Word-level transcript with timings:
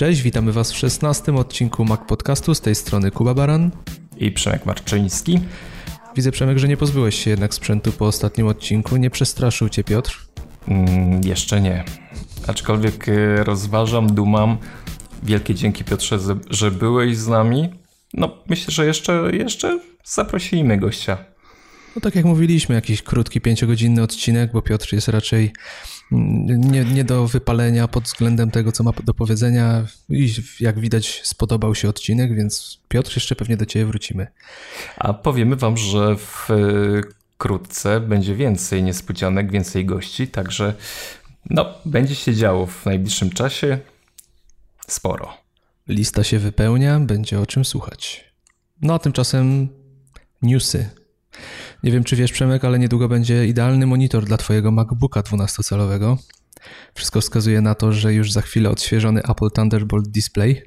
Cześć, 0.00 0.22
witamy 0.22 0.52
Was 0.52 0.72
w 0.72 0.76
16 0.76 1.34
odcinku 1.34 1.84
Mac 1.84 2.00
Podcastu. 2.08 2.54
Z 2.54 2.60
tej 2.60 2.74
strony 2.74 3.10
Kuba 3.10 3.34
Baran 3.34 3.70
i 4.16 4.32
Przemek 4.32 4.66
Marczyński. 4.66 5.40
Widzę, 6.16 6.30
Przemek, 6.30 6.58
że 6.58 6.68
nie 6.68 6.76
pozbyłeś 6.76 7.24
się 7.24 7.30
jednak 7.30 7.54
sprzętu 7.54 7.92
po 7.92 8.06
ostatnim 8.06 8.46
odcinku. 8.46 8.96
Nie 8.96 9.10
przestraszył 9.10 9.68
Cię 9.68 9.84
Piotr? 9.84 10.26
Mm, 10.68 11.20
jeszcze 11.24 11.60
nie. 11.60 11.84
Aczkolwiek 12.46 13.08
y, 13.08 13.44
rozważam, 13.44 14.14
dumam. 14.14 14.58
Wielkie 15.22 15.54
dzięki 15.54 15.84
Piotrze, 15.84 16.18
że 16.50 16.70
byłeś 16.70 17.16
z 17.16 17.28
nami. 17.28 17.68
No, 18.14 18.36
myślę, 18.48 18.74
że 18.74 18.86
jeszcze, 18.86 19.30
jeszcze 19.32 19.80
zaprosimy 20.04 20.78
gościa. 20.78 21.24
No 21.96 22.00
tak 22.00 22.14
jak 22.14 22.24
mówiliśmy, 22.24 22.74
jakiś 22.74 23.02
krótki, 23.02 23.40
pięciogodzinny 23.40 24.02
odcinek, 24.02 24.52
bo 24.52 24.62
Piotr 24.62 24.92
jest 24.92 25.08
raczej 25.08 25.52
nie, 26.10 26.84
nie 26.84 27.04
do 27.04 27.26
wypalenia 27.26 27.88
pod 27.88 28.04
względem 28.04 28.50
tego, 28.50 28.72
co 28.72 28.84
ma 28.84 28.92
do 29.04 29.14
powiedzenia. 29.14 29.86
I 30.08 30.34
jak 30.60 30.80
widać, 30.80 31.20
spodobał 31.24 31.74
się 31.74 31.88
odcinek, 31.88 32.36
więc 32.36 32.78
Piotr, 32.88 33.12
jeszcze 33.14 33.36
pewnie 33.36 33.56
do 33.56 33.66
Ciebie 33.66 33.86
wrócimy. 33.86 34.26
A 34.96 35.12
powiemy 35.12 35.56
Wam, 35.56 35.76
że 35.76 36.16
w 36.16 36.48
wkrótce 37.40 38.00
będzie 38.00 38.34
więcej 38.34 38.82
niespodzianek, 38.82 39.52
więcej 39.52 39.86
gości, 39.86 40.28
także 40.28 40.74
no, 41.50 41.74
będzie 41.84 42.14
się 42.14 42.34
działo 42.34 42.66
w 42.66 42.86
najbliższym 42.86 43.30
czasie 43.30 43.78
sporo. 44.86 45.34
Lista 45.88 46.24
się 46.24 46.38
wypełnia, 46.38 47.00
będzie 47.00 47.40
o 47.40 47.46
czym 47.46 47.64
słuchać. 47.64 48.24
No 48.82 48.94
a 48.94 48.98
tymczasem 48.98 49.68
newsy. 50.42 50.99
Nie 51.82 51.92
wiem, 51.92 52.04
czy 52.04 52.16
wiesz, 52.16 52.32
Przemek, 52.32 52.64
ale 52.64 52.78
niedługo 52.78 53.08
będzie 53.08 53.46
idealny 53.46 53.86
monitor 53.86 54.24
dla 54.24 54.36
Twojego 54.36 54.70
MacBooka 54.70 55.20
12-calowego. 55.20 56.16
Wszystko 56.94 57.20
wskazuje 57.20 57.60
na 57.60 57.74
to, 57.74 57.92
że 57.92 58.14
już 58.14 58.32
za 58.32 58.42
chwilę 58.42 58.70
odświeżony 58.70 59.22
Apple 59.22 59.50
Thunderbolt 59.50 60.08
Display 60.08 60.62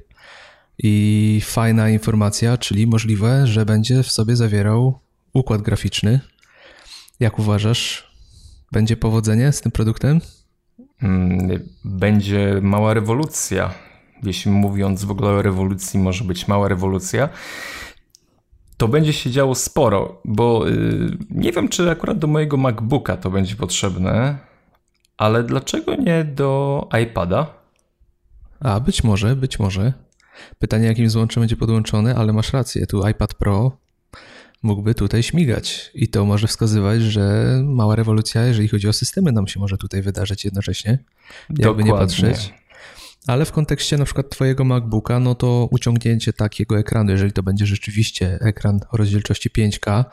i 0.78 1.40
fajna 1.44 1.90
informacja, 1.90 2.58
czyli 2.58 2.86
możliwe, 2.86 3.46
że 3.46 3.66
będzie 3.66 4.02
w 4.02 4.12
sobie 4.12 4.36
zawierał 4.36 4.98
układ 5.32 5.62
graficzny. 5.62 6.20
Jak 7.20 7.38
uważasz, 7.38 8.14
będzie 8.72 8.96
powodzenie 8.96 9.52
z 9.52 9.60
tym 9.60 9.72
produktem? 9.72 10.20
Mm, 11.02 11.68
będzie 11.84 12.58
mała 12.62 12.94
rewolucja. 12.94 13.74
Jeśli 14.22 14.50
mówiąc 14.50 15.04
w 15.04 15.10
ogóle 15.10 15.30
o 15.30 15.42
rewolucji, 15.42 16.00
może 16.00 16.24
być 16.24 16.48
mała 16.48 16.68
rewolucja 16.68 17.28
to 18.76 18.88
będzie 18.88 19.12
się 19.12 19.30
działo 19.30 19.54
sporo, 19.54 20.20
bo 20.24 20.68
yy, 20.68 21.18
nie 21.30 21.52
wiem, 21.52 21.68
czy 21.68 21.90
akurat 21.90 22.18
do 22.18 22.26
mojego 22.26 22.56
MacBooka 22.56 23.16
to 23.16 23.30
będzie 23.30 23.56
potrzebne, 23.56 24.38
ale 25.16 25.42
dlaczego 25.42 25.94
nie 25.94 26.24
do 26.24 26.88
iPada? 27.02 27.46
A 28.60 28.80
być 28.80 29.04
może, 29.04 29.36
być 29.36 29.58
może. 29.58 29.92
Pytanie, 30.58 30.86
jakim 30.86 31.10
złączem 31.10 31.40
będzie 31.40 31.56
podłączony, 31.56 32.16
ale 32.16 32.32
masz 32.32 32.52
rację, 32.52 32.86
tu 32.86 33.08
iPad 33.08 33.34
Pro 33.34 33.84
mógłby 34.62 34.94
tutaj 34.94 35.22
śmigać 35.22 35.90
i 35.94 36.08
to 36.08 36.24
może 36.24 36.46
wskazywać, 36.46 37.02
że 37.02 37.44
mała 37.64 37.96
rewolucja, 37.96 38.44
jeżeli 38.44 38.68
chodzi 38.68 38.88
o 38.88 38.92
systemy, 38.92 39.32
nam 39.32 39.46
się 39.46 39.60
może 39.60 39.78
tutaj 39.78 40.02
wydarzyć 40.02 40.44
jednocześnie. 40.44 40.98
Jakby 41.48 41.62
Dokładnie. 41.62 41.84
nie 41.84 41.98
patrzeć. 41.98 42.54
Ale 43.26 43.44
w 43.44 43.52
kontekście 43.52 43.96
na 43.96 44.04
przykład 44.04 44.30
Twojego 44.30 44.64
MacBooka, 44.64 45.20
no 45.20 45.34
to 45.34 45.68
uciągnięcie 45.70 46.32
takiego 46.32 46.78
ekranu, 46.78 47.10
jeżeli 47.10 47.32
to 47.32 47.42
będzie 47.42 47.66
rzeczywiście 47.66 48.38
ekran 48.40 48.80
o 48.92 48.96
rozdzielczości 48.96 49.50
5K, 49.50 50.04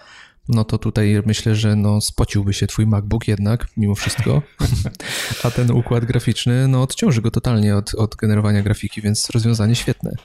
no 0.49 0.63
to 0.63 0.77
tutaj 0.77 1.21
myślę, 1.25 1.55
że 1.55 1.75
no 1.75 2.01
spociłby 2.01 2.53
się 2.53 2.67
Twój 2.67 2.87
MacBook 2.87 3.27
jednak, 3.27 3.67
mimo 3.77 3.95
wszystko. 3.95 4.41
A 5.43 5.51
ten 5.51 5.71
układ 5.71 6.05
graficzny, 6.05 6.67
no 6.67 6.81
odciąży 6.81 7.21
go 7.21 7.31
totalnie 7.31 7.75
od, 7.75 7.93
od 7.93 8.15
generowania 8.15 8.61
grafiki, 8.61 9.01
więc 9.01 9.29
rozwiązanie 9.29 9.75
świetne. 9.75 10.15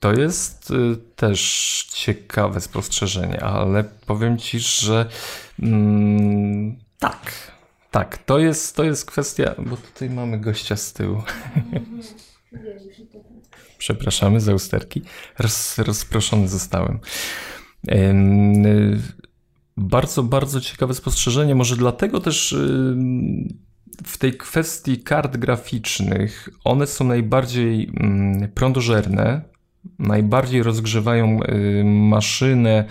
To 0.00 0.12
jest 0.12 0.70
y, 0.70 0.96
też 1.16 1.88
ciekawe 1.92 2.60
spostrzeżenie, 2.60 3.42
ale 3.42 3.84
powiem 3.84 4.38
Ci, 4.38 4.58
że 4.60 5.08
mm, 5.62 6.76
tak, 6.98 7.52
tak, 7.90 8.18
to 8.18 8.38
jest, 8.38 8.76
to 8.76 8.84
jest 8.84 9.06
kwestia, 9.06 9.54
bo 9.58 9.76
tutaj 9.76 10.10
mamy 10.10 10.40
gościa 10.40 10.76
z 10.76 10.92
tyłu. 10.92 11.22
Przepraszamy 13.78 14.40
za 14.40 14.54
usterki. 14.54 15.02
Roz, 15.38 15.78
rozproszony 15.78 16.48
zostałem. 16.48 16.98
Bardzo, 19.76 20.22
bardzo 20.22 20.60
ciekawe 20.60 20.94
spostrzeżenie. 20.94 21.54
Może 21.54 21.76
dlatego 21.76 22.20
też 22.20 22.56
w 24.06 24.18
tej 24.18 24.32
kwestii 24.32 25.02
kart 25.02 25.36
graficznych 25.36 26.48
one 26.64 26.86
są 26.86 27.04
najbardziej 27.04 27.92
prądożerne, 28.54 29.42
najbardziej 29.98 30.62
rozgrzewają 30.62 31.40
maszynę. 31.84 32.84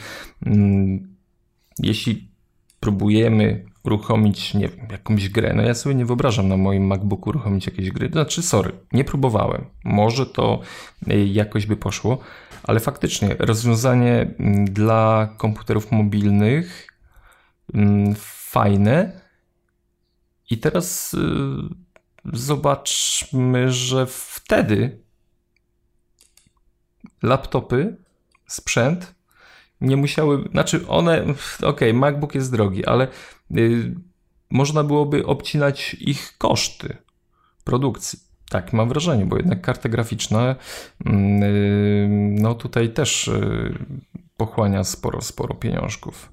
Jeśli 1.79 2.31
próbujemy 2.79 3.65
uruchomić, 3.87 4.53
nie 4.53 4.67
wiem, 4.67 4.87
jakąś 4.91 5.29
grę. 5.29 5.53
No 5.55 5.63
ja 5.63 5.73
sobie 5.73 5.95
nie 5.95 6.05
wyobrażam 6.05 6.47
na 6.47 6.57
moim 6.57 6.87
MacBooku 6.87 7.29
uruchomić 7.29 7.65
jakieś 7.65 7.91
gry. 7.91 8.09
Znaczy, 8.09 8.41
sorry, 8.41 8.71
nie 8.91 9.03
próbowałem. 9.03 9.65
Może 9.83 10.25
to 10.25 10.61
y, 11.11 11.25
jakoś 11.27 11.65
by 11.65 11.77
poszło, 11.77 12.19
ale 12.63 12.79
faktycznie 12.79 13.35
rozwiązanie 13.39 14.35
mm, 14.39 14.65
dla 14.65 15.29
komputerów 15.37 15.91
mobilnych 15.91 16.87
mm, 17.73 18.15
fajne. 18.51 19.21
I 20.49 20.57
teraz 20.57 21.13
y, 21.13 21.17
zobaczmy, 22.33 23.71
że 23.71 24.05
wtedy 24.09 25.01
laptopy, 27.23 27.97
sprzęt 28.47 29.17
nie 29.81 29.97
musiały, 29.97 30.49
znaczy 30.51 30.87
one, 30.87 31.21
okej, 31.21 31.69
okay, 31.69 31.93
MacBook 31.93 32.35
jest 32.35 32.51
drogi, 32.51 32.85
ale 32.85 33.07
można 34.49 34.83
byłoby 34.83 35.25
obcinać 35.25 35.93
ich 35.99 36.37
koszty 36.37 36.97
produkcji. 37.63 38.19
Tak, 38.49 38.73
mam 38.73 38.89
wrażenie, 38.89 39.25
bo 39.25 39.37
jednak 39.37 39.61
karta 39.61 39.89
graficzna 39.89 40.55
mm, 41.05 41.43
y, 41.43 42.07
no 42.41 42.55
tutaj 42.55 42.93
też 42.93 43.27
y, 43.27 43.75
pochłania 44.37 44.83
sporo, 44.83 45.21
sporo 45.21 45.55
pieniążków. 45.55 46.31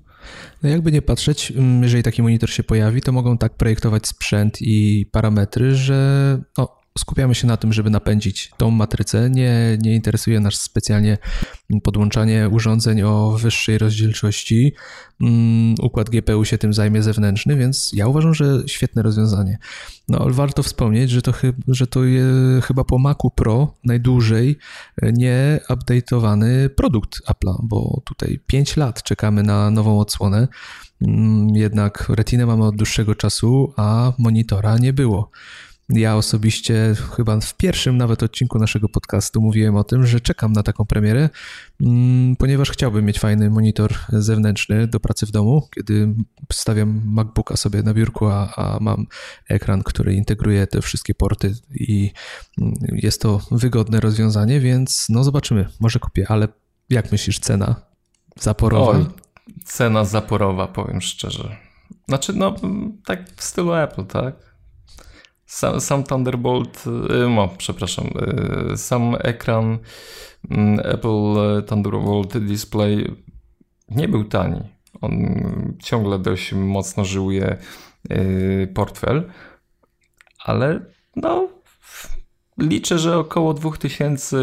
No 0.63 0.69
jakby 0.69 0.93
nie 0.93 1.03
patrzeć, 1.03 1.51
mm, 1.51 1.83
jeżeli 1.83 2.03
taki 2.03 2.23
monitor 2.23 2.51
się 2.51 2.63
pojawi, 2.63 3.03
to 3.03 3.13
mogą 3.13 3.39
tak 3.39 3.55
projektować 3.55 4.07
sprzęt 4.07 4.59
i 4.61 5.07
parametry, 5.13 5.75
że 5.75 6.39
no, 6.59 6.84
skupiamy 6.99 7.35
się 7.35 7.47
na 7.47 7.57
tym, 7.57 7.73
żeby 7.73 7.91
napędzić 7.91 8.51
tą 8.57 8.71
matrycę. 8.71 9.31
Nie, 9.31 9.79
nie 9.83 9.95
interesuje 9.95 10.41
nas 10.41 10.55
specjalnie 10.55 11.19
podłączanie 11.83 12.49
urządzeń 12.49 13.03
o 13.03 13.37
wyższej 13.41 13.79
rozdzielczości. 13.79 14.75
Mm, 15.21 15.75
układ 15.83 16.11
GPU 16.11 16.45
się 16.45 16.59
tym 16.59 16.75
zajmie 16.75 17.03
zewnętrzny, 17.03 17.57
więc 17.57 17.93
ja 17.93 18.07
uważam, 18.07 18.35
że 18.35 18.63
świetne 18.67 19.03
rozwiązanie. 19.03 19.59
No, 20.09 20.19
ale 20.19 20.33
warto 20.33 20.63
wspomnieć, 20.63 21.11
że 21.11 21.23
to, 21.23 21.33
że 21.69 21.87
to 21.87 22.05
jest 22.05 22.67
chyba 22.67 22.85
po 22.85 22.99
Macu 22.99 23.31
Pro 23.31 23.75
najdłużej 23.85 24.59
nie 25.03 25.61
update'owany 25.69 26.69
produkt 26.69 27.21
Apple'a, 27.29 27.57
bo 27.63 28.03
tutaj 28.05 28.41
5 28.47 28.77
lat 28.77 29.03
czekamy 29.03 29.43
na 29.43 29.71
nową 29.71 30.01
odsłonę. 30.01 30.49
Mm, 31.03 31.49
jednak 31.49 32.09
retinę 32.09 32.47
mamy 32.47 32.65
od 32.65 32.77
dłuższego 32.77 33.15
czasu, 33.15 33.73
a 33.77 34.13
monitora 34.19 34.79
nie 34.79 34.93
było. 34.93 35.31
Ja 35.89 36.17
osobiście 36.17 36.95
chyba 37.17 37.41
w 37.41 37.57
pierwszym 37.57 37.97
nawet 37.97 38.23
odcinku 38.23 38.59
naszego 38.59 38.89
podcastu 38.89 39.41
mówiłem 39.41 39.77
o 39.77 39.85
tym, 39.85 40.07
że 40.07 40.21
czekam 40.21 40.53
na 40.53 40.63
taką 40.63 40.85
premierę, 40.85 41.29
mm, 41.81 42.37
ponieważ 42.37 42.71
chciałbym 42.71 43.05
mieć 43.05 43.19
fajny 43.19 43.51
monitor 43.51 43.95
zewnętrzny 44.09 44.87
do 44.87 45.01
pracy 45.01 45.27
w 45.27 45.31
domu, 45.31 45.69
kiedy 45.75 46.15
stawiam 46.53 47.03
MacBooka 47.05 47.57
sobie 47.57 47.83
na 47.83 47.95
biurku, 47.95 48.27
a, 48.27 48.55
a 48.57 48.79
mam 48.81 49.07
ekran, 49.49 49.83
który 49.83 50.15
integruje 50.15 50.67
te 50.67 50.81
wszystkie 50.81 51.15
porty 51.15 51.55
i 51.75 52.11
mm, 52.61 52.75
jest 52.93 53.23
to 53.23 53.41
wygodne 53.51 54.01
rozwiązanie, 54.01 54.61
więc 54.61 55.07
no 55.09 55.25
zobaczymy, 55.25 55.69
może 55.81 55.99
kupię, 55.99 56.27
ale 56.29 56.49
jak 56.91 57.13
myślisz, 57.13 57.39
cena 57.39 57.77
zaporowa? 58.41 58.99
Oj, 58.99 59.07
cena 59.65 60.05
zaporowa, 60.05 60.69
powiem 60.69 61.01
szczerze. 61.01 61.57
Znaczy, 62.09 62.33
no 62.33 62.55
tak 63.07 63.31
w 63.37 63.45
stylu 63.45 63.75
Apple, 63.75 64.05
tak? 64.05 64.54
Sam, 65.55 65.81
sam 65.81 66.05
Thunderbolt, 66.05 66.85
y, 66.87 67.29
no, 67.29 67.49
przepraszam, 67.59 68.07
y, 68.73 68.77
sam 68.77 69.17
ekran 69.19 69.79
mm, 70.51 70.81
Apple 70.85 71.63
Thunderbolt 71.67 72.39
Display 72.39 73.15
nie 73.89 74.09
był 74.09 74.25
tani. 74.25 74.61
On 75.01 75.13
ciągle 75.83 76.19
dość 76.19 76.53
mocno 76.53 77.05
żyłuje 77.05 77.57
y, 78.11 78.73
portfel, 78.75 79.31
ale 80.45 80.81
no, 81.17 81.49
liczę, 82.59 82.99
że 82.99 83.19
około 83.19 83.55
2000 83.55 84.37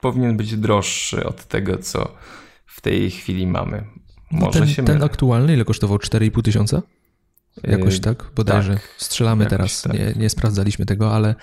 powinien 0.00 0.36
być 0.36 0.56
droższy 0.56 1.26
od 1.26 1.44
tego, 1.44 1.78
co 1.78 2.14
w 2.66 2.80
tej 2.80 3.10
chwili 3.10 3.46
mamy. 3.46 3.84
Może 4.30 4.46
no 4.60 4.66
ten, 4.66 4.68
się 4.74 4.84
ten 4.84 5.02
aktualny 5.02 5.54
ile 5.54 5.64
kosztował? 5.64 5.98
4,5 5.98 6.42
tysiąca? 6.42 6.82
Jakoś 7.64 8.00
tak? 8.00 8.24
Bodajże. 8.36 8.74
Tak, 8.74 8.88
Strzelamy 8.98 9.46
teraz. 9.46 9.82
Tak. 9.82 9.92
Nie, 9.92 10.12
nie 10.16 10.30
sprawdzaliśmy 10.30 10.86
tego, 10.86 11.14
ale 11.14 11.34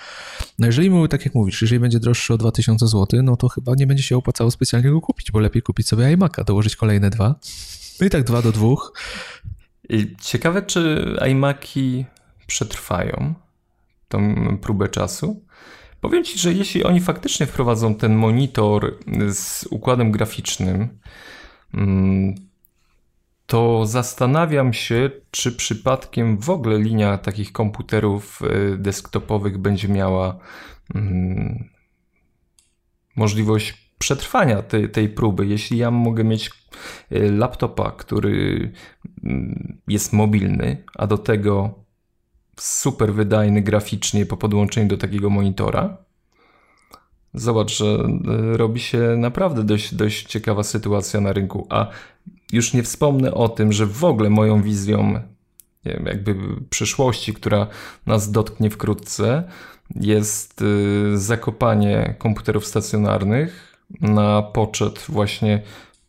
no 0.58 0.66
jeżeli 0.66 0.90
mówię 0.90 1.08
tak 1.08 1.24
jak 1.24 1.34
mówisz, 1.34 1.62
jeżeli 1.62 1.80
będzie 1.80 2.00
droższy 2.00 2.34
o 2.34 2.38
2000 2.38 2.86
zł, 2.86 3.22
no 3.22 3.36
to 3.36 3.48
chyba 3.48 3.72
nie 3.76 3.86
będzie 3.86 4.02
się 4.02 4.16
opłacało 4.16 4.50
specjalnie 4.50 4.90
go 4.90 5.00
kupić, 5.00 5.30
bo 5.30 5.40
lepiej 5.40 5.62
kupić 5.62 5.88
sobie 5.88 6.16
iMac'a, 6.16 6.44
dołożyć 6.44 6.76
kolejne 6.76 7.10
dwa. 7.10 7.34
No 8.00 8.06
i 8.06 8.10
tak 8.10 8.24
dwa 8.24 8.42
do 8.42 8.52
dwóch. 8.52 8.92
Ciekawe, 10.20 10.62
czy 10.62 11.14
iMaki 11.30 12.04
przetrwają 12.46 13.34
tą 14.08 14.58
próbę 14.58 14.88
czasu. 14.88 15.44
Powiem 16.00 16.24
Ci, 16.24 16.38
że 16.38 16.52
jeśli 16.52 16.84
oni 16.84 17.00
faktycznie 17.00 17.46
wprowadzą 17.46 17.94
ten 17.94 18.14
monitor 18.14 18.98
z 19.32 19.66
układem 19.70 20.12
graficznym, 20.12 20.98
mm, 21.74 22.34
to 23.50 23.86
zastanawiam 23.86 24.72
się, 24.72 25.10
czy 25.30 25.52
przypadkiem 25.52 26.38
w 26.38 26.50
ogóle 26.50 26.78
linia 26.78 27.18
takich 27.18 27.52
komputerów 27.52 28.42
y, 28.42 28.76
desktopowych 28.78 29.58
będzie 29.58 29.88
miała 29.88 30.38
mm, 30.94 31.68
możliwość 33.16 33.92
przetrwania 33.98 34.62
tej, 34.62 34.90
tej 34.90 35.08
próby. 35.08 35.46
Jeśli 35.46 35.78
ja 35.78 35.90
mogę 35.90 36.24
mieć 36.24 36.50
y, 37.12 37.32
laptopa, 37.32 37.90
który 37.90 38.72
mm, 39.24 39.78
jest 39.88 40.12
mobilny, 40.12 40.84
a 40.94 41.06
do 41.06 41.18
tego 41.18 41.74
super 42.56 43.14
wydajny 43.14 43.62
graficznie 43.62 44.26
po 44.26 44.36
podłączeniu 44.36 44.88
do 44.88 44.96
takiego 44.96 45.30
monitora, 45.30 45.96
zobacz, 47.34 47.76
że 47.76 47.84
y, 48.54 48.56
robi 48.56 48.80
się 48.80 48.98
naprawdę 48.98 49.64
dość, 49.64 49.94
dość 49.94 50.26
ciekawa 50.26 50.62
sytuacja 50.62 51.20
na 51.20 51.32
rynku. 51.32 51.66
A 51.70 51.88
już 52.52 52.72
nie 52.72 52.82
wspomnę 52.82 53.34
o 53.34 53.48
tym, 53.48 53.72
że 53.72 53.86
w 53.86 54.04
ogóle 54.04 54.30
moją 54.30 54.62
wizją 54.62 55.20
wiem, 55.84 56.06
jakby 56.06 56.34
przyszłości, 56.70 57.34
która 57.34 57.66
nas 58.06 58.30
dotknie 58.30 58.70
wkrótce, 58.70 59.42
jest 59.96 60.62
y, 60.62 61.18
zakopanie 61.18 62.14
komputerów 62.18 62.66
stacjonarnych 62.66 63.76
na 64.00 64.42
poczet 64.42 65.04
właśnie 65.08 65.62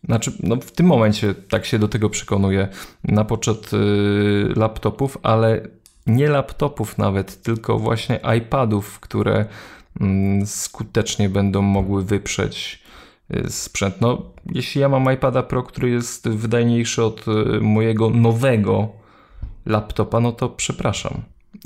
znaczy, 0.04 0.32
no 0.44 0.56
w 0.56 0.72
tym 0.72 0.86
momencie 0.86 1.34
tak 1.36 1.66
się 1.66 1.80
do 1.80 1.88
tego 1.88 2.10
przekonuję, 2.10 2.68
na 3.04 3.26
poczet 3.26 3.74
y, 3.74 4.54
laptopów, 4.56 5.18
ale 5.24 5.62
nie 6.08 6.30
laptopów 6.30 6.98
nawet, 6.98 7.42
tylko 7.42 7.80
właśnie 7.80 8.20
iPadów, 8.38 9.00
które 9.00 9.46
mm, 10.02 10.46
skutecznie 10.46 11.30
będą 11.30 11.62
mogły 11.62 12.04
wyprzeć 12.04 12.81
sprzęt. 13.48 14.02
No, 14.02 14.22
jeśli 14.52 14.82
ja 14.82 14.90
mam 14.90 15.14
iPada 15.14 15.44
Pro, 15.44 15.64
który 15.64 15.90
jest 15.90 16.30
wydajniejszy 16.30 17.04
od 17.04 17.26
y, 17.28 17.62
mojego 17.62 18.10
nowego 18.10 18.90
laptopa, 19.66 20.20
no 20.20 20.32
to 20.32 20.50
przepraszam. 20.50 21.22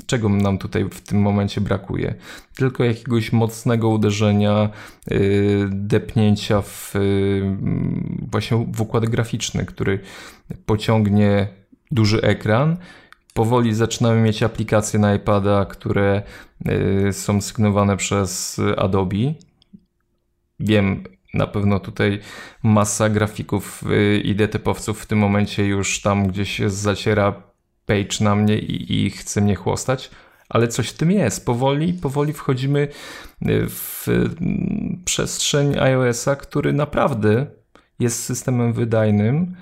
Czego 0.06 0.28
nam 0.28 0.58
tutaj 0.58 0.84
w 0.90 1.00
tym 1.00 1.20
momencie 1.20 1.60
brakuje? 1.60 2.14
Tylko 2.56 2.84
jakiegoś 2.84 3.32
mocnego 3.32 3.88
uderzenia, 3.88 4.70
y, 5.12 5.68
depnięcia 5.70 6.62
w 6.62 6.94
właśnie 8.30 8.66
w 8.72 8.80
układ 8.80 9.06
graficzny, 9.06 9.66
który 9.66 10.00
pociągnie 10.66 11.48
duży 11.90 12.22
ekran 12.22 12.76
powoli 13.36 13.74
zaczynamy 13.74 14.20
mieć 14.20 14.42
aplikacje 14.42 15.00
na 15.00 15.14
iPada, 15.14 15.64
które 15.64 16.22
y, 17.08 17.12
są 17.12 17.40
sygnowane 17.40 17.96
przez 17.96 18.60
Adobe. 18.76 19.34
Wiem, 20.60 21.04
na 21.36 21.46
pewno 21.46 21.80
tutaj 21.80 22.20
masa 22.62 23.08
grafików 23.08 23.82
y, 23.90 24.20
i 24.24 24.34
detypowców 24.34 25.00
w 25.00 25.06
tym 25.06 25.18
momencie 25.18 25.66
już 25.66 26.02
tam 26.02 26.28
gdzieś 26.28 26.58
zaciera 26.66 27.42
page 27.86 28.16
na 28.20 28.34
mnie 28.34 28.58
i, 28.58 29.06
i 29.06 29.10
chce 29.10 29.40
mnie 29.40 29.54
chłostać, 29.54 30.10
ale 30.48 30.68
coś 30.68 30.88
w 30.88 30.96
tym 30.96 31.10
jest. 31.10 31.46
Powoli, 31.46 31.92
powoli 31.92 32.32
wchodzimy 32.32 32.88
y, 33.42 33.66
w 33.68 34.08
mm, 34.08 35.02
przestrzeń 35.04 35.78
iOS-a, 35.78 36.36
który 36.36 36.72
naprawdę 36.72 37.46
jest 37.98 38.24
systemem 38.24 38.72
wydajnym 38.72 39.56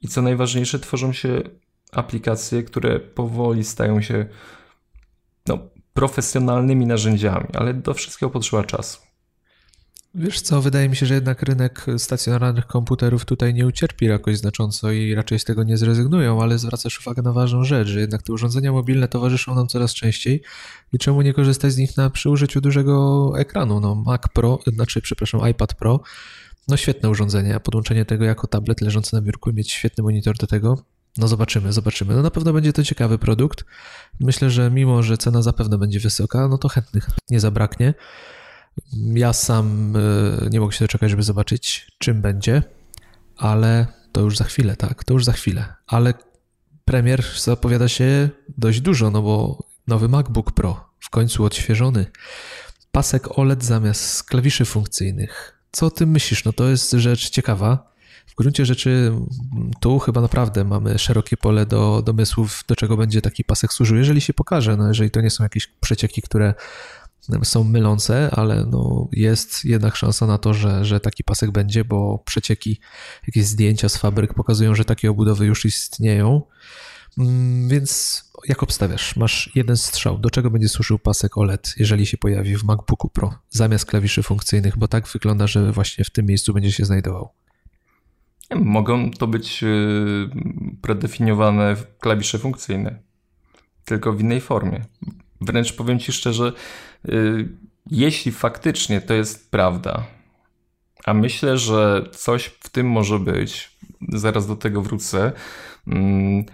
i 0.00 0.08
co 0.08 0.22
najważniejsze, 0.22 0.78
tworzą 0.78 1.12
się 1.12 1.42
aplikacje, 1.92 2.62
które 2.62 3.00
powoli 3.00 3.64
stają 3.64 4.02
się 4.02 4.26
no, 5.46 5.58
profesjonalnymi 5.92 6.86
narzędziami, 6.86 7.46
ale 7.54 7.74
do 7.74 7.94
wszystkiego 7.94 8.30
potrzeba 8.30 8.64
czasu. 8.64 9.09
Wiesz 10.14 10.40
co, 10.40 10.62
wydaje 10.62 10.88
mi 10.88 10.96
się, 10.96 11.06
że 11.06 11.14
jednak 11.14 11.42
rynek 11.42 11.86
stacjonarnych 11.98 12.66
komputerów 12.66 13.24
tutaj 13.24 13.54
nie 13.54 13.66
ucierpi 13.66 14.06
jakoś 14.06 14.38
znacząco 14.38 14.92
i 14.92 15.14
raczej 15.14 15.38
z 15.38 15.44
tego 15.44 15.62
nie 15.62 15.76
zrezygnują, 15.76 16.42
ale 16.42 16.58
zwracasz 16.58 17.00
uwagę 17.00 17.22
na 17.22 17.32
ważną 17.32 17.64
rzecz, 17.64 17.88
że 17.88 18.00
jednak 18.00 18.22
te 18.22 18.32
urządzenia 18.32 18.72
mobilne 18.72 19.08
towarzyszą 19.08 19.54
nam 19.54 19.68
coraz 19.68 19.94
częściej 19.94 20.42
i 20.92 20.98
czemu 20.98 21.22
nie 21.22 21.34
korzystać 21.34 21.72
z 21.72 21.76
nich 21.76 21.96
na, 21.96 22.10
przy 22.10 22.30
użyciu 22.30 22.60
dużego 22.60 23.32
ekranu? 23.38 23.80
No 23.80 23.94
Mac 23.94 24.22
Pro, 24.34 24.58
znaczy 24.66 25.00
przepraszam, 25.00 25.48
iPad 25.50 25.74
Pro, 25.74 26.00
no 26.68 26.76
świetne 26.76 27.10
urządzenie, 27.10 27.54
a 27.54 27.60
podłączenie 27.60 28.04
tego 28.04 28.24
jako 28.24 28.46
tablet 28.46 28.80
leżący 28.80 29.16
na 29.16 29.22
biurku 29.22 29.50
i 29.50 29.54
mieć 29.54 29.72
świetny 29.72 30.04
monitor 30.04 30.36
do 30.36 30.46
tego, 30.46 30.84
no 31.16 31.28
zobaczymy, 31.28 31.72
zobaczymy. 31.72 32.14
No 32.14 32.22
na 32.22 32.30
pewno 32.30 32.52
będzie 32.52 32.72
to 32.72 32.84
ciekawy 32.84 33.18
produkt. 33.18 33.64
Myślę, 34.20 34.50
że 34.50 34.70
mimo, 34.70 35.02
że 35.02 35.18
cena 35.18 35.42
zapewne 35.42 35.78
będzie 35.78 36.00
wysoka, 36.00 36.48
no 36.48 36.58
to 36.58 36.68
chętnych 36.68 37.06
nie 37.30 37.40
zabraknie. 37.40 37.94
Ja 38.92 39.32
sam 39.32 39.96
e, 39.96 40.50
nie 40.50 40.60
mogę 40.60 40.72
się 40.72 40.84
doczekać, 40.84 41.10
żeby 41.10 41.22
zobaczyć, 41.22 41.90
czym 41.98 42.22
będzie, 42.22 42.62
ale 43.36 43.86
to 44.12 44.20
już 44.20 44.36
za 44.36 44.44
chwilę, 44.44 44.76
tak, 44.76 45.04
to 45.04 45.14
już 45.14 45.24
za 45.24 45.32
chwilę. 45.32 45.74
Ale 45.86 46.14
premier 46.84 47.24
zapowiada 47.38 47.88
się 47.88 48.28
dość 48.58 48.80
dużo, 48.80 49.10
no 49.10 49.22
bo 49.22 49.64
nowy 49.86 50.08
MacBook 50.08 50.52
Pro, 50.52 50.90
w 51.00 51.10
końcu 51.10 51.44
odświeżony. 51.44 52.06
Pasek 52.92 53.38
OLED 53.38 53.64
zamiast 53.64 54.22
klawiszy 54.22 54.64
funkcyjnych. 54.64 55.60
Co 55.72 55.86
o 55.86 55.90
tym 55.90 56.10
myślisz? 56.10 56.44
No 56.44 56.52
to 56.52 56.68
jest 56.68 56.90
rzecz 56.92 57.30
ciekawa. 57.30 57.90
W 58.26 58.34
gruncie 58.34 58.66
rzeczy 58.66 59.12
tu 59.80 59.98
chyba 59.98 60.20
naprawdę 60.20 60.64
mamy 60.64 60.98
szerokie 60.98 61.36
pole 61.36 61.66
do 61.66 62.02
domysłów, 62.02 62.64
do 62.68 62.76
czego 62.76 62.96
będzie 62.96 63.22
taki 63.22 63.44
pasek 63.44 63.72
służył, 63.72 63.96
jeżeli 63.96 64.20
się 64.20 64.34
pokaże, 64.34 64.76
no 64.76 64.88
jeżeli 64.88 65.10
to 65.10 65.20
nie 65.20 65.30
są 65.30 65.44
jakieś 65.44 65.66
przecieki, 65.66 66.22
które 66.22 66.54
są 67.42 67.64
mylące, 67.64 68.30
ale 68.32 68.66
no 68.66 69.08
jest 69.12 69.64
jednak 69.64 69.96
szansa 69.96 70.26
na 70.26 70.38
to, 70.38 70.54
że, 70.54 70.84
że 70.84 71.00
taki 71.00 71.24
pasek 71.24 71.50
będzie, 71.50 71.84
bo 71.84 72.18
przecieki, 72.18 72.80
jakieś 73.26 73.44
zdjęcia 73.44 73.88
z 73.88 73.96
fabryk 73.96 74.34
pokazują, 74.34 74.74
że 74.74 74.84
takie 74.84 75.10
obudowy 75.10 75.46
już 75.46 75.64
istnieją. 75.64 76.42
Mm, 77.18 77.68
więc 77.68 78.24
jak 78.48 78.62
obstawiasz? 78.62 79.16
Masz 79.16 79.50
jeden 79.54 79.76
strzał. 79.76 80.18
Do 80.18 80.30
czego 80.30 80.50
będzie 80.50 80.68
służył 80.68 80.98
pasek 80.98 81.38
OLED, 81.38 81.74
jeżeli 81.76 82.06
się 82.06 82.18
pojawi 82.18 82.56
w 82.56 82.64
MacBooku 82.64 83.08
Pro 83.08 83.34
zamiast 83.48 83.86
klawiszy 83.86 84.22
funkcyjnych? 84.22 84.78
Bo 84.78 84.88
tak 84.88 85.08
wygląda, 85.08 85.46
że 85.46 85.72
właśnie 85.72 86.04
w 86.04 86.10
tym 86.10 86.26
miejscu 86.26 86.54
będzie 86.54 86.72
się 86.72 86.84
znajdował. 86.84 87.28
Mogą 88.54 89.10
to 89.10 89.26
być 89.26 89.62
y, 89.62 90.28
predefiniowane 90.82 91.76
klawisze 92.00 92.38
funkcyjne, 92.38 92.98
tylko 93.84 94.12
w 94.12 94.20
innej 94.20 94.40
formie. 94.40 94.84
Wręcz 95.40 95.72
powiem 95.72 95.98
Ci 95.98 96.12
szczerze, 96.12 96.52
jeśli 97.90 98.32
faktycznie 98.32 99.00
to 99.00 99.14
jest 99.14 99.50
prawda, 99.50 100.06
a 101.04 101.14
myślę, 101.14 101.58
że 101.58 102.08
coś 102.12 102.44
w 102.44 102.68
tym 102.68 102.86
może 102.86 103.18
być, 103.18 103.70
zaraz 104.08 104.46
do 104.46 104.56
tego 104.56 104.82
wrócę, 104.82 105.32
mm, 105.86 106.44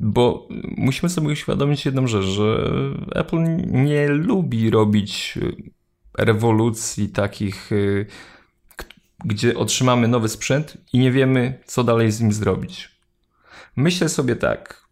bo 0.00 0.48
musimy 0.76 1.10
sobie 1.10 1.28
uświadomić 1.28 1.86
jedną 1.86 2.06
rzecz, 2.06 2.24
że 2.24 2.70
Apple 3.14 3.38
nie 3.66 4.08
lubi 4.08 4.70
robić 4.70 5.38
rewolucji 6.18 7.08
takich 7.08 7.70
gdzie 9.24 9.56
otrzymamy 9.56 10.08
nowy 10.08 10.28
sprzęt 10.28 10.76
i 10.92 10.98
nie 10.98 11.12
wiemy, 11.12 11.58
co 11.66 11.84
dalej 11.84 12.12
z 12.12 12.20
nim 12.20 12.32
zrobić. 12.32 12.90
Myślę 13.76 14.08
sobie 14.08 14.36
tak. 14.36 14.83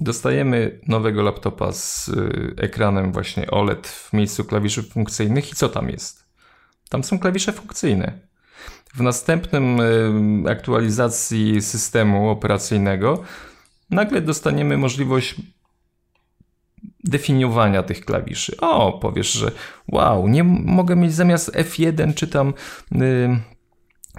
Dostajemy 0.00 0.80
nowego 0.88 1.22
laptopa 1.22 1.72
z 1.72 2.08
y, 2.08 2.54
ekranem 2.56 3.12
właśnie 3.12 3.50
OLED 3.50 3.86
w 3.86 4.12
miejscu 4.12 4.44
klawiszy 4.44 4.82
funkcyjnych 4.82 5.52
i 5.52 5.54
co 5.54 5.68
tam 5.68 5.90
jest? 5.90 6.26
Tam 6.88 7.04
są 7.04 7.18
klawisze 7.18 7.52
funkcyjne. 7.52 8.20
W 8.94 9.00
następnym 9.00 9.80
y, 9.80 10.50
aktualizacji 10.50 11.62
systemu 11.62 12.28
operacyjnego 12.28 13.22
nagle 13.90 14.20
dostaniemy 14.20 14.78
możliwość 14.78 15.34
definiowania 17.04 17.82
tych 17.82 18.04
klawiszy. 18.04 18.56
O, 18.60 18.92
powiesz, 18.92 19.32
że 19.32 19.52
wow, 19.88 20.28
nie 20.28 20.44
mogę 20.44 20.96
mieć 20.96 21.14
zamiast 21.14 21.52
F1 21.52 22.14
czy 22.14 22.28
tam 22.28 22.54
y, 22.92 23.40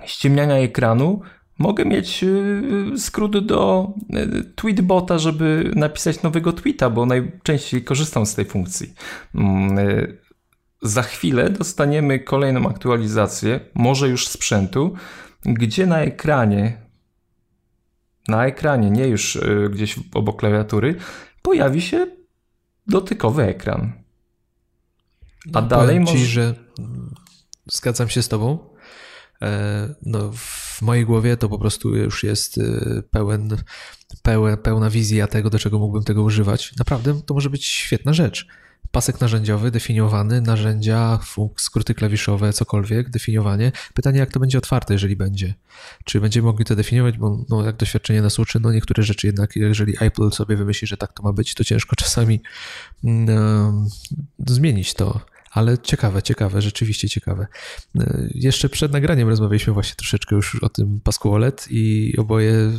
ściemniania 0.06 0.56
ekranu, 0.56 1.22
mogę 1.58 1.86
mieć 1.86 2.24
y, 2.24 2.98
skrót 2.98 3.46
do 3.46 3.94
y, 4.16 4.44
tweetbota, 4.56 5.18
żeby 5.18 5.72
napisać 5.76 6.24
nowego 6.24 6.54
tweeta, 6.54 6.90
bo 6.90 7.06
najczęściej 7.06 7.84
korzystam 7.84 8.26
z 8.26 8.36
tej 8.36 8.46
funkcji. 8.46 8.94
Mm, 9.36 9.80
y, 9.80 10.18
za 10.82 11.02
chwilę 11.02 11.50
dostaniemy 11.50 12.20
kolejną 12.20 12.70
aktualizację, 12.70 13.60
może 13.74 14.10
już 14.10 14.28
sprzętu, 14.28 14.94
gdzie 15.46 15.86
na 15.86 16.00
ekranie 16.00 16.88
na 18.28 18.46
ekranie, 18.46 18.90
nie 18.90 19.08
już 19.08 19.36
y, 19.36 19.70
gdzieś 19.72 20.00
obok 20.14 20.40
klawiatury, 20.40 20.96
pojawi 21.42 21.82
się 21.82 22.08
dotykowy 22.88 23.44
ekran. 23.44 23.94
A 25.54 25.62
no, 25.62 25.68
dalej 25.68 26.00
może... 26.00 26.14
Ci, 26.14 26.26
że 26.26 26.56
zgadzam 27.66 28.10
się 28.10 28.22
z 28.22 28.28
tobą. 28.28 28.70
E, 29.42 29.96
no, 30.06 30.32
w 30.32 30.67
mojej 30.82 31.06
głowie 31.06 31.38
to 31.38 31.50
po 31.50 31.60
prostu 31.60 31.96
już 31.96 32.24
jest 32.24 32.58
y, 32.58 33.04
pełen, 33.12 33.58
pełen, 34.22 34.58
pełna 34.58 34.90
wizja 34.90 35.28
tego, 35.28 35.50
do 35.50 35.60
czego 35.60 35.80
mógłbym 35.80 36.04
tego 36.04 36.24
używać. 36.24 36.74
Naprawdę 36.80 37.22
to 37.26 37.34
może 37.34 37.50
być 37.50 37.66
świetna 37.66 38.14
rzecz 38.14 38.48
pasek 38.92 39.22
narzędziowy 39.22 39.72
definiowany, 39.72 40.42
narzędzia, 40.42 41.20
skróty 41.58 41.94
klawiszowe, 41.94 42.54
cokolwiek, 42.54 43.10
definiowanie. 43.10 43.72
Pytanie, 43.94 44.20
jak 44.20 44.32
to 44.32 44.40
będzie 44.40 44.58
otwarte, 44.58 44.94
jeżeli 44.94 45.16
będzie. 45.16 45.54
Czy 46.04 46.22
będziemy 46.22 46.46
mogli 46.46 46.66
to 46.66 46.76
definiować, 46.76 47.18
bo 47.18 47.46
no, 47.50 47.66
jak 47.66 47.76
doświadczenie 47.76 48.22
nas 48.22 48.40
uczy, 48.40 48.60
no 48.60 48.72
niektóre 48.72 49.04
rzeczy 49.04 49.28
jednak, 49.28 49.56
jeżeli 49.56 49.94
Apple 50.00 50.32
sobie 50.32 50.56
wymyśli, 50.56 50.88
że 50.88 50.98
tak 50.98 51.14
to 51.14 51.24
ma 51.24 51.34
być, 51.34 51.54
to 51.54 51.64
ciężko 51.64 51.96
czasami 52.04 52.42
um, 53.04 53.88
zmienić 54.48 54.94
to. 54.94 55.22
Ale 55.58 55.78
ciekawe, 55.78 56.24
ciekawe, 56.24 56.62
rzeczywiście 56.62 57.10
ciekawe. 57.10 57.48
E, 58.00 58.28
jeszcze 58.36 58.70
przed 58.70 58.92
nagraniem 58.92 59.30
rozmawialiśmy 59.30 59.74
właśnie 59.74 59.96
troszeczkę 59.96 60.36
już 60.36 60.64
o 60.64 60.70
tym 60.70 61.00
pasku 61.04 61.34
OLED 61.34 61.68
i 61.70 62.14
oboje 62.18 62.72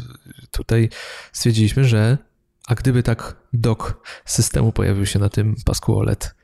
tutaj 0.51 0.89
stwierdziliśmy, 1.33 1.85
że 1.85 2.19
a 2.67 2.75
gdyby 2.75 3.03
tak 3.03 3.37
dok 3.53 4.09
systemu 4.25 4.73
pojawił 4.73 5.07
się 5.07 5.19
na 5.19 5.29
tym 5.29 5.57
pasku 5.65 5.99
OLED 5.99 6.35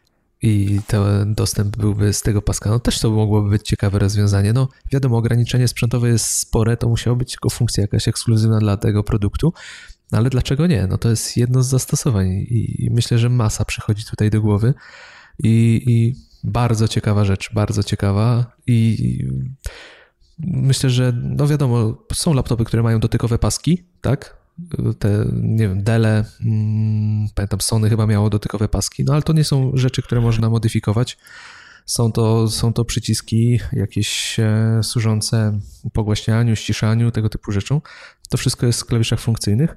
i 0.42 0.80
ten 0.86 1.34
dostęp 1.34 1.76
byłby 1.76 2.12
z 2.12 2.22
tego 2.22 2.42
paska, 2.42 2.70
no 2.70 2.78
też 2.78 3.00
to 3.00 3.10
mogłoby 3.10 3.50
być 3.50 3.62
ciekawe 3.62 3.98
rozwiązanie. 3.98 4.52
No 4.52 4.68
wiadomo, 4.92 5.16
ograniczenie 5.16 5.68
sprzętowe 5.68 6.08
jest 6.08 6.26
spore, 6.26 6.76
to 6.76 6.88
musiała 6.88 7.16
być 7.16 7.30
tylko 7.30 7.50
funkcja 7.50 7.82
jakaś 7.82 8.08
ekskluzywna 8.08 8.58
dla 8.58 8.76
tego 8.76 9.04
produktu, 9.04 9.52
no 10.12 10.18
ale 10.18 10.30
dlaczego 10.30 10.66
nie? 10.66 10.86
No 10.86 10.98
to 10.98 11.10
jest 11.10 11.36
jedno 11.36 11.62
z 11.62 11.68
zastosowań 11.68 12.28
i 12.30 12.88
myślę, 12.92 13.18
że 13.18 13.28
masa 13.28 13.64
przychodzi 13.64 14.04
tutaj 14.04 14.30
do 14.30 14.40
głowy 14.40 14.74
i, 15.38 15.82
i 15.86 16.14
bardzo 16.44 16.88
ciekawa 16.88 17.24
rzecz, 17.24 17.50
bardzo 17.54 17.82
ciekawa 17.82 18.52
i 18.66 19.18
myślę, 20.38 20.90
że 20.90 21.12
no 21.22 21.46
wiadomo, 21.46 21.94
są 22.12 22.34
laptopy, 22.34 22.64
które 22.64 22.82
mają 22.82 23.00
dotykowe 23.00 23.38
paski, 23.38 23.84
tak? 24.00 24.44
te, 24.98 25.26
nie 25.32 25.68
wiem, 25.68 25.82
Dele, 25.82 26.24
hmm, 26.38 27.28
pamiętam, 27.34 27.60
Sony 27.60 27.90
chyba 27.90 28.06
miało 28.06 28.30
dotykowe 28.30 28.68
paski, 28.68 29.04
no 29.04 29.12
ale 29.12 29.22
to 29.22 29.32
nie 29.32 29.44
są 29.44 29.70
rzeczy, 29.74 30.02
które 30.02 30.20
można 30.20 30.50
modyfikować. 30.50 31.18
Są 31.86 32.12
to, 32.12 32.48
są 32.48 32.72
to 32.72 32.84
przyciski 32.84 33.60
jakieś 33.72 34.40
e, 34.40 34.80
służące 34.82 35.60
pogłaśnianiu, 35.92 36.56
ściszaniu, 36.56 37.10
tego 37.10 37.28
typu 37.28 37.52
rzeczom. 37.52 37.80
To 38.30 38.36
wszystko 38.36 38.66
jest 38.66 38.80
w 38.80 38.84
klawiszach 38.84 39.20
funkcyjnych, 39.20 39.76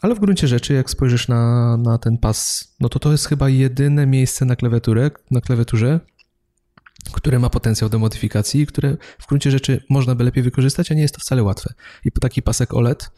ale 0.00 0.14
w 0.14 0.20
gruncie 0.20 0.48
rzeczy, 0.48 0.74
jak 0.74 0.90
spojrzysz 0.90 1.28
na, 1.28 1.76
na 1.76 1.98
ten 1.98 2.18
pas, 2.18 2.68
no 2.80 2.88
to 2.88 2.98
to 2.98 3.12
jest 3.12 3.26
chyba 3.26 3.48
jedyne 3.48 4.06
miejsce 4.06 4.44
na 4.44 4.56
klawiaturę, 4.56 5.10
na 5.30 5.40
klawiaturze, 5.40 6.00
które 7.12 7.38
ma 7.38 7.50
potencjał 7.50 7.90
do 7.90 7.98
modyfikacji, 7.98 8.66
które 8.66 8.96
w 9.18 9.26
gruncie 9.26 9.50
rzeczy 9.50 9.84
można 9.90 10.14
by 10.14 10.24
lepiej 10.24 10.42
wykorzystać, 10.42 10.92
a 10.92 10.94
nie 10.94 11.02
jest 11.02 11.14
to 11.14 11.20
wcale 11.20 11.42
łatwe. 11.42 11.74
I 12.04 12.12
taki 12.12 12.42
pasek 12.42 12.74
OLED 12.74 13.10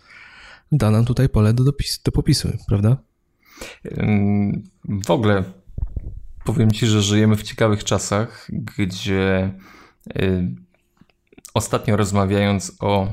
da 0.72 0.90
nam 0.90 1.04
tutaj 1.04 1.28
pole 1.28 1.52
do, 1.52 1.64
dopis, 1.64 2.02
do 2.02 2.12
popisu, 2.12 2.48
prawda? 2.68 2.96
W 5.06 5.10
ogóle 5.10 5.44
powiem 6.44 6.70
Ci, 6.70 6.86
że 6.86 7.02
żyjemy 7.02 7.36
w 7.36 7.42
ciekawych 7.42 7.84
czasach, 7.84 8.48
gdzie 8.78 9.54
y, 10.16 10.48
ostatnio 11.54 11.96
rozmawiając 11.96 12.76
o 12.80 13.12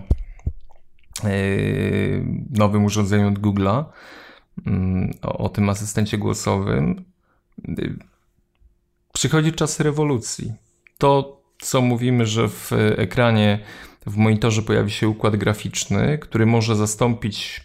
nowym 2.50 2.86
urządzeniu 2.86 3.28
od 3.28 3.40
Google'a, 3.40 3.86
o, 5.22 5.38
o 5.38 5.50
tym 5.50 5.70
asystencie 5.70 6.18
głosowym, 6.18 7.06
y, 7.70 7.98
przychodzi 9.14 9.54
czas 9.54 9.80
rewolucji. 9.80 10.54
To, 10.98 11.42
co 11.60 11.82
mówimy, 11.82 12.26
że 12.26 12.50
w 12.50 12.72
ekranie 12.98 13.60
w 14.06 14.18
monitorze 14.18 14.62
pojawi 14.62 14.92
się 14.92 15.10
układ 15.10 15.36
graficzny, 15.36 16.18
który 16.18 16.46
może 16.46 16.76
zastąpić, 16.76 17.64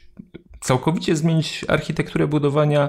całkowicie 0.60 1.16
zmienić 1.16 1.64
architekturę 1.68 2.26
budowania 2.26 2.88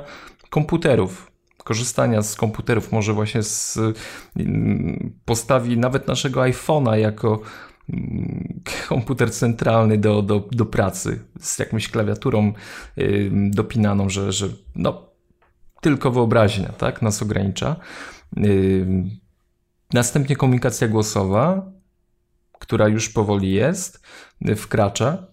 komputerów. 0.50 1.32
Korzystania 1.58 2.22
z 2.22 2.36
komputerów, 2.36 2.92
może 2.92 3.14
właśnie 3.14 3.44
z, 3.44 3.80
mm, 4.38 5.14
postawi 5.26 5.78
nawet 5.78 6.08
naszego 6.08 6.42
iPhone'a 6.42 6.94
jako 6.94 7.28
mm, 7.30 7.44
komputer 8.88 9.32
centralny 9.32 9.98
do, 9.98 10.22
do, 10.22 10.48
do 10.52 10.66
pracy 10.66 11.20
z 11.40 11.60
jakąś 11.60 11.90
klawiaturą 11.90 12.54
dopinaną, 13.32 14.10
że, 14.10 14.32
że 14.32 14.48
no, 14.76 15.10
tylko 15.82 16.12
wyobraźnia 16.12 16.70
tak, 16.70 17.02
nas 17.02 17.22
ogranicza. 17.22 17.76
Następnie 19.94 20.36
komunikacja 20.36 20.88
głosowa, 20.88 21.72
która 22.60 22.88
już 22.88 23.10
powoli 23.10 23.52
jest, 23.52 24.02
wkracza. 24.56 25.28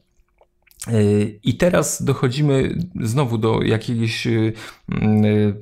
I 1.42 1.56
teraz 1.56 2.02
dochodzimy 2.02 2.78
znowu 3.00 3.38
do 3.38 3.62
jakiegoś 3.62 4.26
y, 4.26 4.52
y, 4.92 5.54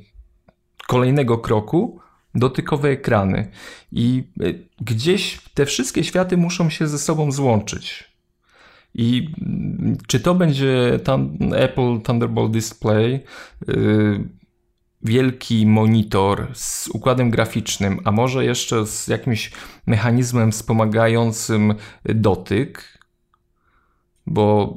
kolejnego 0.87 1.39
kroku, 1.39 2.01
dotykowe 2.35 2.89
ekrany. 2.89 3.51
I 3.93 4.25
y, 4.43 4.69
gdzieś 4.81 5.41
te 5.55 5.67
wszystkie 5.67 6.05
światy 6.05 6.37
muszą 6.37 6.71
się 6.71 6.87
ze 6.87 6.99
sobą 6.99 7.33
złączyć. 7.33 8.11
I 8.95 9.29
czy 10.07 10.21
to 10.21 10.35
będzie 10.35 11.01
Apple 11.55 12.01
Thunderbolt 12.01 12.53
Display, 12.53 13.25
wielki 15.03 15.67
monitor 15.67 16.49
z 16.55 16.89
układem 16.89 17.31
graficznym, 17.31 18.01
a 18.05 18.13
może 18.13 18.45
jeszcze 18.45 18.87
z 18.87 19.09
jakimś 19.09 19.51
mechanizmem 19.87 20.53
wspomagającym 20.53 21.75
dotyk, 22.05 22.99
bo 24.27 24.77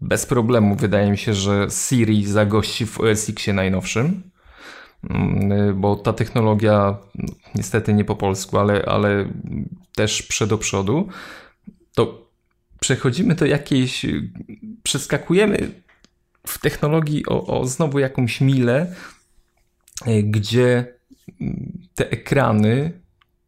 bez 0.00 0.26
problemu 0.26 0.76
wydaje 0.76 1.10
mi 1.10 1.18
się, 1.18 1.34
że 1.34 1.66
Siri 1.70 2.26
zagości 2.26 2.86
w 2.86 3.00
OS 3.00 3.28
Xie 3.28 3.52
najnowszym, 3.52 4.04
mm, 4.04 4.22
bo 5.74 5.96
ta 5.96 6.12
technologia, 6.12 6.98
niestety 7.54 7.94
nie 7.94 8.04
po 8.04 8.16
polsku, 8.16 8.58
ale, 8.58 8.84
ale 8.84 9.28
też 9.94 10.22
przed 10.22 10.60
przodu, 10.60 11.08
to 11.94 12.30
przechodzimy 12.80 13.34
do 13.34 13.46
jakiejś, 13.46 14.06
przeskakujemy 14.82 15.82
w 16.46 16.58
technologii 16.58 17.26
o, 17.26 17.60
o 17.60 17.66
znowu 17.66 17.98
jakąś 17.98 18.40
milę, 18.40 18.94
E, 20.06 20.22
gdzie 20.22 20.94
mm, 21.40 21.88
te 21.94 22.10
ekrany 22.10 23.00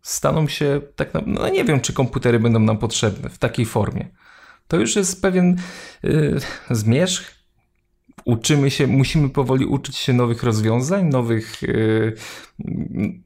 staną 0.02 0.48
się 0.48 0.80
tak 0.96 1.14
naprawdę, 1.14 1.40
no 1.40 1.48
nie 1.48 1.64
wiem, 1.64 1.80
czy 1.80 1.92
komputery 1.92 2.40
będą 2.40 2.60
nam 2.60 2.78
potrzebne 2.78 3.30
w 3.30 3.38
takiej 3.38 3.66
formie. 3.66 4.08
To 4.68 4.76
już 4.76 4.96
jest 4.96 5.22
pewien 5.22 5.56
zmierzch. 6.70 7.43
Uczymy 8.24 8.70
się, 8.70 8.86
musimy 8.86 9.30
powoli 9.30 9.66
uczyć 9.66 9.96
się 9.96 10.12
nowych 10.12 10.42
rozwiązań, 10.42 11.08
nowych 11.08 11.62
yy, 11.62 12.14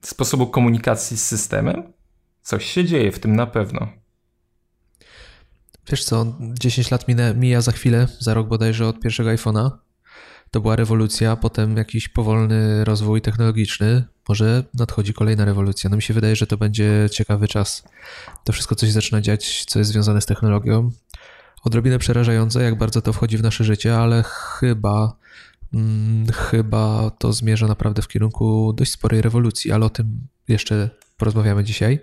sposobów 0.02 0.50
komunikacji 0.50 1.16
z 1.16 1.26
systemem. 1.26 1.92
Coś 2.42 2.64
się 2.64 2.84
dzieje 2.84 3.12
w 3.12 3.18
tym 3.18 3.36
na 3.36 3.46
pewno. 3.46 3.88
Wiesz 5.90 6.04
co, 6.04 6.36
10 6.40 6.90
lat 6.90 7.08
minę, 7.08 7.34
mija 7.34 7.60
za 7.60 7.72
chwilę, 7.72 8.08
za 8.18 8.34
rok 8.34 8.48
bodajże 8.48 8.88
od 8.88 9.00
pierwszego 9.00 9.30
iPhone'a 9.30 9.70
to 10.50 10.60
była 10.60 10.76
rewolucja, 10.76 11.36
potem 11.36 11.76
jakiś 11.76 12.08
powolny 12.08 12.84
rozwój 12.84 13.20
technologiczny. 13.20 14.04
Może 14.28 14.64
nadchodzi 14.74 15.14
kolejna 15.14 15.44
rewolucja. 15.44 15.90
No 15.90 15.96
mi 15.96 16.02
się 16.02 16.14
wydaje, 16.14 16.36
że 16.36 16.46
to 16.46 16.56
będzie 16.56 17.08
ciekawy 17.12 17.48
czas. 17.48 17.84
To 18.44 18.52
wszystko 18.52 18.74
coś 18.74 18.90
zaczyna 18.90 19.20
dziać, 19.20 19.64
co 19.64 19.78
jest 19.78 19.90
związane 19.90 20.20
z 20.20 20.26
technologią. 20.26 20.90
Odrobinę 21.68 21.98
przerażające, 21.98 22.62
jak 22.62 22.78
bardzo 22.78 23.02
to 23.02 23.12
wchodzi 23.12 23.38
w 23.38 23.42
nasze 23.42 23.64
życie, 23.64 23.98
ale 23.98 24.22
chyba, 24.22 25.16
hmm, 25.72 26.26
chyba 26.32 27.10
to 27.10 27.32
zmierza 27.32 27.66
naprawdę 27.66 28.02
w 28.02 28.08
kierunku 28.08 28.72
dość 28.72 28.92
sporej 28.92 29.22
rewolucji, 29.22 29.72
ale 29.72 29.86
o 29.86 29.90
tym 29.90 30.26
jeszcze 30.48 30.90
porozmawiamy 31.16 31.64
dzisiaj. 31.64 31.98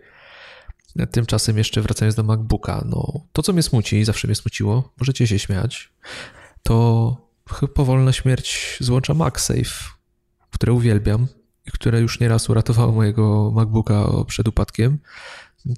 Tymczasem 1.11 1.57
jeszcze 1.57 1.81
wracając 1.81 2.15
do 2.15 2.23
MacBooka, 2.23 2.83
no 2.85 3.21
to 3.33 3.43
co 3.43 3.53
mnie 3.53 3.63
smuci, 3.63 4.05
zawsze 4.05 4.27
mnie 4.27 4.35
smuciło, 4.35 4.93
możecie 4.99 5.27
się 5.27 5.39
śmiać, 5.39 5.93
to 6.63 7.17
powolna 7.73 8.13
śmierć 8.13 8.77
złącza 8.79 9.13
MagSafe, 9.13 9.89
które 10.51 10.73
uwielbiam 10.73 11.27
i 11.65 11.71
które 11.71 12.01
już 12.01 12.19
nieraz 12.19 12.49
uratowało 12.49 12.91
mojego 12.91 13.51
MacBooka 13.51 14.07
przed 14.27 14.47
upadkiem. 14.47 14.99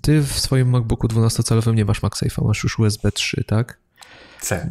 Ty 0.01 0.21
w 0.21 0.39
swoim 0.39 0.69
MacBooku 0.69 1.07
12-calowym 1.07 1.75
nie 1.75 1.85
masz 1.85 2.01
MagSafe'a, 2.01 2.45
masz 2.45 2.63
już 2.63 2.79
USB 2.79 3.11
3, 3.11 3.43
tak? 3.43 3.79
C. 4.41 4.69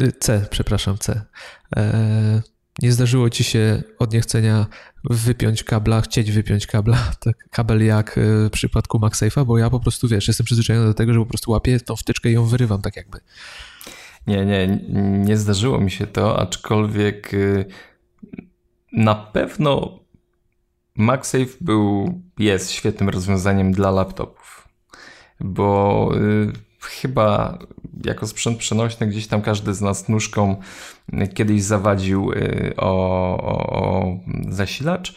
E, 0.00 0.12
C, 0.12 0.46
przepraszam, 0.50 0.98
C. 0.98 1.22
E, 1.76 2.42
nie 2.82 2.92
zdarzyło 2.92 3.30
ci 3.30 3.44
się 3.44 3.82
od 3.98 4.12
niechcenia 4.12 4.66
wypiąć 5.10 5.64
kabla, 5.64 6.00
chcieć 6.00 6.32
wypiąć 6.32 6.66
kabla, 6.66 6.98
tak, 7.24 7.36
kabel 7.50 7.86
jak 7.86 8.20
w 8.46 8.50
przypadku 8.50 8.98
MagSafe'a, 8.98 9.44
bo 9.44 9.58
ja 9.58 9.70
po 9.70 9.80
prostu, 9.80 10.08
wiesz, 10.08 10.28
jestem 10.28 10.44
przyzwyczajony 10.44 10.86
do 10.86 10.94
tego, 10.94 11.12
że 11.12 11.18
po 11.18 11.26
prostu 11.26 11.50
łapię 11.50 11.80
tą 11.80 11.96
wtyczkę 11.96 12.30
i 12.30 12.32
ją 12.32 12.44
wyrywam 12.44 12.82
tak 12.82 12.96
jakby. 12.96 13.18
Nie, 14.26 14.46
nie, 14.46 14.80
nie 15.24 15.36
zdarzyło 15.36 15.80
mi 15.80 15.90
się 15.90 16.06
to, 16.06 16.40
aczkolwiek 16.40 17.34
y, 17.34 17.64
na 18.92 19.14
pewno 19.14 20.00
MagSafe 20.96 21.56
był, 21.60 22.14
jest 22.38 22.70
świetnym 22.70 23.08
rozwiązaniem 23.08 23.72
dla 23.72 23.90
laptopów, 23.90 24.68
bo 25.40 26.10
y, 26.16 26.52
chyba 26.80 27.58
jako 28.04 28.26
sprzęt 28.26 28.58
przenośny 28.58 29.06
gdzieś 29.06 29.26
tam 29.26 29.42
każdy 29.42 29.74
z 29.74 29.80
nas 29.80 30.08
nóżką 30.08 30.56
kiedyś 31.34 31.62
zawadził 31.62 32.32
y, 32.32 32.74
o, 32.76 33.36
o, 33.36 33.72
o 33.72 34.18
zasilacz. 34.48 35.14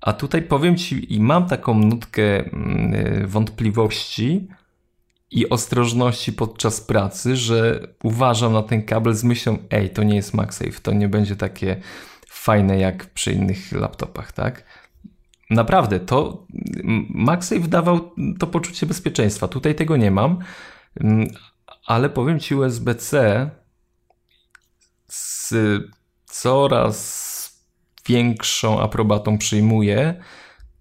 A 0.00 0.12
tutaj 0.12 0.42
powiem 0.42 0.76
Ci, 0.76 1.14
i 1.14 1.20
mam 1.20 1.46
taką 1.46 1.74
nutkę 1.74 2.44
mm, 2.44 3.26
wątpliwości 3.26 4.48
i 5.30 5.48
ostrożności 5.48 6.32
podczas 6.32 6.80
pracy, 6.80 7.36
że 7.36 7.88
uważam 8.02 8.52
na 8.52 8.62
ten 8.62 8.82
kabel 8.82 9.14
z 9.14 9.24
myślą, 9.24 9.58
ej, 9.70 9.90
to 9.90 10.02
nie 10.02 10.16
jest 10.16 10.34
MagSafe, 10.34 10.80
to 10.82 10.92
nie 10.92 11.08
będzie 11.08 11.36
takie 11.36 11.76
fajne 12.46 12.78
jak 12.78 13.06
przy 13.06 13.32
innych 13.32 13.72
laptopach, 13.72 14.32
tak? 14.32 14.64
Naprawdę, 15.50 16.00
to 16.00 16.46
MagSafe 17.08 17.68
dawał 17.68 18.10
to 18.38 18.46
poczucie 18.46 18.86
bezpieczeństwa. 18.86 19.48
Tutaj 19.48 19.74
tego 19.74 19.96
nie 19.96 20.10
mam, 20.10 20.38
mm, 21.00 21.28
ale 21.86 22.10
powiem 22.10 22.40
Ci, 22.40 22.54
USB-C 22.54 23.50
z 25.08 25.54
coraz 26.26 27.06
większą 28.06 28.80
aprobatą 28.80 29.38
przyjmuje 29.38 30.22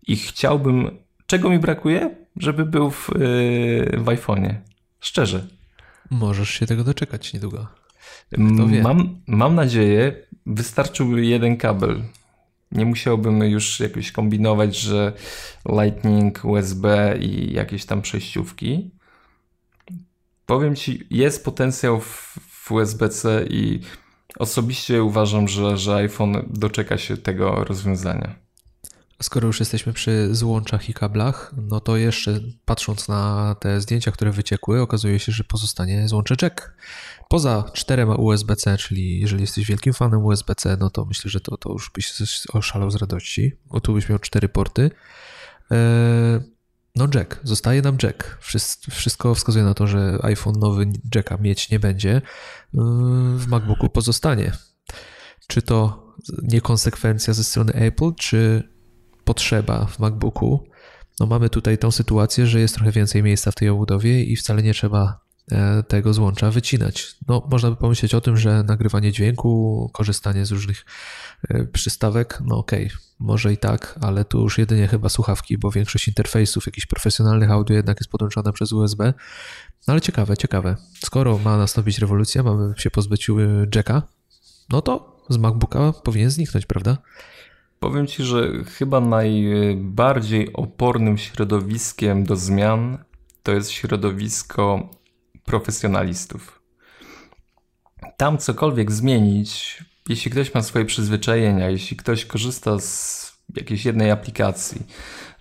i 0.07 0.15
chciałbym. 0.15 0.97
Czego 1.27 1.49
mi 1.49 1.59
brakuje? 1.59 2.15
Żeby 2.37 2.65
był 2.65 2.91
w, 2.91 3.09
yy, 3.09 3.97
w 3.97 4.05
iPhone'ie. 4.05 4.55
Szczerze. 4.99 5.47
Możesz 6.09 6.49
się 6.49 6.65
tego 6.65 6.83
doczekać 6.83 7.33
niedługo. 7.33 7.67
Mam, 8.83 9.21
mam 9.27 9.55
nadzieję, 9.55 10.15
wystarczyłby 10.45 11.25
jeden 11.25 11.57
kabel. 11.57 12.03
Nie 12.71 12.85
musiałbym 12.85 13.43
już 13.43 13.79
jakoś 13.79 14.11
kombinować, 14.11 14.77
że 14.77 15.13
Lightning, 15.69 16.45
USB 16.45 17.17
i 17.19 17.53
jakieś 17.53 17.85
tam 17.85 18.01
przejściówki. 18.01 18.91
Powiem 20.45 20.75
ci, 20.75 21.07
jest 21.09 21.45
potencjał 21.45 21.99
w, 21.99 22.37
w 22.49 22.71
USB-C 22.71 23.45
i 23.49 23.79
osobiście 24.39 25.03
uważam, 25.03 25.47
że, 25.47 25.77
że 25.77 25.95
iPhone 25.95 26.45
doczeka 26.49 26.97
się 26.97 27.17
tego 27.17 27.63
rozwiązania. 27.63 28.35
Skoro 29.23 29.47
już 29.47 29.59
jesteśmy 29.59 29.93
przy 29.93 30.35
złączach 30.35 30.89
i 30.89 30.93
kablach, 30.93 31.53
no 31.69 31.79
to 31.79 31.97
jeszcze 31.97 32.39
patrząc 32.65 33.07
na 33.07 33.55
te 33.59 33.81
zdjęcia, 33.81 34.11
które 34.11 34.31
wyciekły, 34.31 34.81
okazuje 34.81 35.19
się, 35.19 35.31
że 35.31 35.43
pozostanie 35.43 36.07
złącze 36.07 36.35
jack. 36.41 36.73
Poza 37.29 37.63
czterema 37.73 38.15
USB-C, 38.15 38.77
czyli 38.77 39.19
jeżeli 39.19 39.41
jesteś 39.41 39.65
wielkim 39.65 39.93
fanem 39.93 40.25
USB-C, 40.25 40.77
no 40.79 40.89
to 40.89 41.05
myślę, 41.05 41.31
że 41.31 41.41
to, 41.41 41.57
to 41.57 41.71
już 41.71 41.91
byś 41.95 42.13
oszalał 42.53 42.91
z 42.91 42.95
radości, 42.95 43.51
bo 43.65 43.81
tu 43.81 43.93
byś 43.93 44.09
miał 44.09 44.19
cztery 44.19 44.49
porty. 44.49 44.91
E, 45.71 45.75
no 46.95 47.07
jack, 47.15 47.39
zostaje 47.43 47.81
nam 47.81 47.97
jack. 48.03 48.37
Wszystko 48.91 49.35
wskazuje 49.35 49.65
na 49.65 49.73
to, 49.73 49.87
że 49.87 50.19
iPhone 50.23 50.59
nowy 50.59 50.91
jacka 51.15 51.37
mieć 51.37 51.69
nie 51.69 51.79
będzie. 51.79 52.15
E, 52.15 52.21
w 53.35 53.47
MacBooku 53.47 53.89
pozostanie. 53.89 54.51
Czy 55.47 55.61
to 55.61 56.05
niekonsekwencja 56.43 57.33
ze 57.33 57.43
strony 57.43 57.73
Apple, 57.73 58.11
czy 58.19 58.69
potrzeba 59.23 59.85
w 59.85 59.99
MacBooku? 59.99 60.67
No 61.19 61.25
mamy 61.25 61.49
tutaj 61.49 61.77
tą 61.77 61.91
sytuację, 61.91 62.47
że 62.47 62.59
jest 62.59 62.75
trochę 62.75 62.91
więcej 62.91 63.23
miejsca 63.23 63.51
w 63.51 63.55
tej 63.55 63.69
obudowie 63.69 64.23
i 64.23 64.35
wcale 64.35 64.63
nie 64.63 64.73
trzeba 64.73 65.24
tego 65.87 66.13
złącza 66.13 66.51
wycinać. 66.51 67.15
No, 67.27 67.47
można 67.51 67.69
by 67.69 67.75
pomyśleć 67.75 68.13
o 68.13 68.21
tym, 68.21 68.37
że 68.37 68.63
nagrywanie 68.63 69.11
dźwięku, 69.11 69.89
korzystanie 69.93 70.45
z 70.45 70.51
różnych 70.51 70.85
e, 71.49 71.65
przystawek, 71.65 72.41
no 72.45 72.57
okej, 72.57 72.85
okay, 72.85 72.97
może 73.19 73.53
i 73.53 73.57
tak, 73.57 73.99
ale 74.01 74.25
tu 74.25 74.41
już 74.41 74.57
jedynie 74.57 74.87
chyba 74.87 75.09
słuchawki, 75.09 75.57
bo 75.57 75.71
większość 75.71 76.07
interfejsów 76.07 76.65
jakichś 76.65 76.85
profesjonalnych 76.85 77.51
audio 77.51 77.75
jednak 77.75 77.99
jest 77.99 78.11
podłączona 78.11 78.51
przez 78.51 78.71
USB. 78.71 79.13
No 79.87 79.91
ale 79.91 80.01
ciekawe, 80.01 80.37
ciekawe. 80.37 80.75
Skoro 81.03 81.37
ma 81.37 81.57
nastąpić 81.57 81.99
rewolucja, 81.99 82.43
mamy 82.43 82.73
się 82.77 82.91
pozbyć 82.91 83.29
e, 83.29 83.33
jacka, 83.75 84.01
no 84.69 84.81
to 84.81 85.21
z 85.29 85.37
MacBooka 85.37 85.93
powinien 85.93 86.29
zniknąć, 86.29 86.65
prawda? 86.65 86.97
Powiem 87.79 88.07
Ci, 88.07 88.23
że 88.23 88.51
chyba 88.77 88.99
najbardziej 88.99 90.53
opornym 90.53 91.17
środowiskiem 91.17 92.23
do 92.23 92.35
zmian 92.35 92.97
to 93.43 93.51
jest 93.51 93.71
środowisko 93.71 94.89
profesjonalistów. 95.45 96.61
Tam 98.17 98.37
cokolwiek 98.37 98.91
zmienić, 98.91 99.83
jeśli 100.09 100.31
ktoś 100.31 100.53
ma 100.53 100.61
swoje 100.61 100.85
przyzwyczajenia, 100.85 101.69
jeśli 101.69 101.97
ktoś 101.97 102.25
korzysta 102.25 102.79
z 102.79 103.25
jakiejś 103.55 103.85
jednej 103.85 104.11
aplikacji, 104.11 104.81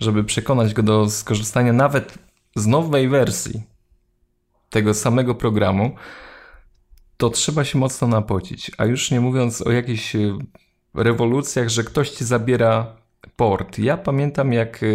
żeby 0.01 0.25
przekonać 0.25 0.75
go 0.75 0.83
do 0.83 1.11
skorzystania 1.11 1.73
nawet 1.73 2.19
z 2.57 2.67
nowej 2.67 3.09
wersji 3.09 3.63
tego 4.71 4.95
samego 4.95 5.35
programu, 5.35 5.95
to 7.17 7.31
trzeba 7.31 7.65
się 7.65 7.79
mocno 7.79 8.09
napocić. 8.09 8.71
A 8.79 8.85
już 8.85 9.11
nie 9.11 9.21
mówiąc 9.21 9.63
o 9.63 9.73
jakichś 9.73 10.17
e, 10.17 10.39
rewolucjach, 10.95 11.69
że 11.69 11.85
ktoś 11.85 12.11
ci 12.11 12.25
zabiera 12.25 12.97
port. 13.37 13.79
Ja 13.79 13.97
pamiętam, 13.97 14.53
jak 14.53 14.83
e, 14.83 14.87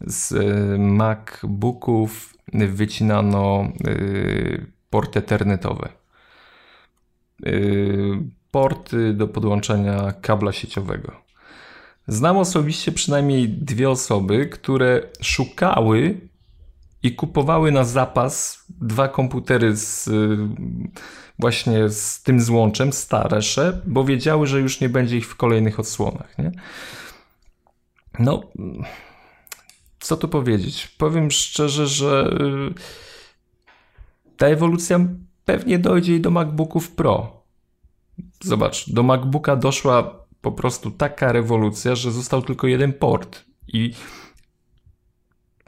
z 0.00 0.32
e, 0.32 0.78
MacBooków 0.78 2.33
wycinano 2.52 3.72
y, 3.86 4.66
porty 4.90 5.18
ethernetowe. 5.18 5.88
Y, 7.46 8.18
porty 8.50 9.14
do 9.14 9.28
podłączenia 9.28 10.12
kabla 10.22 10.52
sieciowego. 10.52 11.12
Znam 12.06 12.36
osobiście 12.36 12.92
przynajmniej 12.92 13.48
dwie 13.48 13.90
osoby, 13.90 14.46
które 14.46 15.02
szukały 15.20 16.20
i 17.02 17.14
kupowały 17.14 17.72
na 17.72 17.84
zapas 17.84 18.64
dwa 18.80 19.08
komputery 19.08 19.76
z 19.76 20.10
właśnie 21.38 21.88
z 21.88 22.22
tym 22.22 22.40
złączem, 22.40 22.92
starsze, 22.92 23.80
bo 23.86 24.04
wiedziały, 24.04 24.46
że 24.46 24.60
już 24.60 24.80
nie 24.80 24.88
będzie 24.88 25.16
ich 25.16 25.26
w 25.26 25.36
kolejnych 25.36 25.80
odsłonach. 25.80 26.38
Nie? 26.38 26.52
No, 28.18 28.42
co 30.04 30.16
tu 30.16 30.28
powiedzieć? 30.28 30.88
Powiem 30.98 31.30
szczerze, 31.30 31.86
że 31.86 32.36
y, 34.26 34.34
ta 34.36 34.46
ewolucja 34.46 35.00
pewnie 35.44 35.78
dojdzie 35.78 36.16
i 36.16 36.20
do 36.20 36.30
MacBooków 36.30 36.90
Pro. 36.90 37.42
Zobacz, 38.40 38.90
do 38.90 39.02
MacBooka 39.02 39.56
doszła 39.56 40.24
po 40.40 40.52
prostu 40.52 40.90
taka 40.90 41.32
rewolucja, 41.32 41.94
że 41.94 42.12
został 42.12 42.42
tylko 42.42 42.66
jeden 42.66 42.92
port 42.92 43.44
i 43.68 43.94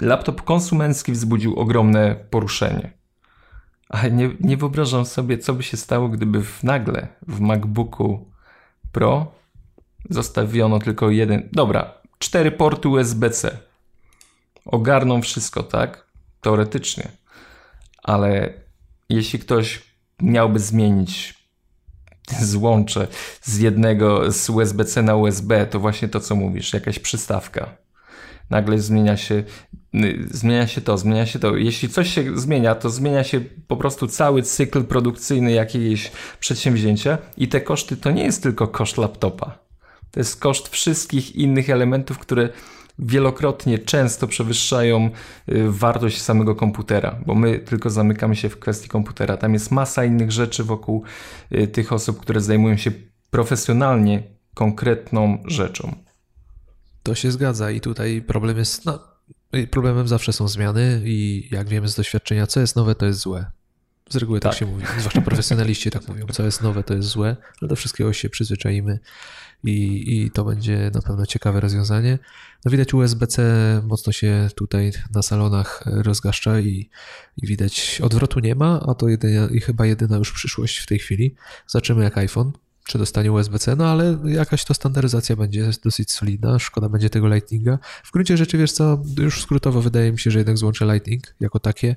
laptop 0.01 0.43
konsumencki 0.43 1.13
wzbudził 1.13 1.55
ogromne 1.55 2.17
poruszenie. 2.31 2.93
Ale 3.89 4.11
nie, 4.11 4.31
nie 4.41 4.57
wyobrażam 4.57 5.07
sobie, 5.07 5.39
co 5.39 5.55
by 5.55 5.63
się 5.63 5.77
stało, 5.77 6.09
gdyby 6.09 6.45
w 6.45 6.65
nagle 6.65 7.09
w 7.29 7.41
MacBooku 7.41 8.31
Pro 8.93 9.33
zostawiono 10.11 10.79
tylko 10.79 11.11
jeden. 11.11 11.49
Dobra, 11.53 11.95
cztery 12.19 12.53
porty 12.53 12.89
USB-C 12.89 13.66
ogarną 14.67 15.23
wszystko, 15.23 15.63
tak? 15.63 16.07
Teoretycznie. 16.41 17.09
Ale 18.03 18.53
jeśli 19.09 19.39
ktoś 19.39 19.83
miałby 20.23 20.59
zmienić 20.59 21.35
złącze 22.41 23.09
z 23.43 23.59
jednego, 23.59 24.33
z 24.33 24.51
USB-C 24.51 25.03
na 25.03 25.15
USB, 25.15 25.67
to 25.67 25.81
właśnie 25.81 26.09
to, 26.09 26.21
co 26.21 26.37
mówisz, 26.37 26.73
jakaś 26.73 26.99
przystawka. 26.99 27.77
Nagle 28.51 28.79
zmienia 28.79 29.17
się, 29.17 29.45
zmienia 30.31 30.67
się 30.67 30.81
to, 30.81 30.99
zmienia 30.99 31.27
się 31.27 31.39
to. 31.39 31.57
Jeśli 31.57 31.89
coś 31.89 32.15
się 32.15 32.39
zmienia, 32.39 32.75
to 32.75 32.91
zmienia 32.91 33.25
się 33.25 33.41
po 33.69 33.77
prostu 33.77 34.09
cały 34.09 34.43
cykl 34.43 34.85
produkcyjny 34.85 35.53
jakiegoś 35.53 36.11
przedsięwzięcia 36.41 37.19
i 37.37 37.49
te 37.49 37.61
koszty 37.61 37.97
to 37.97 38.11
nie 38.11 38.25
jest 38.25 38.43
tylko 38.43 38.69
koszt 38.69 38.99
laptopa. 38.99 39.59
To 40.11 40.21
jest 40.21 40.41
koszt 40.41 40.69
wszystkich 40.69 41.37
innych 41.37 41.71
elementów, 41.71 42.19
które 42.19 42.49
wielokrotnie, 42.99 43.79
często 43.79 44.27
przewyższają 44.27 45.11
y, 45.49 45.71
wartość 45.71 46.23
samego 46.23 46.55
komputera, 46.55 47.19
bo 47.27 47.35
my 47.35 47.59
tylko 47.59 47.91
zamykamy 47.91 48.37
się 48.37 48.49
w 48.49 48.59
kwestii 48.59 48.89
komputera. 48.89 49.37
Tam 49.37 49.55
jest 49.55 49.71
masa 49.71 50.05
innych 50.05 50.33
rzeczy 50.33 50.65
wokół 50.65 51.03
y, 51.53 51.69
tych 51.69 51.93
osób, 51.93 52.21
które 52.21 52.41
zajmują 52.41 52.77
się 52.77 52.91
profesjonalnie 53.31 54.23
konkretną 54.55 55.39
rzeczą. 55.47 55.97
To 57.03 57.15
się 57.15 57.31
zgadza 57.31 57.71
i 57.71 57.81
tutaj 57.81 58.23
problem 58.23 58.59
jest, 58.59 58.85
no, 58.85 58.99
problemem 59.71 60.09
zawsze 60.09 60.33
są 60.33 60.49
zmiany 60.49 61.03
i 61.05 61.49
jak 61.51 61.69
wiemy 61.69 61.89
z 61.89 61.95
doświadczenia, 61.95 62.47
co 62.47 62.61
jest 62.61 62.77
nowe, 62.77 62.95
to 62.95 63.07
jest 63.07 63.21
złe. 63.21 63.47
Z 64.11 64.17
reguły 64.17 64.41
tak. 64.41 64.53
tak 64.53 64.59
się 64.59 64.67
mówi, 64.67 64.85
zwłaszcza 64.99 65.21
profesjonaliści 65.21 65.91
tak 65.91 66.09
mówią, 66.09 66.27
co 66.27 66.43
jest 66.43 66.63
nowe, 66.63 66.85
to 66.85 66.95
jest 66.95 67.09
złe, 67.09 67.37
ale 67.63 67.69
do 67.69 67.77
wszystkiego 67.77 68.13
się 68.13 68.31
przyzwyczaimy 68.31 68.99
i, 69.67 70.05
i 70.17 70.31
to 70.31 70.45
będzie 70.45 70.91
na 70.95 71.03
pewno 71.03 71.27
ciekawe 71.27 71.61
rozwiązanie. 71.61 72.19
No 72.65 72.71
widać 72.71 72.95
USB-C 72.95 73.43
mocno 73.85 74.13
się 74.13 74.49
tutaj 74.55 74.93
na 75.15 75.23
salonach 75.23 75.85
rozgaszcza 75.87 76.61
i, 76.61 76.91
i 77.37 77.47
widać 77.47 78.01
odwrotu 78.05 78.41
nie 78.41 78.55
ma, 78.55 78.81
a 78.89 78.95
to 78.95 79.09
jedyna, 79.09 79.49
i 79.51 79.61
chyba 79.61 79.87
jedyna 79.87 80.17
już 80.17 80.33
przyszłość 80.33 80.79
w 80.79 80.87
tej 80.87 80.99
chwili. 80.99 81.35
Zobaczymy 81.67 82.05
jak 82.05 82.19
iPhone, 82.19 82.53
czy 82.87 82.99
dostanie 82.99 83.33
USB-C, 83.33 83.77
no 83.77 83.87
ale 83.87 84.19
jakaś 84.25 84.65
to 84.65 84.75
standaryzacja 84.75 85.37
będzie 85.37 85.71
dosyć 85.85 86.13
solidna, 86.13 86.59
szkoda 86.59 86.89
będzie 86.89 87.11
tego 87.11 87.29
Lightninga. 87.29 87.79
W 88.05 88.13
gruncie 88.13 88.37
rzeczy, 88.37 88.59
wiesz 88.59 88.73
co, 88.73 89.03
już 89.19 89.43
skrótowo 89.43 89.83
wydaje 89.83 90.13
mi 90.13 90.19
się, 90.19 90.31
że 90.31 90.39
jednak 90.39 90.59
złącze 90.59 90.85
Lightning 90.85 91.35
jako 91.41 91.59
takie 91.59 91.97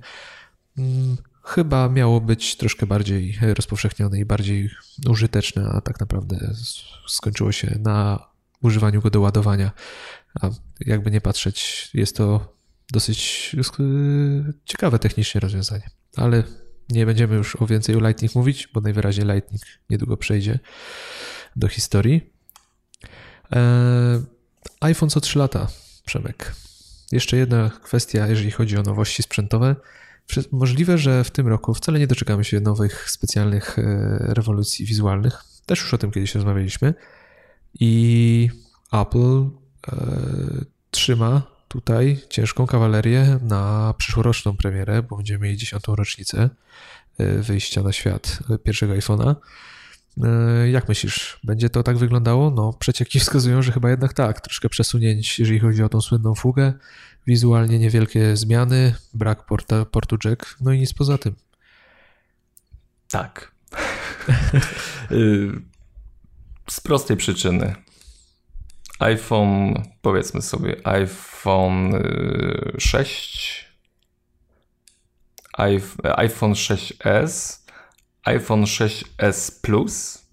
hmm, 0.75 1.17
chyba 1.49 1.89
miało 1.89 2.21
być 2.21 2.55
troszkę 2.55 2.85
bardziej 2.85 3.37
rozpowszechnione 3.41 4.19
i 4.19 4.25
bardziej 4.25 4.69
użyteczne, 5.09 5.69
a 5.73 5.81
tak 5.81 5.99
naprawdę 5.99 6.53
skończyło 7.07 7.51
się 7.51 7.79
na 7.79 8.27
używaniu 8.61 9.01
go 9.01 9.09
do 9.09 9.21
ładowania. 9.21 9.71
A 10.41 10.49
jakby 10.85 11.11
nie 11.11 11.21
patrzeć, 11.21 11.89
jest 11.93 12.15
to 12.15 12.53
dosyć 12.91 13.55
ciekawe 14.65 14.99
technicznie 14.99 15.41
rozwiązanie. 15.41 15.89
Ale 16.15 16.43
nie 16.89 17.05
będziemy 17.05 17.35
już 17.35 17.55
o 17.55 17.65
więcej 17.65 17.95
o 17.95 17.99
Lightning 17.99 18.35
mówić, 18.35 18.67
bo 18.73 18.81
najwyraźniej 18.81 19.27
Lightning 19.27 19.61
niedługo 19.89 20.17
przejdzie 20.17 20.59
do 21.55 21.67
historii. 21.67 22.33
Eee, 23.51 24.21
iPhone 24.81 25.09
co 25.09 25.21
3 25.21 25.39
lata, 25.39 25.67
Przemek. 26.05 26.55
Jeszcze 27.11 27.37
jedna 27.37 27.69
kwestia, 27.83 28.27
jeżeli 28.27 28.51
chodzi 28.51 28.77
o 28.77 28.81
nowości 28.81 29.23
sprzętowe. 29.23 29.75
Możliwe, 30.51 30.97
że 30.97 31.23
w 31.23 31.31
tym 31.31 31.47
roku 31.47 31.73
wcale 31.73 31.99
nie 31.99 32.07
doczekamy 32.07 32.43
się 32.43 32.59
nowych 32.59 33.11
specjalnych 33.11 33.79
e, 33.79 33.83
rewolucji 34.19 34.85
wizualnych. 34.85 35.43
Też 35.65 35.79
już 35.79 35.93
o 35.93 35.97
tym 35.97 36.11
kiedyś 36.11 36.35
rozmawialiśmy. 36.35 36.93
I 37.79 38.49
Apple 38.91 39.49
e, 39.87 39.95
trzyma 40.91 41.41
tutaj 41.67 42.19
ciężką 42.29 42.67
kawalerię 42.67 43.39
na 43.41 43.93
przyszłoroczną 43.97 44.57
premierę, 44.57 45.03
bo 45.03 45.17
będziemy 45.17 45.45
mieli 45.45 45.57
dziesiątą 45.57 45.95
rocznicę 45.95 46.49
e, 47.17 47.37
wyjścia 47.37 47.83
na 47.83 47.91
świat 47.91 48.39
pierwszego 48.63 48.93
iPhone'a. 48.93 49.35
Jak 50.71 50.89
myślisz, 50.89 51.39
będzie 51.43 51.69
to 51.69 51.83
tak 51.83 51.97
wyglądało? 51.97 52.51
No, 52.51 52.73
przecieki 52.73 53.19
wskazują, 53.29 53.61
że 53.61 53.71
chyba 53.71 53.89
jednak 53.89 54.13
tak. 54.13 54.41
Troszkę 54.41 54.69
przesunięć, 54.69 55.39
jeżeli 55.39 55.59
chodzi 55.59 55.83
o 55.83 55.89
tą 55.89 56.01
słynną 56.01 56.35
fugę 56.35 56.73
wizualnie 57.27 57.79
niewielkie 57.79 58.37
zmiany, 58.37 58.95
brak 59.13 59.45
porta, 59.45 59.85
portu 59.85 60.17
jack, 60.25 60.57
no 60.61 60.71
i 60.71 60.79
nic 60.79 60.93
poza 60.93 61.17
tym. 61.17 61.35
Tak. 63.11 63.51
Z 66.69 66.79
prostej 66.79 67.17
przyczyny. 67.17 67.75
iPhone, 68.99 69.73
powiedzmy 70.01 70.41
sobie, 70.41 70.87
iPhone 70.87 71.91
6, 72.77 73.65
y, 75.59 76.17
iPhone 76.17 76.53
6s, 76.53 77.59
iPhone 78.23 78.63
6s 78.63 79.61
Plus, 79.61 80.25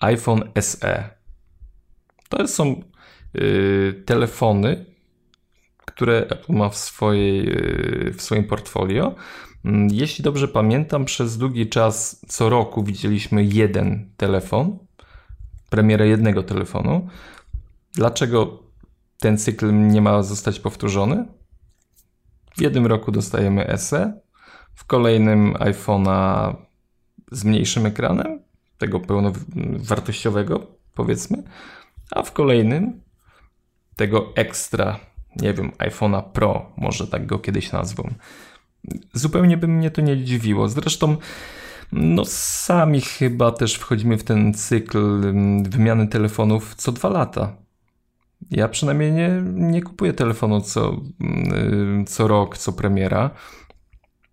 iPhone 0.00 0.42
SE. 0.60 1.10
To 2.28 2.48
są 2.48 2.82
y, 3.34 4.02
telefony, 4.06 4.84
które 5.98 6.26
Apple 6.30 6.52
ma 6.52 6.68
w, 6.68 6.76
swojej, 6.76 7.48
y, 8.08 8.12
w 8.12 8.22
swoim 8.22 8.44
portfolio. 8.44 9.14
Mm, 9.64 9.88
jeśli 9.92 10.24
dobrze 10.24 10.48
pamiętam, 10.48 11.04
przez 11.04 11.38
długi 11.38 11.68
czas 11.68 12.24
co 12.28 12.48
roku 12.48 12.84
widzieliśmy 12.84 13.44
jeden 13.44 14.10
telefon, 14.16 14.78
premierę 15.70 16.08
jednego 16.08 16.42
telefonu. 16.42 17.08
Dlaczego 17.92 18.62
ten 19.18 19.38
cykl 19.38 19.72
nie 19.72 20.00
ma 20.00 20.22
zostać 20.22 20.60
powtórzony? 20.60 21.26
W 22.56 22.60
jednym 22.60 22.86
roku 22.86 23.12
dostajemy 23.12 23.78
SE, 23.78 24.20
w 24.74 24.84
kolejnym 24.84 25.54
iPhone'a 25.54 26.54
z 27.32 27.44
mniejszym 27.44 27.86
ekranem, 27.86 28.42
tego 28.78 29.00
pełnowartościowego 29.00 30.66
powiedzmy, 30.94 31.42
a 32.10 32.22
w 32.22 32.32
kolejnym 32.32 33.00
tego 33.96 34.32
ekstra 34.36 35.07
nie 35.42 35.54
wiem, 35.54 35.72
iPhone'a 35.78 36.22
Pro, 36.22 36.72
może 36.76 37.06
tak 37.06 37.26
go 37.26 37.38
kiedyś 37.38 37.72
nazwą. 37.72 38.14
Zupełnie 39.12 39.56
by 39.56 39.68
mnie 39.68 39.90
to 39.90 40.00
nie 40.00 40.24
dziwiło. 40.24 40.68
Zresztą, 40.68 41.16
no 41.92 42.24
sami 42.24 43.00
chyba 43.00 43.52
też 43.52 43.74
wchodzimy 43.74 44.18
w 44.18 44.24
ten 44.24 44.54
cykl 44.54 44.98
mm, 44.98 45.64
wymiany 45.64 46.08
telefonów 46.08 46.74
co 46.74 46.92
dwa 46.92 47.08
lata. 47.08 47.56
Ja 48.50 48.68
przynajmniej 48.68 49.12
nie, 49.12 49.42
nie 49.54 49.82
kupuję 49.82 50.12
telefonu 50.12 50.60
co, 50.60 51.00
mm, 51.20 52.06
co 52.06 52.28
rok, 52.28 52.58
co 52.58 52.72
premiera. 52.72 53.30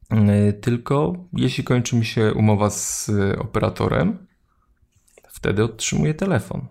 Mm, 0.09 0.29
tylko 0.61 1.13
jeśli 1.33 1.63
kończy 1.63 1.95
mi 1.95 2.05
się 2.05 2.33
umowa 2.33 2.69
z 2.69 3.11
operatorem, 3.39 4.27
wtedy 5.29 5.63
otrzymuję 5.63 6.13
telefon. 6.13 6.67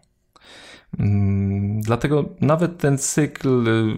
Mm, 0.98 1.80
dlatego 1.80 2.24
nawet 2.40 2.78
ten 2.78 2.98
cykl 2.98 3.68
y, 3.68 3.96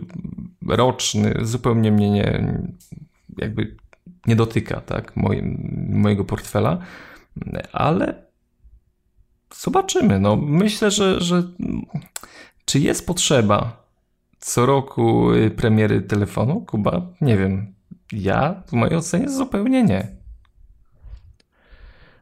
roczny 0.69 1.35
zupełnie 1.43 1.93
mnie 1.93 2.11
nie, 2.11 2.57
jakby 3.39 3.77
nie 4.27 4.37
dotyka 4.37 4.81
tak, 4.81 5.13
mojego 5.89 6.25
portfela, 6.25 6.79
ale 7.73 8.27
zobaczymy. 9.55 10.21
No, 10.21 10.37
myślę, 10.37 10.91
że, 10.91 11.21
że 11.21 11.43
czy 12.65 12.81
jest 12.81 13.07
potrzeba 13.07 13.87
co 14.39 14.67
roku 14.67 15.33
y, 15.33 15.51
premiery 15.51 16.03
telefonu, 16.03 16.61
Kuba? 16.61 17.07
Nie 17.21 17.37
wiem. 17.37 17.75
Ja 18.13 18.63
w 18.67 18.73
mojej 18.73 18.97
ocenie 18.97 19.29
zupełnie 19.29 19.83
nie. 19.83 20.17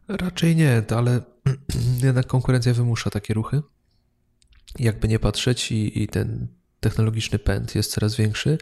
Raczej 0.08 0.56
nie, 0.56 0.82
ale 0.96 1.20
jednak 2.04 2.26
konkurencja 2.26 2.74
wymusza 2.74 3.10
takie 3.10 3.34
ruchy 3.34 3.62
jakby 4.78 5.08
nie 5.08 5.18
patrzeć 5.18 5.72
i, 5.72 6.02
i 6.02 6.08
ten 6.08 6.46
technologiczny 6.80 7.38
pęd 7.38 7.74
jest 7.74 7.90
coraz 7.90 8.16
większy, 8.16 8.58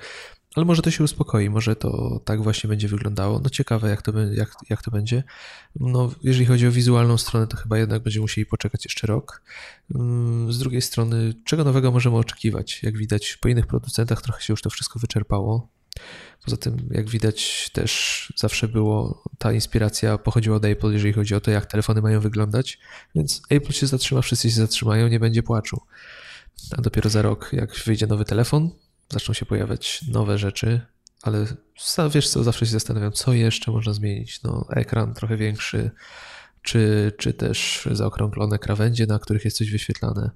ale 0.54 0.66
może 0.66 0.82
to 0.82 0.90
się 0.90 1.04
uspokoi, 1.04 1.50
może 1.50 1.76
to 1.76 2.20
tak 2.24 2.42
właśnie 2.42 2.68
będzie 2.68 2.88
wyglądało. 2.88 3.40
No 3.44 3.50
ciekawe, 3.50 3.90
jak 3.90 4.02
to, 4.02 4.12
jak, 4.20 4.54
jak 4.70 4.82
to 4.82 4.90
będzie. 4.90 5.22
No, 5.80 6.12
jeżeli 6.22 6.46
chodzi 6.46 6.66
o 6.66 6.72
wizualną 6.72 7.18
stronę, 7.18 7.46
to 7.46 7.56
chyba 7.56 7.78
jednak 7.78 8.02
będziemy 8.02 8.22
musieli 8.22 8.46
poczekać 8.46 8.84
jeszcze 8.84 9.06
rok. 9.06 9.42
Mm, 9.94 10.52
z 10.52 10.58
drugiej 10.58 10.82
strony, 10.82 11.34
czego 11.44 11.64
nowego 11.64 11.92
możemy 11.92 12.16
oczekiwać? 12.16 12.82
Jak 12.82 12.96
widać, 12.96 13.36
po 13.40 13.48
innych 13.48 13.66
producentach 13.66 14.22
trochę 14.22 14.42
się 14.42 14.52
już 14.52 14.62
to 14.62 14.70
wszystko 14.70 14.98
wyczerpało. 14.98 15.68
Poza 16.44 16.56
tym, 16.56 16.88
jak 16.90 17.10
widać, 17.10 17.70
też 17.72 18.32
zawsze 18.36 18.68
było, 18.68 19.24
ta 19.38 19.52
inspiracja 19.52 20.18
pochodziła 20.18 20.56
od 20.56 20.64
Apple, 20.64 20.92
jeżeli 20.92 21.12
chodzi 21.12 21.34
o 21.34 21.40
to, 21.40 21.50
jak 21.50 21.66
telefony 21.66 22.02
mają 22.02 22.20
wyglądać, 22.20 22.78
więc 23.14 23.42
Apple 23.50 23.72
się 23.72 23.86
zatrzyma, 23.86 24.22
wszyscy 24.22 24.50
się 24.50 24.56
zatrzymają, 24.56 25.08
nie 25.08 25.20
będzie 25.20 25.42
płaczu. 25.42 25.80
A 26.78 26.82
dopiero 26.82 27.10
za 27.10 27.22
rok, 27.22 27.50
jak 27.52 27.76
wyjdzie 27.76 28.06
nowy 28.06 28.24
telefon, 28.24 28.70
zaczną 29.10 29.34
się 29.34 29.46
pojawiać 29.46 30.00
nowe 30.08 30.38
rzeczy, 30.38 30.80
ale 31.22 31.46
wiesz 32.14 32.28
co, 32.28 32.44
zawsze 32.44 32.66
się 32.66 32.72
zastanawiam, 32.72 33.12
co 33.12 33.32
jeszcze 33.32 33.70
można 33.70 33.92
zmienić. 33.92 34.42
No, 34.42 34.66
ekran 34.70 35.14
trochę 35.14 35.36
większy, 35.36 35.90
czy, 36.62 37.12
czy 37.18 37.34
też 37.34 37.88
zaokrąglone 37.92 38.58
krawędzie, 38.58 39.06
na 39.06 39.18
których 39.18 39.44
jest 39.44 39.56
coś 39.56 39.70
wyświetlane. 39.70 40.30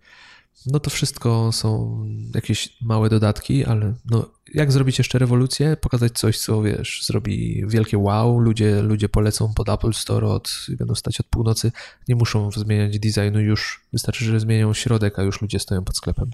No 0.67 0.81
to 0.81 0.91
wszystko 0.91 1.53
są 1.53 2.01
jakieś 2.35 2.77
małe 2.83 3.09
dodatki, 3.09 3.65
ale 3.65 3.95
no, 4.11 4.31
jak 4.55 4.73
zrobić 4.73 4.99
jeszcze 4.99 5.19
rewolucję? 5.19 5.77
Pokazać 5.77 6.13
coś, 6.13 6.39
co 6.39 6.63
wiesz, 6.63 7.03
zrobi 7.07 7.65
wielkie 7.67 7.99
wow, 7.99 8.39
ludzie, 8.39 8.83
ludzie 8.83 9.09
polecą 9.09 9.55
pod 9.55 9.69
Apple 9.69 9.93
Store 9.93 10.29
od, 10.29 10.67
będą 10.69 10.95
stać 10.95 11.21
od 11.21 11.27
północy, 11.27 11.73
nie 12.09 12.17
muszą 12.17 12.51
zmieniać 12.51 12.99
designu 12.99 13.41
już, 13.41 13.81
wystarczy, 13.93 14.25
że 14.25 14.41
zmienią 14.41 14.75
środek, 14.75 15.19
a 15.19 15.23
już 15.23 15.43
ludzie 15.43 15.59
stoją 15.59 15.85
pod 15.85 15.97
sklepem. 15.97 16.31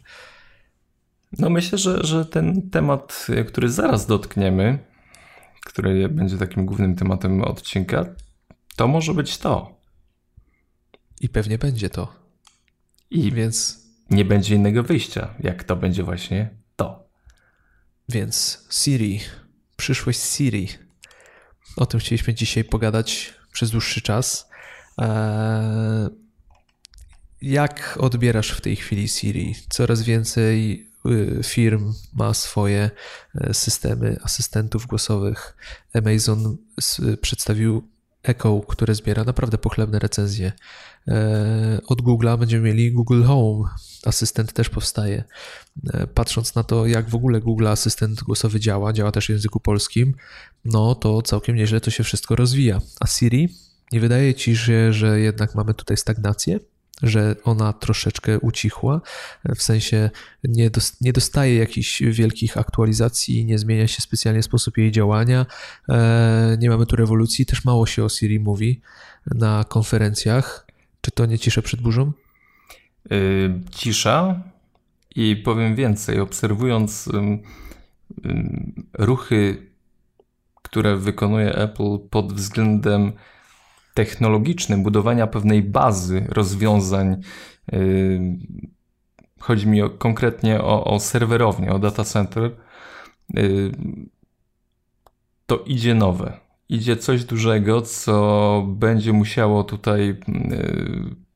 No 1.39 1.51
myślę, 1.51 1.79
że, 1.79 2.05
że 2.05 2.25
ten 2.25 2.71
temat, 2.71 3.27
który 3.49 3.71
zaraz 3.71 4.07
dotkniemy, 4.07 4.79
który 5.65 6.09
będzie 6.09 6.39
takim 6.39 6.67
głównym 6.67 6.97
tematem 6.97 7.43
odcinka, 7.43 8.07
to 8.77 8.89
może 8.89 9.15
być 9.15 9.39
to. 9.39 9.75
I 11.21 11.29
pewnie 11.29 11.59
będzie 11.59 11.91
to. 11.91 12.13
I 13.11 13.33
więc 13.33 13.82
nie 14.13 14.25
będzie 14.25 14.55
innego 14.55 14.83
wyjścia, 14.83 15.35
jak 15.41 15.65
to 15.65 15.77
będzie 15.77 16.03
właśnie 16.03 16.51
to. 16.77 17.09
Więc 18.09 18.67
Siri, 18.71 19.21
przyszłość 19.77 20.21
Siri. 20.21 20.69
O 21.77 21.87
tym 21.87 22.01
chcieliśmy 22.01 22.35
dzisiaj 22.35 22.65
pogadać 22.65 23.35
przez 23.53 23.71
dłuższy 23.71 24.01
czas. 24.01 24.49
Eee, 24.99 26.09
jak 27.43 27.99
odbierasz 28.01 28.51
w 28.51 28.61
tej 28.61 28.77
chwili 28.77 29.09
Siri? 29.09 29.55
Coraz 29.69 30.03
więcej 30.03 30.87
y, 31.07 31.41
firm 31.45 31.95
ma 32.13 32.35
swoje 32.35 32.91
e, 33.35 33.55
systemy 33.55 34.17
asystentów 34.23 34.87
głosowych. 34.87 35.57
Amazon 35.95 36.57
przedstawił 37.21 37.92
Echo, 38.23 38.61
które 38.69 38.95
zbiera 38.95 39.25
naprawdę 39.25 39.59
pochlebne 39.59 39.99
recenzje. 39.99 40.53
E, 41.09 41.81
od 41.87 42.03
Google'a 42.03 42.39
będziemy 42.39 42.69
mieli 42.69 42.93
Google 42.93 43.23
Home. 43.23 43.71
Asystent 44.05 44.53
też 44.53 44.69
powstaje. 44.69 45.25
E, 45.93 46.07
patrząc 46.07 46.55
na 46.55 46.63
to, 46.63 46.87
jak 46.87 47.09
w 47.09 47.15
ogóle 47.15 47.41
Google 47.41 47.69
Asystent 47.69 48.23
głosowy 48.23 48.61
działa, 48.61 48.93
działa 48.93 49.13
też 49.13 49.27
w 49.27 49.31
języku 49.31 49.61
polskim, 49.61 50.15
no 50.65 50.95
to 50.95 51.23
całkiem 51.23 51.57
nieźle 51.57 51.81
to 51.81 51.91
się 51.91 52.05
wszystko 52.05 52.37
rozwija. 52.37 52.81
A 53.01 53.07
Siri, 53.07 53.49
nie 53.93 54.01
wydaje 54.01 54.35
ci 54.35 54.57
się, 54.57 54.93
że 54.93 55.21
jednak 55.21 55.55
mamy 55.55 55.75
tutaj 55.75 55.97
stagnację? 55.97 56.61
Że 57.03 57.37
ona 57.45 57.73
troszeczkę 57.73 58.39
ucichła, 58.39 59.01
w 59.57 59.63
sensie 59.63 60.11
nie, 60.45 60.71
nie 61.01 61.13
dostaje 61.13 61.57
jakichś 61.57 62.03
wielkich 62.03 62.57
aktualizacji, 62.57 63.45
nie 63.45 63.59
zmienia 63.59 63.89
się 63.89 64.03
specjalnie 64.03 64.43
sposób 64.43 64.79
jej 64.79 64.93
działania, 64.93 65.47
e, 65.89 66.57
nie 66.61 66.71
mamy 66.71 66.87
tu 66.87 66.97
rewolucji, 66.97 67.47
też 67.47 67.65
mało 67.65 67.87
się 67.87 68.05
o 68.05 68.09
Siri 68.09 68.41
mówi 68.41 68.81
na 69.27 69.65
konferencjach. 69.65 70.67
Czy 71.01 71.11
to 71.11 71.27
nie 71.27 71.39
cisza 71.39 71.63
przed 71.63 71.81
burzą? 71.81 72.13
Yy, 73.11 73.61
cisza 73.71 74.43
i 75.17 75.37
powiem 75.37 75.75
więcej, 75.75 76.21
obserwując 76.21 77.07
yy, 77.07 77.39
yy, 78.25 78.73
ruchy, 78.93 79.67
które 80.63 80.97
wykonuje 80.97 81.55
Apple 81.55 81.99
pod 82.11 82.33
względem 82.33 83.13
technologicznym, 83.95 84.83
budowania 84.83 85.27
pewnej 85.27 85.63
bazy 85.63 86.27
rozwiązań. 86.29 87.17
Y, 87.73 88.39
chodzi 89.41 89.67
mi 89.67 89.83
o, 89.83 89.91
konkretnie 89.91 90.61
o, 90.61 90.85
o 90.85 91.01
serwerownię, 91.01 91.73
o 91.73 91.79
data 91.79 92.05
center. 92.05 92.51
Y, 93.39 93.73
to 95.47 95.59
idzie 95.67 95.95
nowe. 95.95 96.41
Idzie 96.69 96.97
coś 96.97 97.25
dużego, 97.25 97.83
co 97.83 98.65
będzie 98.69 99.13
musiało 99.13 99.65
tutaj 99.65 100.09
y, 100.09 100.17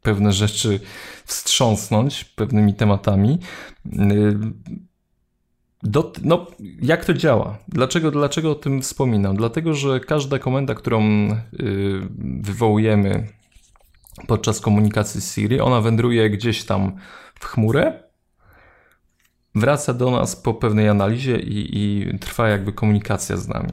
pewne 0.02 0.32
rzeczy 0.32 0.80
wstrząsnąć 1.24 2.24
pewnymi 2.24 2.74
tematami. 2.74 3.38
Do, 5.82 6.12
no, 6.22 6.46
jak 6.82 7.04
to 7.04 7.14
działa? 7.14 7.58
Dlaczego, 7.68 8.10
dlaczego 8.10 8.50
o 8.50 8.54
tym 8.54 8.82
wspominam? 8.82 9.36
Dlatego, 9.36 9.74
że 9.74 10.00
każda 10.00 10.38
komenda, 10.38 10.74
którą 10.74 11.02
y, 11.02 12.00
wywołujemy 12.40 13.26
podczas 14.26 14.60
komunikacji 14.60 15.20
z 15.20 15.34
Siri, 15.34 15.60
ona 15.60 15.80
wędruje 15.80 16.30
gdzieś 16.30 16.64
tam 16.64 16.96
w 17.40 17.44
chmurę, 17.44 18.02
wraca 19.54 19.94
do 19.94 20.10
nas 20.10 20.36
po 20.36 20.54
pewnej 20.54 20.88
analizie 20.88 21.38
i, 21.38 21.78
i 21.78 22.18
trwa 22.18 22.48
jakby 22.48 22.72
komunikacja 22.72 23.36
z 23.36 23.48
nami. 23.48 23.68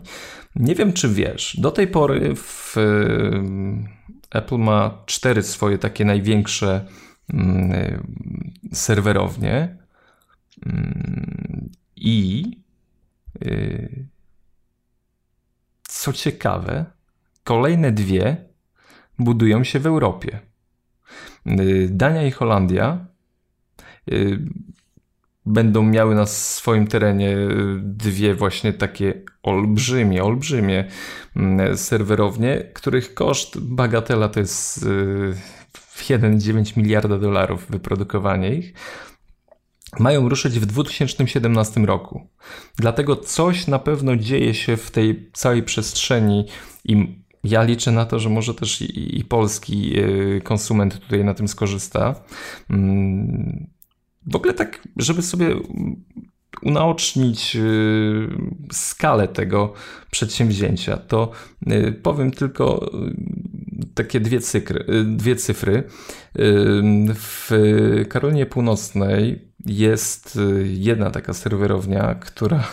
Nie 0.56 0.76
wiem, 0.76 0.94
czy 0.94 1.10
wiesz, 1.10 1.58
do 1.60 1.72
tej 1.72 1.88
pory 1.88 2.36
w, 2.36 2.78
y, 2.78 4.38
Apple 4.38 4.58
ma 4.58 5.04
cztery 5.06 5.44
swoje 5.44 5.78
takie 5.78 6.06
największe 6.06 6.86
y, 7.34 7.36
serwerownie. 8.74 9.78
I 12.04 12.44
yy, 13.42 14.06
co 15.84 16.14
ciekawe, 16.14 16.86
kolejne 17.44 17.92
dwie 17.92 18.46
budują 19.20 19.64
się 19.64 19.80
w 19.80 19.86
Europie. 19.86 20.40
Yy, 21.46 21.88
Dania 21.90 22.24
i 22.24 22.32
Holandia 22.32 23.06
yy, 24.08 24.40
będą 25.46 25.84
miały 25.84 26.16
na 26.16 26.26
swoim 26.26 26.88
terenie 26.88 27.38
dwie 27.82 28.36
właśnie 28.36 28.74
takie 28.74 29.22
olbrzymie, 29.44 30.24
olbrzymie 30.24 30.88
serwerownie, 31.76 32.64
których 32.74 33.14
koszt 33.14 33.60
bagatela 33.60 34.30
to 34.30 34.40
jest 34.40 34.86
1,9 35.98 36.78
miliarda 36.78 37.18
dolarów 37.18 37.66
wyprodukowanie 37.70 38.56
ich 38.56 38.74
mają 40.00 40.30
ruszyć 40.30 40.60
w 40.60 40.66
2017 40.66 41.82
roku. 41.82 42.28
Dlatego 42.78 43.16
coś 43.16 43.68
na 43.68 43.80
pewno 43.80 44.16
dzieje 44.16 44.54
się 44.54 44.78
w 44.78 44.92
tej 44.92 45.30
całej 45.34 45.64
przestrzeni 45.64 46.46
i 46.86 47.24
ja 47.44 47.64
liczę 47.64 47.92
na 47.92 48.06
to, 48.06 48.20
że 48.20 48.30
może 48.30 48.54
też 48.54 48.82
i, 48.82 49.26
polski 49.26 50.00
y, 50.00 50.42
konsument 50.44 51.00
tutaj 51.00 51.24
na 51.26 51.34
tym 51.34 51.48
skorzysta. 51.48 52.16
Mm, 52.70 53.68
w 54.28 54.36
ogóle 54.36 54.54
tak, 54.54 54.88
żeby 54.98 55.22
sobie 55.22 55.56
unaocznić 56.62 57.56
y, 57.56 58.28
skalę 58.72 59.28
tego 59.28 59.74
przedsięwzięcia, 60.12 60.98
to 60.98 61.32
y, 61.72 61.92
powiem 61.92 62.32
tylko 62.32 62.92
takie 63.96 64.20
dwie, 64.20 64.40
cykry, 64.40 64.86
dwie 65.06 65.36
cyfry. 65.36 65.84
W 67.16 67.50
Karolinie 68.10 68.46
Północnej 68.46 69.53
jest 69.66 70.36
y, 70.36 70.68
jedna 70.68 71.12
taka 71.12 71.34
serwerownia, 71.34 72.16
która 72.16 72.64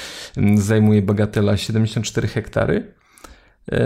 zajmuje 0.56 1.02
bagatela 1.02 1.56
74 1.56 2.28
hektary, 2.28 2.94
y, 3.72 3.76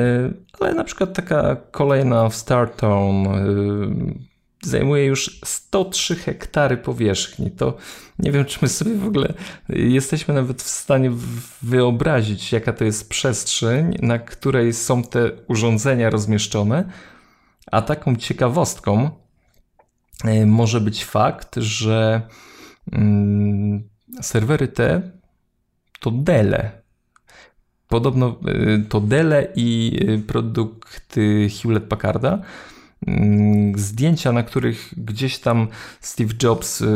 ale 0.60 0.74
na 0.74 0.84
przykład 0.84 1.14
taka 1.14 1.56
kolejna 1.70 2.28
w 2.28 2.34
Startown 2.34 3.26
y, 3.26 4.28
zajmuje 4.62 5.04
już 5.04 5.40
103 5.44 6.16
hektary 6.16 6.76
powierzchni. 6.76 7.50
To 7.50 7.76
nie 8.18 8.32
wiem, 8.32 8.44
czy 8.44 8.58
my 8.62 8.68
sobie 8.68 8.94
w 8.94 9.06
ogóle 9.06 9.34
jesteśmy 9.68 10.34
nawet 10.34 10.62
w 10.62 10.68
stanie 10.68 11.10
wyobrazić, 11.62 12.52
jaka 12.52 12.72
to 12.72 12.84
jest 12.84 13.08
przestrzeń, 13.08 13.96
na 14.02 14.18
której 14.18 14.72
są 14.72 15.02
te 15.02 15.30
urządzenia 15.48 16.10
rozmieszczone. 16.10 16.84
A 17.72 17.82
taką 17.82 18.16
ciekawostką 18.16 19.10
może 20.46 20.80
być 20.80 21.04
fakt, 21.04 21.56
że 21.56 22.22
serwery 24.20 24.68
te 24.68 25.02
to 26.00 26.10
Dele. 26.10 26.70
Podobno 27.88 28.36
y, 28.48 28.84
to 28.88 29.00
Dele 29.00 29.52
i 29.56 29.98
y, 30.02 30.18
produkty 30.18 31.48
Hewlett 31.50 31.84
Packarda. 31.84 32.42
Mm, 33.06 33.78
zdjęcia, 33.78 34.32
na 34.32 34.42
których 34.42 34.94
gdzieś 34.96 35.38
tam 35.38 35.68
Steve 36.00 36.34
Jobs 36.42 36.80
y, 36.80 36.86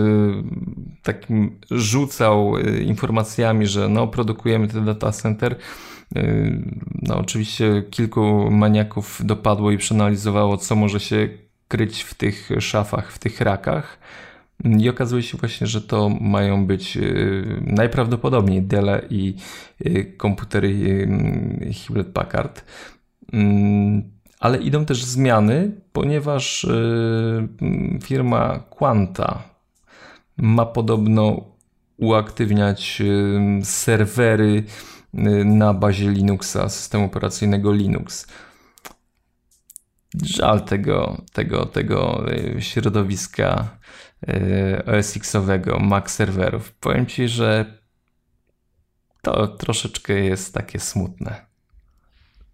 takim 1.03 1.59
rzucał 1.71 2.59
informacjami, 2.85 3.67
że 3.67 3.89
no, 3.89 4.07
produkujemy 4.07 4.69
ten 4.69 4.85
data 4.85 5.13
center. 5.13 5.57
No, 7.03 7.19
oczywiście 7.19 7.83
kilku 7.91 8.51
maniaków 8.51 9.21
dopadło 9.25 9.71
i 9.71 9.79
przeanalizowało, 9.79 10.57
co 10.57 10.77
może 10.77 11.01
się 11.01 11.29
kryć 11.69 12.03
w 12.03 12.15
tych 12.15 12.49
szafach, 12.59 13.13
w 13.13 13.19
tych 13.19 13.41
rakach. 13.41 13.99
I 14.65 14.89
okazuje 14.89 15.23
się 15.23 15.39
właśnie, 15.39 15.67
że 15.67 15.81
to 15.81 16.09
mają 16.09 16.67
być 16.67 16.97
y, 16.97 17.63
najprawdopodobniej 17.67 18.63
Dell 18.63 18.91
i 19.11 19.35
y, 19.87 20.15
komputery 20.17 20.69
y, 20.69 21.73
Hewlett 21.73 22.09
Packard. 22.09 22.65
Mm, 23.33 24.03
ale 24.41 24.59
idą 24.59 24.85
też 24.85 25.05
zmiany, 25.05 25.71
ponieważ 25.93 26.67
firma 28.03 28.59
Quanta 28.59 29.43
ma 30.37 30.67
podobno 30.67 31.45
uaktywniać 31.97 33.03
serwery 33.63 34.65
na 35.45 35.75
bazie 35.75 36.11
Linuxa, 36.11 36.69
systemu 36.69 37.05
operacyjnego 37.05 37.73
Linux. 37.73 38.27
Żal 40.23 40.65
tego, 40.65 41.23
tego, 41.33 41.67
tego 41.67 42.25
środowiska 42.59 43.79
Y, 44.29 44.85
OSX-owego, 44.87 45.79
Mac 45.79 46.11
serwerów. 46.11 46.73
Powiem 46.73 47.07
Ci, 47.07 47.29
że 47.29 47.79
to 49.23 49.49
troszeczkę 49.49 50.13
jest 50.13 50.55
takie 50.55 50.81
smutne. 50.81 51.47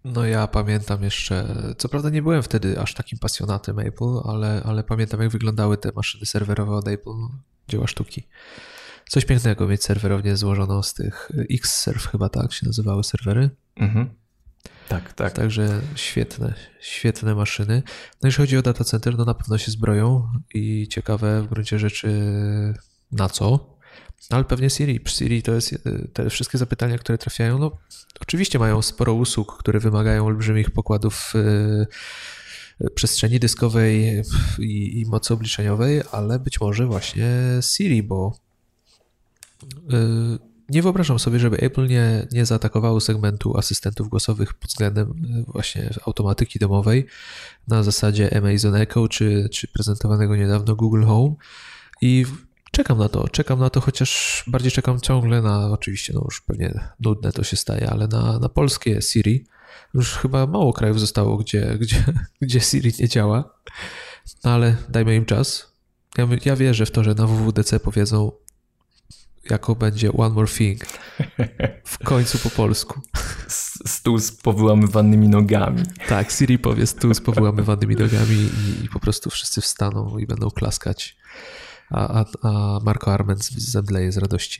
No 0.03 0.25
ja 0.25 0.47
pamiętam 0.47 1.03
jeszcze, 1.03 1.55
co 1.77 1.89
prawda 1.89 2.09
nie 2.09 2.21
byłem 2.21 2.43
wtedy 2.43 2.79
aż 2.79 2.93
takim 2.93 3.19
pasjonatem 3.19 3.79
Apple, 3.79 4.19
ale, 4.25 4.61
ale 4.65 4.83
pamiętam 4.83 5.21
jak 5.21 5.29
wyglądały 5.29 5.77
te 5.77 5.91
maszyny 5.95 6.25
serwerowe 6.25 6.71
od 6.71 6.87
Apple, 6.87 7.11
dzieła 7.67 7.87
sztuki. 7.87 8.27
Coś 9.09 9.25
pięknego 9.25 9.67
mieć 9.67 9.83
serwerownię 9.83 10.37
złożoną 10.37 10.83
z 10.83 10.93
tych 10.93 11.31
X-Serve 11.51 12.07
chyba 12.07 12.29
tak 12.29 12.53
się 12.53 12.65
nazywały 12.65 13.03
serwery. 13.03 13.49
Mhm. 13.75 14.09
Tak, 14.89 15.13
tak. 15.13 15.33
Także 15.33 15.81
świetne, 15.95 16.53
świetne 16.79 17.35
maszyny. 17.35 17.83
No 18.21 18.27
jeśli 18.27 18.41
chodzi 18.41 18.57
o 18.57 18.61
data 18.61 18.83
center, 18.83 19.17
no 19.17 19.25
na 19.25 19.33
pewno 19.33 19.57
się 19.57 19.71
zbroją 19.71 20.31
i 20.53 20.87
ciekawe 20.87 21.41
w 21.43 21.47
gruncie 21.47 21.79
rzeczy 21.79 22.09
na 23.11 23.29
co. 23.29 23.77
No 24.31 24.37
ale 24.37 24.43
pewnie 24.43 24.69
Siri. 24.69 24.99
Siri 25.07 25.41
to 25.43 25.51
jest 25.51 25.75
te 26.13 26.29
wszystkie 26.29 26.57
zapytania, 26.57 26.97
które 26.97 27.17
trafiają. 27.17 27.57
No 27.57 27.77
oczywiście 28.21 28.59
mają 28.59 28.81
sporo 28.81 29.13
usług, 29.13 29.57
które 29.59 29.79
wymagają 29.79 30.25
olbrzymich 30.25 30.71
pokładów 30.71 31.33
yy, 32.79 32.89
przestrzeni 32.89 33.39
dyskowej 33.39 34.23
i, 34.59 34.99
i 34.99 35.05
mocy 35.05 35.33
obliczeniowej, 35.33 36.01
ale 36.11 36.39
być 36.39 36.61
może 36.61 36.85
właśnie 36.85 37.27
Siri, 37.61 38.03
bo 38.03 38.35
nie 40.69 40.81
wyobrażam 40.81 41.19
sobie, 41.19 41.39
żeby 41.39 41.57
Apple 41.57 41.87
nie, 41.87 42.27
nie 42.31 42.45
zaatakowało 42.45 42.99
segmentu 42.99 43.57
asystentów 43.57 44.09
głosowych 44.09 44.53
pod 44.53 44.69
względem 44.69 45.09
e, 45.09 45.51
właśnie 45.51 45.89
automatyki 46.05 46.59
domowej 46.59 47.05
na 47.67 47.83
zasadzie 47.83 48.37
Amazon 48.37 48.75
Echo 48.75 49.07
czy, 49.07 49.49
czy 49.51 49.67
prezentowanego 49.67 50.35
niedawno 50.35 50.75
Google 50.75 51.03
Home. 51.03 51.35
I 52.01 52.25
czekam 52.71 52.97
na 52.97 53.09
to, 53.09 53.27
czekam 53.27 53.59
na 53.59 53.69
to, 53.69 53.81
chociaż 53.81 54.43
bardziej 54.47 54.71
czekam 54.71 54.99
ciągle 54.99 55.41
na, 55.41 55.71
oczywiście, 55.71 56.13
no 56.13 56.21
już 56.25 56.41
pewnie 56.41 56.79
nudne 56.99 57.31
to 57.31 57.43
się 57.43 57.57
staje, 57.57 57.89
ale 57.89 58.07
na, 58.07 58.39
na 58.39 58.49
polskie 58.49 59.01
Siri. 59.01 59.45
Już 59.93 60.13
chyba 60.13 60.47
mało 60.47 60.73
krajów 60.73 60.99
zostało, 60.99 61.37
gdzie, 61.37 61.75
gdzie, 61.81 62.03
gdzie 62.41 62.59
Siri 62.59 62.93
nie 62.99 63.07
działa, 63.07 63.53
no 64.43 64.51
ale 64.51 64.75
dajmy 64.89 65.15
im 65.15 65.25
czas. 65.25 65.73
Ja, 66.17 66.27
ja 66.45 66.55
wierzę 66.55 66.85
w 66.85 66.91
to, 66.91 67.03
że 67.03 67.15
na 67.15 67.27
WWDC 67.27 67.79
powiedzą, 67.79 68.31
jako 69.51 69.75
będzie 69.75 70.13
One 70.13 70.35
More 70.35 70.47
Thing. 70.47 70.85
W 71.83 71.97
końcu 71.97 72.37
po 72.37 72.49
polsku. 72.49 73.01
Stół 73.85 74.19
z 74.19 74.31
powyłamywanymi 74.31 75.27
nogami. 75.29 75.83
Tak, 76.07 76.31
Siri 76.31 76.59
powie 76.59 76.87
stół 76.87 77.13
z 77.13 77.21
powyłamywanymi 77.21 77.95
nogami 77.95 78.35
i, 78.35 78.85
i 78.85 78.89
po 78.89 78.99
prostu 78.99 79.29
wszyscy 79.29 79.61
wstaną 79.61 80.17
i 80.17 80.27
będą 80.27 80.49
klaskać. 80.49 81.17
A, 81.89 82.21
a, 82.21 82.25
a 82.43 82.79
Marco 82.83 83.13
Arment 83.13 83.43
zemdleje 83.43 84.11
z 84.11 84.17
radości. 84.17 84.59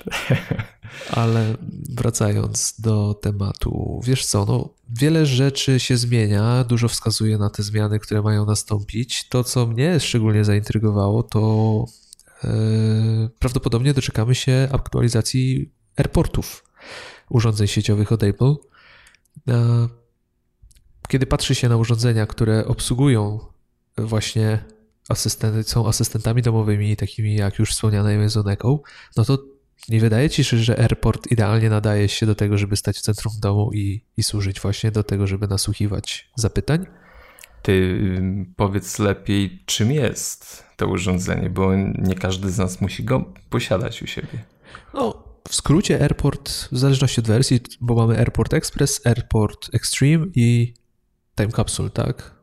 Ale 1.12 1.56
wracając 1.90 2.76
do 2.80 3.14
tematu, 3.14 4.02
wiesz 4.04 4.26
co, 4.26 4.46
no, 4.46 4.70
wiele 4.90 5.26
rzeczy 5.26 5.80
się 5.80 5.98
zmienia, 5.98 6.64
dużo 6.64 6.88
wskazuje 6.88 7.38
na 7.38 7.50
te 7.50 7.64
zmiany, 7.64 8.00
które 8.00 8.22
mają 8.22 8.46
nastąpić. 8.46 9.28
To, 9.30 9.44
co 9.44 9.66
mnie 9.68 10.00
szczególnie 10.00 10.46
zaintrygowało, 10.46 11.24
to 11.24 11.86
prawdopodobnie 13.40 13.94
doczekamy 13.94 14.36
się 14.36 14.68
aktualizacji 14.72 15.72
airportów 15.98 16.64
urządzeń 17.30 17.68
sieciowych 17.68 18.12
od 18.12 18.24
Apple. 18.24 18.56
E, 19.48 19.88
kiedy 21.08 21.26
patrzy 21.26 21.56
się 21.56 21.70
na 21.70 21.78
urządzenia, 21.78 22.26
które 22.26 22.66
obsługują 22.66 23.40
właśnie 23.98 24.66
asystenty, 25.10 25.64
są 25.64 25.88
asystentami 25.88 26.42
domowymi, 26.42 26.96
takimi 26.96 27.36
jak 27.36 27.60
już 27.60 27.72
wspomniane 27.72 28.16
Amazon 28.16 28.48
Echo, 28.48 28.82
no 29.18 29.26
to 29.26 29.38
nie 29.90 30.00
wydaje 30.00 30.30
ci 30.30 30.44
się, 30.44 30.58
że 30.58 30.80
airport 30.80 31.32
idealnie 31.32 31.70
nadaje 31.70 32.10
się 32.10 32.26
do 32.26 32.36
tego, 32.36 32.58
żeby 32.58 32.78
stać 32.78 32.98
w 32.98 33.02
centrum 33.02 33.34
domu 33.42 33.72
i, 33.74 34.06
i 34.18 34.24
służyć 34.24 34.60
właśnie 34.62 34.92
do 34.92 35.04
tego, 35.04 35.28
żeby 35.28 35.48
nasłuchiwać 35.48 36.32
zapytań? 36.36 36.86
Ty 37.62 38.00
powiedz 38.56 39.00
lepiej, 39.00 39.64
czym 39.66 39.92
jest 39.92 40.64
to 40.78 40.88
urządzenie, 40.88 41.50
bo 41.50 41.76
nie 41.76 42.16
każdy 42.16 42.52
z 42.52 42.58
nas 42.58 42.82
musi 42.82 43.04
go 43.04 43.34
posiadać 43.50 44.02
u 44.02 44.08
siebie. 44.08 44.46
No, 44.94 45.24
w 45.48 45.56
skrócie 45.56 46.02
Airport, 46.02 46.50
w 46.72 46.78
zależności 46.78 47.22
od 47.22 47.28
wersji, 47.28 47.60
bo 47.82 47.96
mamy 47.96 48.18
Airport 48.18 48.54
Express, 48.54 49.02
Airport 49.06 49.70
Extreme 49.74 50.26
i 50.36 50.74
Time 51.36 51.52
Capsule, 51.52 51.90
tak? 51.90 52.40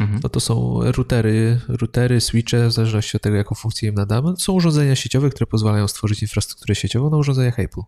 Mhm. 0.00 0.20
No 0.22 0.28
to 0.28 0.40
są 0.40 0.80
routery, 0.92 1.60
routery, 1.68 2.20
switche, 2.20 2.68
w 2.68 2.72
zależności 2.72 3.16
od 3.16 3.22
tego, 3.22 3.36
jaką 3.36 3.54
funkcję 3.54 3.88
im 3.88 3.94
nadamy. 3.94 4.34
Są 4.38 4.52
urządzenia 4.52 4.96
sieciowe, 4.96 5.30
które 5.30 5.46
pozwalają 5.46 5.88
stworzyć 5.88 6.22
infrastrukturę 6.22 6.74
sieciową 6.74 7.10
na 7.10 7.16
urządzeniach 7.16 7.60
Apple. 7.60 7.80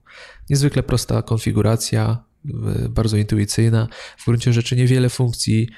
Niezwykle 0.51 0.83
prosta 0.83 1.23
konfiguracja, 1.23 2.25
bardzo 2.89 3.17
intuicyjna. 3.17 3.89
W 4.19 4.25
gruncie 4.25 4.53
rzeczy 4.53 4.77
niewiele 4.77 5.09
funkcji, 5.09 5.69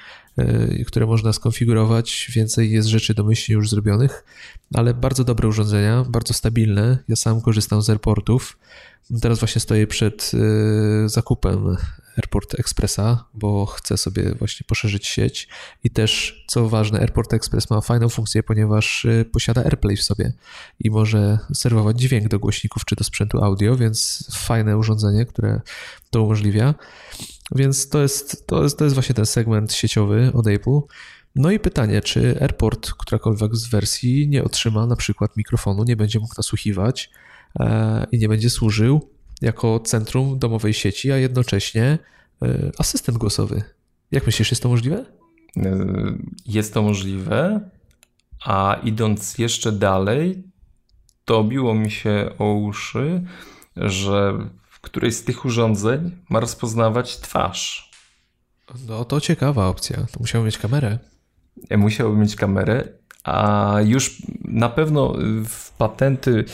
które 0.87 1.05
można 1.05 1.33
skonfigurować, 1.33 2.31
więcej 2.35 2.71
jest 2.71 2.87
rzeczy 2.87 3.13
domyślnie 3.13 3.55
już 3.55 3.69
zrobionych, 3.69 4.23
ale 4.73 4.93
bardzo 4.93 5.23
dobre 5.23 5.47
urządzenia, 5.47 6.05
bardzo 6.09 6.33
stabilne. 6.33 6.97
Ja 7.07 7.15
sam 7.15 7.41
korzystam 7.41 7.81
z 7.81 7.89
airportów. 7.89 8.57
Teraz 9.21 9.39
właśnie 9.39 9.61
stoję 9.61 9.87
przed 9.87 10.31
e, 10.33 11.09
zakupem 11.09 11.77
Airport 12.17 12.59
Expressa, 12.59 13.25
bo 13.33 13.65
chcę 13.65 13.97
sobie 13.97 14.35
właśnie 14.35 14.63
poszerzyć 14.67 15.07
sieć 15.07 15.47
i 15.83 15.89
też, 15.89 16.43
co 16.47 16.69
ważne, 16.69 16.99
Airport 16.99 17.33
Express 17.33 17.69
ma 17.69 17.81
fajną 17.81 18.09
funkcję, 18.09 18.43
ponieważ 18.43 19.05
y, 19.05 19.25
posiada 19.31 19.63
AirPlay 19.63 19.97
w 19.97 20.03
sobie 20.03 20.33
i 20.79 20.91
może 20.91 21.39
serwować 21.53 21.99
dźwięk 21.99 22.27
do 22.27 22.39
głośników 22.39 22.85
czy 22.85 22.95
do 22.95 23.03
sprzętu 23.03 23.43
audio, 23.43 23.77
więc 23.77 24.27
fajne 24.31 24.77
urządzenie, 24.77 25.25
które 25.25 25.61
to 26.09 26.23
umożliwia. 26.23 26.73
Więc 27.55 27.89
to 27.89 28.01
jest, 28.01 28.47
to 28.47 28.63
jest, 28.63 28.77
to 28.77 28.83
jest 28.83 28.95
właśnie 28.95 29.15
ten 29.15 29.25
segment 29.25 29.73
sieciowy 29.73 30.31
od 30.33 30.47
Apple. 30.47 30.79
No 31.35 31.51
i 31.51 31.59
pytanie, 31.59 32.01
czy 32.01 32.41
AirPort, 32.41 32.91
którakolwiek 32.91 33.55
z 33.55 33.69
wersji, 33.69 34.27
nie 34.27 34.43
otrzyma 34.43 34.85
na 34.85 34.95
przykład 34.95 35.37
mikrofonu, 35.37 35.83
nie 35.83 35.95
będzie 35.95 36.19
mógł 36.19 36.33
nasłuchiwać 36.37 37.09
e, 37.59 38.07
i 38.11 38.17
nie 38.17 38.27
będzie 38.27 38.49
służył 38.49 39.09
jako 39.41 39.79
centrum 39.79 40.39
domowej 40.39 40.73
sieci, 40.73 41.11
a 41.11 41.17
jednocześnie 41.17 41.97
e, 42.41 42.71
asystent 42.77 43.17
głosowy. 43.17 43.63
Jak 44.11 44.25
myślisz, 44.25 44.51
jest 44.51 44.63
to 44.63 44.69
możliwe? 44.69 45.05
E, 45.57 45.85
jest 46.45 46.73
to 46.73 46.81
możliwe, 46.81 47.69
a 48.45 48.79
idąc 48.83 49.37
jeszcze 49.37 49.71
dalej, 49.71 50.43
to 51.25 51.43
biło 51.43 51.75
mi 51.75 51.91
się 51.91 52.29
o 52.39 52.53
uszy, 52.53 53.23
że 53.75 54.33
w 54.81 54.81
którejś 54.81 55.15
z 55.15 55.23
tych 55.23 55.45
urządzeń 55.45 56.11
ma 56.29 56.39
rozpoznawać 56.39 57.17
twarz. 57.17 57.91
No 58.87 59.05
to 59.05 59.21
ciekawa 59.21 59.67
opcja. 59.67 59.97
To 59.97 60.19
musiał 60.19 60.43
mieć 60.43 60.57
kamerę. 60.57 60.99
Musiałby 61.77 62.17
mieć 62.17 62.35
kamerę, 62.35 62.87
a 63.23 63.75
już 63.83 64.21
na 64.43 64.69
pewno 64.69 65.13
w 65.45 65.71
patenty 65.77 66.45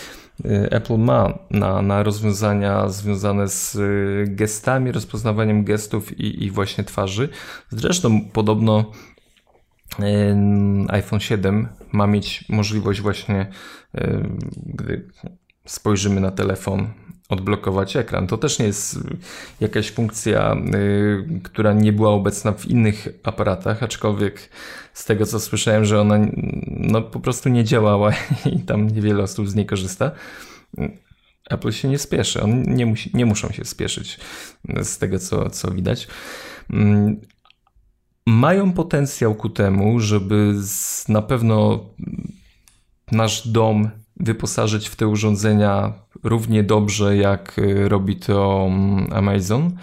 Y, 0.45 0.69
Apple 0.71 0.97
ma 0.97 1.39
na, 1.51 1.81
na 1.81 2.03
rozwiązania 2.03 2.89
związane 2.89 3.47
z 3.47 3.75
y, 3.75 4.25
gestami, 4.35 4.91
rozpoznawaniem 4.91 5.63
gestów 5.63 6.19
i, 6.19 6.43
i 6.43 6.51
właśnie 6.51 6.83
twarzy. 6.83 7.29
Zresztą 7.69 8.25
podobno 8.33 8.91
y, 9.99 10.03
iPhone 10.87 11.19
7 11.19 11.67
ma 11.91 12.07
mieć 12.07 12.45
możliwość 12.49 13.01
właśnie, 13.01 13.49
gdy 14.65 15.07
spojrzymy 15.65 16.21
na 16.21 16.31
telefon, 16.31 16.87
odblokować 17.29 17.95
ekran. 17.95 18.27
To 18.27 18.37
też 18.37 18.59
nie 18.59 18.65
jest 18.65 18.99
jakaś 19.61 19.91
funkcja, 19.91 20.55
która 21.43 21.73
nie 21.73 21.93
była 21.93 22.09
obecna 22.09 22.51
w 22.51 22.65
innych 22.65 23.07
aparatach, 23.23 23.83
aczkolwiek 23.83 24.49
z 24.93 25.05
tego 25.05 25.25
co 25.25 25.39
słyszałem, 25.39 25.85
że 25.85 26.01
ona 26.01 26.19
no, 26.67 27.01
po 27.01 27.19
prostu 27.19 27.49
nie 27.49 27.63
działała 27.63 28.11
i 28.55 28.59
tam 28.59 28.87
niewiele 28.87 29.23
osób 29.23 29.49
z 29.49 29.55
niej 29.55 29.65
korzysta. 29.65 30.11
Apple 31.49 31.71
się 31.71 31.87
nie 31.87 31.97
spieszy, 31.97 32.41
on 32.41 32.63
nie, 32.63 32.85
musi, 32.85 33.11
nie 33.13 33.25
muszą 33.25 33.49
się 33.49 33.65
spieszyć 33.65 34.19
z 34.83 34.97
tego 34.97 35.19
co, 35.19 35.49
co 35.49 35.71
widać. 35.71 36.07
Mm, 36.69 37.21
mają 38.25 38.73
potencjał 38.73 39.35
ku 39.35 39.49
temu, 39.49 39.99
żeby 39.99 40.53
na 41.09 41.21
pewno 41.21 41.85
nasz 43.11 43.47
dom 43.47 43.89
wyposażyć 44.19 44.89
w 44.89 44.95
te 44.95 45.07
urządzenia 45.07 45.93
równie 46.23 46.63
dobrze, 46.63 47.17
jak 47.17 47.59
y, 47.59 47.89
robi 47.89 48.15
to 48.15 48.65
mm, 48.69 49.13
Amazon. 49.13 49.77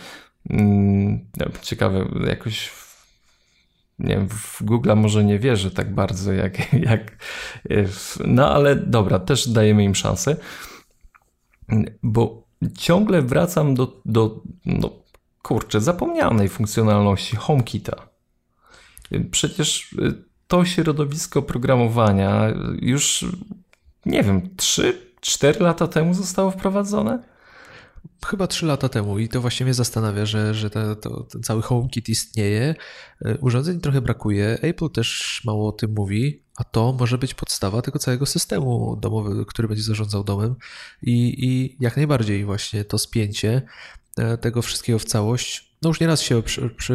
Mm, 0.51 1.21
ciekawe, 1.63 2.09
jakoś 2.27 2.71
nie 3.99 4.17
wiem, 4.17 4.29
w 4.29 4.63
Google 4.63 4.93
może 4.97 5.25
nie 5.25 5.39
wierzę 5.39 5.71
tak 5.71 5.95
bardzo 5.95 6.33
jak, 6.33 6.73
jak 6.91 7.17
w, 7.65 8.19
no 8.27 8.51
ale 8.51 8.77
dobra, 8.77 9.19
też 9.19 9.49
dajemy 9.49 9.85
im 9.85 9.95
szansę, 9.95 10.37
bo 12.03 12.45
ciągle 12.79 13.23
wracam 13.23 13.75
do, 13.75 14.01
do 14.05 14.43
no 14.67 14.91
kurczę, 15.43 15.81
zapomnianej 15.81 16.49
funkcjonalności 16.49 17.37
HomeKita. 17.37 18.09
Przecież 19.31 19.93
y, 19.93 20.25
to 20.47 20.65
środowisko 20.65 21.43
programowania 21.43 22.53
już, 22.81 23.25
nie 24.07 24.23
wiem, 24.23 24.49
3-4 24.57 25.61
lata 25.61 25.89
temu 25.89 26.15
zostało 26.15 26.51
wprowadzone? 26.51 27.35
chyba 28.27 28.47
3 28.47 28.67
lata 28.67 28.89
temu 28.89 29.19
i 29.19 29.29
to 29.29 29.41
właśnie 29.41 29.65
mnie 29.65 29.75
zastanawia, 29.75 30.27
że, 30.27 30.55
że 30.55 30.71
to, 30.71 31.25
ten 31.25 31.43
cały 31.43 31.63
HomeKit 31.63 32.09
istnieje. 32.09 32.75
E, 33.25 33.39
urządzeń 33.39 33.81
trochę 33.81 34.01
brakuje. 34.01 34.59
Apple 34.63 34.91
też 34.91 35.41
mało 35.45 35.69
o 35.69 35.73
tym 35.73 35.95
mówi, 35.95 36.43
a 36.57 36.65
to 36.65 36.93
może 36.93 37.19
być 37.19 37.35
podstawa 37.35 37.83
tego 37.83 37.99
całego 37.99 38.27
systemu 38.27 38.97
domowego, 38.97 39.47
który 39.47 39.69
będzie 39.69 39.83
zarządzał 39.83 40.25
domem 40.25 40.55
i, 41.03 41.45
i 41.47 41.77
jak 41.81 41.97
najbardziej 41.97 42.45
właśnie 42.45 42.85
to 42.85 42.99
spięcie 42.99 43.63
e, 44.17 44.39
tego 44.39 44.63
wszystkiego 44.63 44.99
w 44.99 45.05
całość. 45.05 45.75
No 45.83 45.91
już 45.91 46.01
nieraz 46.01 46.21
się 46.23 46.43
przy, 46.43 46.71
przy 46.71 46.95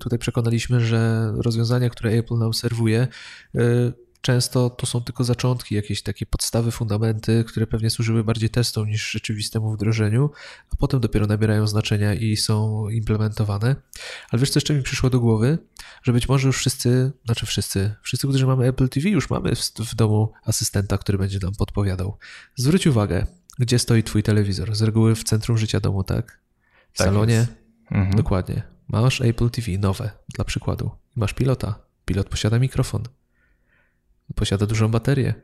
tutaj 0.00 0.18
przekonaliśmy, 0.18 0.80
że 0.80 1.32
rozwiązania, 1.36 1.90
które 1.90 2.10
Apple 2.10 2.38
nam 2.38 2.54
serwuje, 2.54 3.08
e, 3.54 3.92
często 4.22 4.70
to 4.70 4.86
są 4.86 5.00
tylko 5.00 5.24
zaczątki, 5.24 5.74
jakieś 5.74 6.02
takie 6.02 6.26
podstawy, 6.26 6.70
fundamenty, 6.70 7.44
które 7.48 7.66
pewnie 7.66 7.90
służyły 7.90 8.24
bardziej 8.24 8.50
testom 8.50 8.88
niż 8.88 9.10
rzeczywistemu 9.10 9.72
wdrożeniu, 9.72 10.30
a 10.72 10.76
potem 10.76 11.00
dopiero 11.00 11.26
nabierają 11.26 11.66
znaczenia 11.66 12.14
i 12.14 12.36
są 12.36 12.88
implementowane. 12.88 13.76
Ale 14.30 14.40
wiesz, 14.40 14.50
co 14.50 14.56
jeszcze 14.56 14.74
mi 14.74 14.82
przyszło 14.82 15.10
do 15.10 15.20
głowy? 15.20 15.58
Że 16.02 16.12
być 16.12 16.28
może 16.28 16.46
już 16.46 16.58
wszyscy, 16.58 17.12
znaczy 17.24 17.46
wszyscy, 17.46 17.94
wszyscy, 18.02 18.28
którzy 18.28 18.46
mamy 18.46 18.66
Apple 18.66 18.88
TV, 18.88 19.08
już 19.08 19.30
mamy 19.30 19.56
w, 19.56 19.60
w 19.60 19.94
domu 19.94 20.32
asystenta, 20.44 20.98
który 20.98 21.18
będzie 21.18 21.38
nam 21.38 21.54
podpowiadał. 21.54 22.18
Zwróć 22.56 22.86
uwagę, 22.86 23.26
gdzie 23.58 23.78
stoi 23.78 24.02
twój 24.02 24.22
telewizor? 24.22 24.74
Z 24.74 24.82
reguły 24.82 25.14
w 25.14 25.24
centrum 25.24 25.58
życia 25.58 25.80
domu, 25.80 26.04
tak? 26.04 26.40
W 26.92 26.98
Tak 26.98 27.06
salonie? 27.06 27.46
Mhm. 27.90 28.16
Dokładnie. 28.16 28.62
Masz 28.88 29.20
Apple 29.20 29.50
TV 29.50 29.78
nowe, 29.78 30.10
dla 30.34 30.44
przykładu. 30.44 30.90
Masz 31.16 31.34
pilota. 31.34 31.74
Pilot 32.04 32.28
posiada 32.28 32.58
mikrofon. 32.58 33.02
Posiada 34.34 34.66
dużą 34.66 34.88
baterię. 34.88 35.34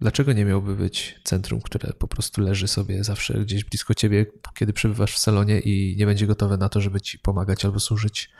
Dlaczego 0.00 0.32
nie 0.32 0.44
miałby 0.44 0.76
być 0.76 1.20
centrum, 1.24 1.60
które 1.60 1.92
po 1.92 2.08
prostu 2.08 2.40
leży 2.42 2.68
sobie 2.68 3.04
zawsze 3.04 3.34
gdzieś 3.34 3.64
blisko 3.64 3.94
ciebie, 3.94 4.26
kiedy 4.54 4.72
przebywasz 4.72 5.14
w 5.14 5.18
salonie 5.18 5.60
i 5.60 5.96
nie 5.98 6.06
będzie 6.06 6.26
gotowe 6.26 6.56
na 6.56 6.68
to, 6.68 6.80
żeby 6.80 7.00
ci 7.00 7.18
pomagać 7.18 7.64
albo 7.64 7.80
służyć? 7.80 8.30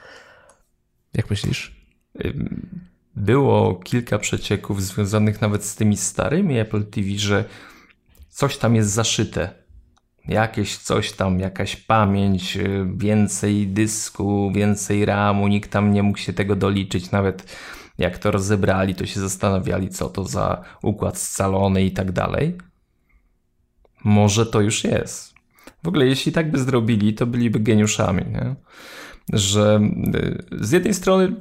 Jak 1.14 1.30
myślisz? 1.30 1.76
Było 3.16 3.74
kilka 3.74 4.18
przecieków 4.18 4.82
związanych 4.82 5.40
nawet 5.40 5.64
z 5.64 5.76
tymi 5.76 5.96
starymi 5.96 6.58
Apple 6.58 6.84
TV, 6.84 7.08
że 7.16 7.44
coś 8.28 8.56
tam 8.56 8.74
jest 8.74 8.90
zaszyte. 8.90 9.50
Jakieś 10.28 10.76
coś 10.76 11.12
tam, 11.12 11.40
jakaś 11.40 11.76
pamięć, 11.76 12.56
y, 12.56 12.86
więcej 12.96 13.68
dysku, 13.68 14.52
więcej 14.54 15.04
RAMu, 15.04 15.48
nikt 15.48 15.70
tam 15.70 15.92
nie 15.92 16.02
mógł 16.02 16.18
się 16.18 16.32
tego 16.32 16.56
doliczyć. 16.56 17.10
Nawet 17.10 17.56
jak 18.00 18.18
to 18.18 18.30
rozebrali, 18.30 18.94
to 18.94 19.06
się 19.06 19.20
zastanawiali, 19.20 19.88
co 19.88 20.08
to 20.08 20.24
za 20.24 20.64
układ 20.82 21.18
scalony 21.18 21.84
i 21.84 21.90
tak 21.92 22.12
dalej. 22.12 22.58
Może 24.04 24.46
to 24.46 24.60
już 24.60 24.84
jest. 24.84 25.34
W 25.82 25.88
ogóle, 25.88 26.06
jeśli 26.06 26.32
tak 26.32 26.50
by 26.50 26.58
zrobili, 26.58 27.14
to 27.14 27.26
byliby 27.26 27.60
geniuszami, 27.60 28.24
nie? 28.32 28.54
Że 29.32 29.80
y, 30.14 30.64
z 30.64 30.70
jednej 30.70 30.94
strony 30.94 31.36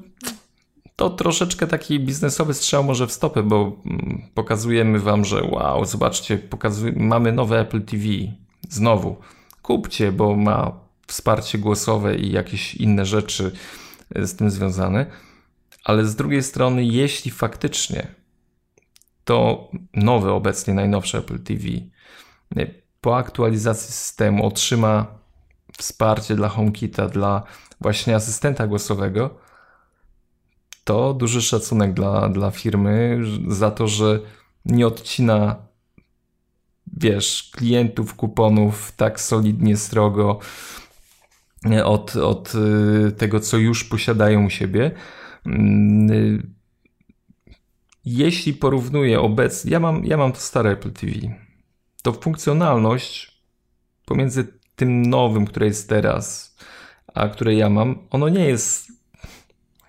to 0.95 1.09
troszeczkę 1.09 1.67
taki 1.67 1.99
biznesowy 1.99 2.53
strzał 2.53 2.83
może 2.83 3.07
w 3.07 3.11
stopę, 3.11 3.43
bo 3.43 3.81
mm, 3.85 4.21
pokazujemy 4.33 4.99
wam, 4.99 5.25
że 5.25 5.43
wow, 5.43 5.85
zobaczcie, 5.85 6.37
pokazuj, 6.37 6.93
mamy 6.93 7.31
nowe 7.31 7.59
Apple 7.59 7.81
TV. 7.81 8.03
Znowu, 8.69 9.17
kupcie, 9.61 10.11
bo 10.11 10.35
ma 10.35 10.71
wsparcie 11.07 11.57
głosowe 11.57 12.15
i 12.15 12.31
jakieś 12.31 12.75
inne 12.75 13.05
rzeczy 13.05 13.51
y, 14.17 14.27
z 14.27 14.35
tym 14.35 14.51
związane. 14.51 15.28
Ale 15.83 16.05
z 16.05 16.15
drugiej 16.15 16.43
strony, 16.43 16.85
jeśli 16.85 17.31
faktycznie 17.31 18.07
to 19.23 19.69
nowe, 19.93 20.33
obecnie 20.33 20.73
najnowsze 20.73 21.17
Apple 21.17 21.39
TV 21.39 21.63
po 23.01 23.17
aktualizacji 23.17 23.93
systemu 23.93 24.45
otrzyma 24.45 25.05
wsparcie 25.77 26.35
dla 26.35 26.49
HomeKita, 26.49 27.07
dla 27.07 27.43
właśnie 27.81 28.15
asystenta 28.15 28.67
głosowego, 28.67 29.39
to 30.83 31.13
duży 31.13 31.41
szacunek 31.41 31.93
dla, 31.93 32.29
dla 32.29 32.51
firmy 32.51 33.21
za 33.47 33.71
to, 33.71 33.87
że 33.87 34.19
nie 34.65 34.87
odcina, 34.87 35.55
wiesz, 36.97 37.51
klientów 37.55 38.15
kuponów 38.15 38.91
tak 38.91 39.21
solidnie, 39.21 39.77
strogo 39.77 40.39
od, 41.85 42.15
od 42.15 42.53
y, 43.07 43.11
tego, 43.11 43.39
co 43.39 43.57
już 43.57 43.83
posiadają 43.83 44.45
u 44.45 44.49
siebie. 44.49 44.91
Mm, 45.45 46.11
y, 46.11 46.59
Jeśli 48.05 48.53
porównuję 48.53 49.19
obecnie, 49.19 49.71
ja 49.71 49.79
mam, 49.79 50.05
ja 50.05 50.17
mam 50.17 50.31
to 50.31 50.39
stare 50.39 50.71
Apple 50.71 50.91
TV, 50.91 51.13
to 52.03 52.13
funkcjonalność 52.13 53.41
pomiędzy 54.05 54.47
tym 54.75 55.01
nowym, 55.01 55.45
które 55.45 55.65
jest 55.65 55.89
teraz, 55.89 56.55
a 57.13 57.27
które 57.27 57.55
ja 57.55 57.69
mam, 57.69 58.07
ono 58.09 58.29
nie 58.29 58.45
jest 58.45 58.91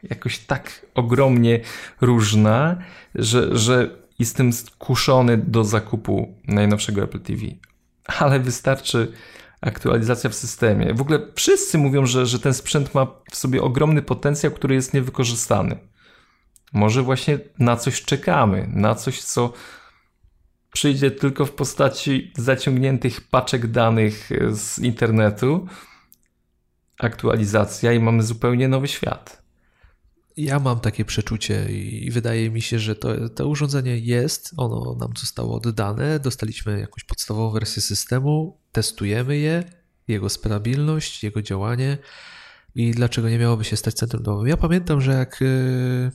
jakoś 0.03 0.39
tak 0.39 0.87
ogromnie 0.95 1.61
różna, 2.01 2.77
że, 3.15 3.59
że 3.59 3.91
jestem 4.19 4.53
skuszony 4.53 5.37
do 5.37 5.65
zakupu 5.65 6.35
najnowszego 6.49 7.03
Apple 7.03 7.21
TV. 7.21 7.43
Ale 8.19 8.41
wystarczy 8.41 9.13
aktualizacja 9.61 10.31
w 10.31 10.35
systemie. 10.35 10.95
W 10.95 11.01
ogóle 11.01 11.19
wszyscy 11.35 11.79
mówią, 11.79 12.07
że, 12.07 12.27
że 12.27 12.39
ten 12.39 12.55
sprzęt 12.55 12.95
ma 12.95 13.07
w 13.31 13.37
sobie 13.37 13.63
ogromny 13.63 14.03
potencjał, 14.03 14.53
który 14.53 14.75
jest 14.75 14.95
niewykorzystany. 14.95 15.79
Może 16.73 17.03
właśnie 17.03 17.39
na 17.59 17.77
coś 17.77 18.03
czekamy, 18.03 18.69
na 18.73 18.95
coś, 18.95 19.23
co 19.23 19.53
przyjdzie 20.73 21.11
tylko 21.11 21.47
w 21.47 21.53
postaci 21.53 22.33
zaciągniętych 22.37 23.21
paczek 23.21 23.67
danych 23.67 24.31
z 24.51 24.79
internetu, 24.79 25.67
aktualizacja 26.99 27.93
i 27.93 28.01
mamy 28.01 28.23
zupełnie 28.23 28.69
nowy 28.69 28.89
świat. 28.89 29.40
Ja 30.37 30.59
mam 30.59 30.81
takie 30.81 31.05
przeczucie 31.05 31.73
i 31.73 32.11
wydaje 32.11 32.51
mi 32.51 32.63
się, 32.63 32.79
że 32.79 32.97
to, 32.97 33.29
to 33.29 33.49
urządzenie 33.49 33.99
jest, 33.99 34.51
ono 34.57 34.97
nam 35.01 35.13
zostało 35.17 35.57
oddane, 35.57 36.21
dostaliśmy 36.21 36.81
jakąś 36.81 37.05
podstawową 37.05 37.51
wersję 37.51 37.83
systemu, 37.83 38.59
testujemy 38.73 39.37
je, 39.37 39.65
jego 40.09 40.29
stabilność, 40.29 41.25
jego 41.25 41.43
działanie 41.43 41.99
i 42.75 42.91
dlaczego 42.91 43.29
nie 43.29 43.39
miałoby 43.39 43.65
się 43.65 43.77
stać 43.77 43.95
centrum 43.95 44.23
domowym. 44.23 44.49
Ja 44.49 44.57
pamiętam, 44.57 45.01
że 45.01 45.13
jak 45.13 45.41
yy, 45.41 46.11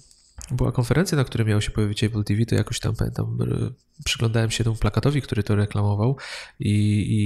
była 0.51 0.71
konferencja, 0.71 1.17
na 1.17 1.23
której 1.23 1.47
miało 1.47 1.61
się 1.61 1.71
pojawić 1.71 2.03
Apple 2.03 2.23
TV, 2.23 2.45
to 2.45 2.55
jakoś 2.55 2.79
tam 2.79 2.95
pamiętam, 2.95 3.37
przyglądałem 4.05 4.51
się 4.51 4.63
temu 4.63 4.75
plakatowi, 4.75 5.21
który 5.21 5.43
to 5.43 5.55
reklamował 5.55 6.17
i, 6.59 6.73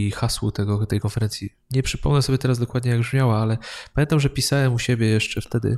i 0.07 0.11
hasłu 0.11 0.51
tego, 0.51 0.85
tej 0.85 0.99
konferencji. 0.99 1.53
Nie 1.71 1.83
przypomnę 1.83 2.21
sobie 2.21 2.37
teraz 2.37 2.59
dokładnie 2.59 2.91
jak 2.91 2.99
brzmiała, 2.99 3.41
ale 3.41 3.57
pamiętam, 3.93 4.19
że 4.19 4.29
pisałem 4.29 4.73
u 4.73 4.79
siebie 4.79 5.07
jeszcze 5.07 5.41
wtedy 5.41 5.77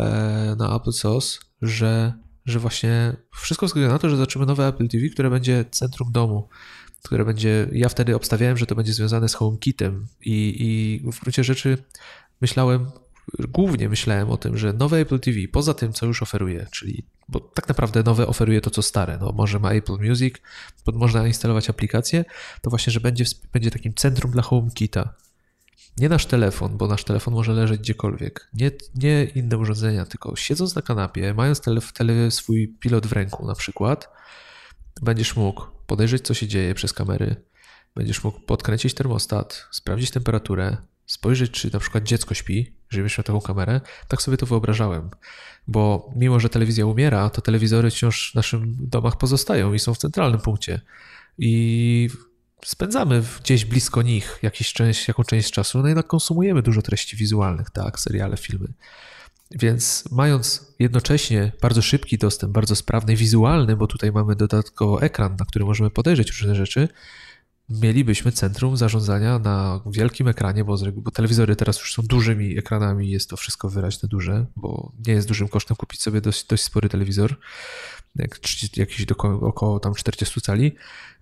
e, 0.00 0.56
na 0.58 0.76
Apple 0.76 0.92
Sauce, 0.92 1.38
że, 1.62 2.12
że 2.46 2.58
właśnie 2.58 3.16
wszystko 3.34 3.66
wskazuje 3.66 3.88
na 3.88 3.98
to, 3.98 4.08
że 4.08 4.16
zobaczymy 4.16 4.46
nowe 4.46 4.66
Apple 4.66 4.88
TV, 4.88 5.08
które 5.08 5.30
będzie 5.30 5.64
centrum 5.70 6.12
domu 6.12 6.48
które 7.04 7.24
będzie, 7.24 7.68
ja 7.72 7.88
wtedy 7.88 8.16
obstawiałem, 8.16 8.56
że 8.56 8.66
to 8.66 8.74
będzie 8.74 8.92
związane 8.92 9.28
z 9.28 9.34
HomeKitem 9.34 10.06
i, 10.20 10.56
i 10.58 11.10
w 11.12 11.20
gruncie 11.20 11.44
rzeczy 11.44 11.78
myślałem, 12.40 12.90
głównie 13.38 13.88
myślałem 13.88 14.30
o 14.30 14.36
tym, 14.36 14.58
że 14.58 14.72
nowe 14.72 14.98
Apple 14.98 15.20
TV, 15.20 15.38
poza 15.52 15.74
tym, 15.74 15.92
co 15.92 16.06
już 16.06 16.22
oferuje, 16.22 16.66
czyli, 16.70 17.04
bo 17.28 17.40
tak 17.40 17.68
naprawdę 17.68 18.02
nowe 18.02 18.26
oferuje 18.26 18.60
to, 18.60 18.70
co 18.70 18.82
stare, 18.82 19.18
no 19.20 19.32
może 19.32 19.58
ma 19.58 19.72
Apple 19.72 19.98
Music, 20.08 20.34
można 20.92 21.26
instalować 21.26 21.70
aplikacje, 21.70 22.24
to 22.62 22.70
właśnie, 22.70 22.92
że 22.92 23.00
będzie, 23.00 23.24
będzie 23.52 23.70
takim 23.70 23.94
centrum 23.94 24.32
dla 24.32 24.42
HomeKita. 24.42 25.14
Nie 25.98 26.08
nasz 26.08 26.26
telefon, 26.26 26.76
bo 26.76 26.86
nasz 26.86 27.04
telefon 27.04 27.34
może 27.34 27.52
leżeć 27.52 27.80
gdziekolwiek. 27.80 28.48
Nie, 28.54 28.70
nie 28.94 29.24
inne 29.24 29.58
urządzenia, 29.58 30.06
tylko 30.06 30.36
siedząc 30.36 30.74
na 30.74 30.82
kanapie, 30.82 31.34
mając 31.34 31.60
tele, 31.60 31.80
tele, 31.94 32.30
swój 32.30 32.68
pilot 32.68 33.06
w 33.06 33.12
ręku 33.12 33.46
na 33.46 33.54
przykład, 33.54 34.08
będziesz 35.02 35.36
mógł 35.36 35.66
podejrzeć, 35.86 36.26
co 36.26 36.34
się 36.34 36.48
dzieje 36.48 36.74
przez 36.74 36.92
kamery, 36.92 37.36
będziesz 37.96 38.24
mógł 38.24 38.40
podkręcić 38.40 38.94
termostat, 38.94 39.66
sprawdzić 39.70 40.10
temperaturę, 40.10 40.76
spojrzeć, 41.06 41.50
czy 41.50 41.72
na 41.72 41.78
przykład 41.78 42.04
dziecko 42.04 42.34
śpi, 42.34 42.74
miał 42.98 43.08
taką 43.08 43.40
kamerę. 43.40 43.80
Tak 44.08 44.22
sobie 44.22 44.36
to 44.36 44.46
wyobrażałem, 44.46 45.10
bo 45.66 46.10
mimo, 46.16 46.40
że 46.40 46.48
telewizja 46.48 46.86
umiera, 46.86 47.30
to 47.30 47.40
telewizory 47.40 47.90
wciąż 47.90 48.32
w 48.32 48.34
naszym 48.34 48.76
domach 48.78 49.18
pozostają 49.18 49.72
i 49.72 49.78
są 49.78 49.94
w 49.94 49.98
centralnym 49.98 50.40
punkcie. 50.40 50.80
I 51.38 52.08
spędzamy 52.64 53.22
gdzieś 53.40 53.64
blisko 53.64 54.02
nich 54.02 54.38
jakiś 54.42 54.72
część, 54.72 55.08
jaką 55.08 55.24
część 55.24 55.50
czasu, 55.50 55.82
no 55.82 55.88
jednak 55.88 56.06
konsumujemy 56.06 56.62
dużo 56.62 56.82
treści 56.82 57.16
wizualnych, 57.16 57.70
tak, 57.70 58.00
seriale, 58.00 58.36
filmy. 58.36 58.68
Więc 59.50 60.04
mając 60.10 60.74
jednocześnie 60.78 61.52
bardzo 61.60 61.82
szybki 61.82 62.18
dostęp, 62.18 62.52
bardzo 62.52 62.76
sprawny, 62.76 63.16
wizualny, 63.16 63.76
bo 63.76 63.86
tutaj 63.86 64.12
mamy 64.12 64.36
dodatkowo 64.36 65.02
ekran, 65.02 65.36
na 65.38 65.44
który 65.44 65.64
możemy 65.64 65.90
podejrzeć 65.90 66.30
różne 66.30 66.54
rzeczy, 66.54 66.88
mielibyśmy 67.68 68.32
centrum 68.32 68.76
zarządzania 68.76 69.38
na 69.38 69.80
wielkim 69.86 70.28
ekranie, 70.28 70.64
bo, 70.64 70.76
bo 70.94 71.10
telewizory 71.10 71.56
teraz 71.56 71.78
już 71.78 71.94
są 71.94 72.02
dużymi 72.02 72.58
ekranami, 72.58 73.10
jest 73.10 73.30
to 73.30 73.36
wszystko 73.36 73.68
wyraźne 73.68 74.08
duże, 74.08 74.46
bo 74.56 74.92
nie 75.06 75.12
jest 75.12 75.28
dużym 75.28 75.48
kosztem 75.48 75.76
kupić 75.76 76.02
sobie 76.02 76.20
dość, 76.20 76.46
dość 76.46 76.62
spory 76.62 76.88
telewizor, 76.88 77.36
jak, 78.16 78.40
jakiś 78.76 79.06
do, 79.06 79.14
około 79.40 79.80
tam 79.80 79.94
40 79.94 80.40
cali, 80.40 80.72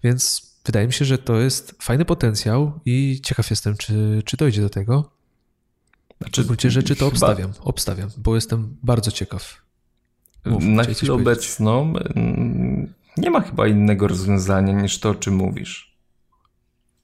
więc 0.02 0.52
wydaje 0.66 0.86
mi 0.86 0.92
się, 0.92 1.04
że 1.04 1.18
to 1.18 1.40
jest 1.40 1.74
fajny 1.82 2.04
potencjał 2.04 2.80
i 2.84 3.20
ciekaw 3.22 3.50
jestem, 3.50 3.76
czy, 3.76 4.22
czy 4.24 4.36
dojdzie 4.36 4.62
do 4.62 4.70
tego. 4.70 5.10
Znaczy, 6.20 6.42
w 6.42 6.46
gruncie 6.46 6.70
rzeczy 6.70 6.96
to 6.96 7.10
chyba... 7.10 7.26
obstawiam, 7.26 7.52
obstawiam, 7.60 8.10
bo 8.16 8.34
jestem 8.34 8.76
bardzo 8.82 9.10
ciekaw. 9.10 9.62
Mów, 10.44 10.64
na 10.64 10.84
chwilę 10.84 11.12
obecną 11.12 11.94
mm, 11.96 12.94
nie 13.16 13.30
ma 13.30 13.40
chyba 13.40 13.66
innego 13.66 14.08
rozwiązania 14.08 14.72
niż 14.72 14.98
to, 14.98 15.10
o 15.10 15.14
czym 15.14 15.34
mówisz. 15.34 15.91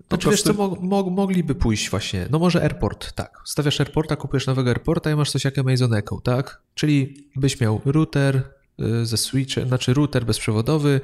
Po 0.08 0.16
znaczy, 0.16 0.28
prostu... 0.28 0.48
wiesz 0.48 0.56
co, 0.56 0.86
mo 0.86 1.02
mogliby 1.02 1.54
pójść 1.54 1.90
właśnie, 1.90 2.26
no 2.30 2.38
może 2.38 2.62
airport, 2.62 3.12
tak. 3.12 3.38
Stawiasz 3.44 3.80
airporta, 3.80 4.16
kupujesz 4.16 4.46
nowego 4.46 4.70
airporta 4.70 5.10
i 5.10 5.14
masz 5.14 5.30
coś 5.30 5.44
jak 5.44 5.58
Amazon 5.58 5.94
Echo, 5.94 6.20
tak? 6.20 6.62
Czyli 6.74 7.26
byś 7.36 7.60
miał 7.60 7.80
router 7.84 8.42
y, 8.80 9.06
ze 9.06 9.16
switchem, 9.16 9.68
znaczy 9.68 9.94
router 9.94 10.26
bezprzewodowy, 10.26 11.00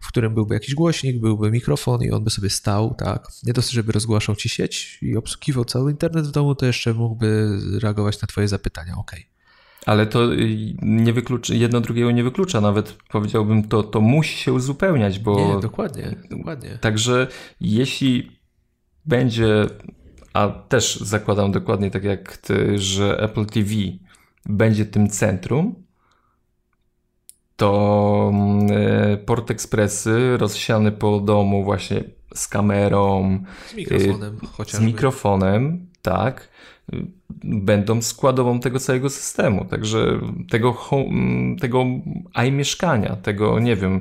w 0.00 0.08
którym 0.08 0.34
byłby 0.34 0.54
jakiś 0.54 0.74
głośnik, 0.74 1.20
byłby 1.20 1.50
mikrofon 1.50 2.02
i 2.02 2.10
on 2.10 2.24
by 2.24 2.30
sobie 2.30 2.50
stał, 2.50 2.94
tak. 2.98 3.28
Nie 3.42 3.52
dosyć, 3.52 3.72
żeby 3.72 3.92
rozgłaszał 3.92 4.36
ci 4.36 4.48
sieć 4.48 4.98
i 5.02 5.16
obsługiwał 5.16 5.64
cały 5.64 5.90
internet 5.90 6.26
w 6.26 6.30
domu, 6.30 6.54
to 6.54 6.66
jeszcze 6.66 6.94
mógłby 6.94 7.58
reagować 7.82 8.20
na 8.22 8.28
twoje 8.28 8.48
zapytania, 8.48 8.94
ok. 8.96 9.12
Ale 9.86 10.06
to 10.06 10.20
nie 10.82 11.12
wyklucza, 11.12 11.54
jedno 11.54 11.80
drugiego 11.80 12.10
nie 12.10 12.24
wyklucza, 12.24 12.60
nawet 12.60 12.92
powiedziałbym, 13.08 13.68
to, 13.68 13.82
to 13.82 14.00
musi 14.00 14.38
się 14.38 14.52
uzupełniać, 14.52 15.18
bo. 15.18 15.54
Nie, 15.54 15.60
dokładnie, 15.60 16.16
dokładnie. 16.30 16.78
Także 16.80 17.26
jeśli 17.60 18.35
będzie, 19.06 19.66
a 20.32 20.48
też 20.48 20.96
zakładam 20.96 21.52
dokładnie 21.52 21.90
tak 21.90 22.04
jak 22.04 22.36
ty, 22.36 22.78
że 22.78 23.20
Apple 23.20 23.46
TV 23.46 23.70
będzie 24.46 24.86
tym 24.86 25.10
centrum, 25.10 25.86
to 27.56 28.30
mm, 28.32 28.66
e, 28.70 29.16
port 29.16 29.50
ekspresy 29.50 30.36
rozsiane 30.36 30.92
po 30.92 31.20
domu 31.20 31.64
właśnie 31.64 32.04
z 32.34 32.48
kamerą, 32.48 33.38
z 33.66 33.74
mikrofonem, 33.74 34.40
y, 34.60 34.76
z 34.76 34.80
mikrofonem 34.80 35.86
tak, 36.02 36.48
będą 37.44 38.02
składową 38.02 38.60
tego 38.60 38.78
całego 38.78 39.10
systemu. 39.10 39.64
Także 39.64 40.20
tego, 40.50 40.78
tego 41.60 41.84
mieszkania, 42.52 43.16
tego, 43.16 43.58
nie 43.58 43.76
wiem, 43.76 44.00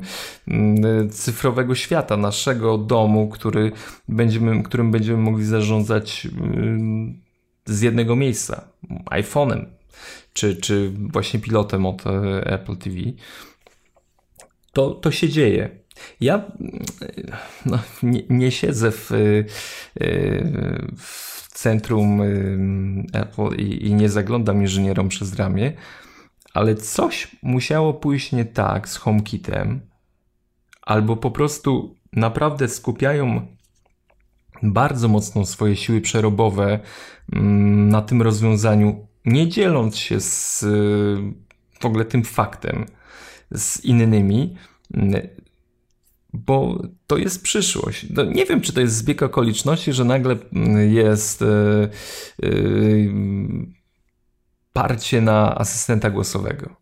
cyfrowego 1.12 1.76
świata, 1.76 2.18
naszego 2.18 2.78
domu, 2.78 3.30
który 3.30 3.72
będziemy, 4.10 4.64
którym 4.64 4.92
będziemy 4.92 5.18
mogli 5.18 5.46
zarządzać 5.46 6.28
z 7.66 7.82
jednego 7.82 8.16
miejsca, 8.16 8.68
iPhone'em, 9.06 9.66
czy, 10.34 10.56
czy 10.56 10.92
właśnie 11.12 11.40
pilotem 11.40 11.86
od 11.86 12.08
e, 12.08 12.12
Apple 12.54 12.78
TV. 12.78 12.96
To, 14.74 14.92
to 14.92 15.12
się 15.12 15.30
dzieje. 15.30 15.70
Ja 16.22 16.46
no, 17.66 17.80
nie, 18.04 18.22
nie 18.30 18.52
siedzę 18.52 18.92
w, 18.92 19.12
e, 19.12 19.44
w 20.98 21.35
centrum 21.56 22.22
Apple 23.14 23.56
i, 23.58 23.88
i 23.88 23.94
nie 23.94 24.10
zaglądam 24.10 24.62
inżynierom 24.62 25.10
przez 25.10 25.36
ramię, 25.36 25.74
ale 26.54 26.76
coś 26.76 27.36
musiało 27.44 27.94
pójść 27.94 28.32
nie 28.32 28.46
tak 28.46 28.90
z 28.90 28.96
HomeKitem, 28.96 29.82
albo 30.82 31.18
po 31.18 31.32
prostu 31.32 31.96
naprawdę 32.14 32.68
skupiają 32.68 33.48
bardzo 34.64 35.08
mocno 35.08 35.46
swoje 35.46 35.76
siły 35.76 36.02
przerobowe 36.02 36.80
na 37.90 38.02
tym 38.02 38.22
rozwiązaniu, 38.22 39.08
nie 39.26 39.48
dzieląc 39.48 39.98
się 39.98 40.20
z 40.20 40.66
w 41.80 41.86
ogóle 41.86 42.06
tym 42.06 42.24
faktem 42.24 42.86
z 43.52 43.86
innymi, 43.86 44.56
bo 46.36 46.84
to 47.08 47.18
jest 47.18 47.44
przyszłość. 47.44 48.06
No, 48.10 48.24
nie 48.24 48.46
wiem, 48.46 48.62
czy 48.62 48.74
to 48.74 48.82
jest 48.82 48.96
zbieg 48.96 49.24
okoliczności, 49.24 49.94
że 49.94 50.06
nagle 50.06 50.38
mm, 50.54 50.94
jest 50.94 51.42
yy, 51.42 51.90
yy, 52.50 53.14
parcie 54.74 55.22
na 55.22 55.56
asystenta 55.56 56.10
głosowego. 56.10 56.76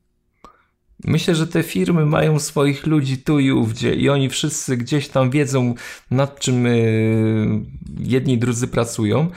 Myślę, 1.05 1.35
że 1.35 1.47
te 1.47 1.63
firmy 1.63 2.05
mają 2.05 2.39
swoich 2.39 2.85
ludzi 2.85 3.17
tu 3.17 3.39
i 3.39 3.51
ówdzie 3.51 3.95
i 3.95 4.09
oni 4.09 4.29
wszyscy 4.29 4.77
gdzieś 4.77 5.07
tam 5.07 5.29
wiedzą, 5.29 5.73
nad 6.11 6.39
czym 6.39 6.65
yy, 6.65 7.61
jedni 7.99 8.37
drudzy 8.37 8.67
pracują. 8.67 9.29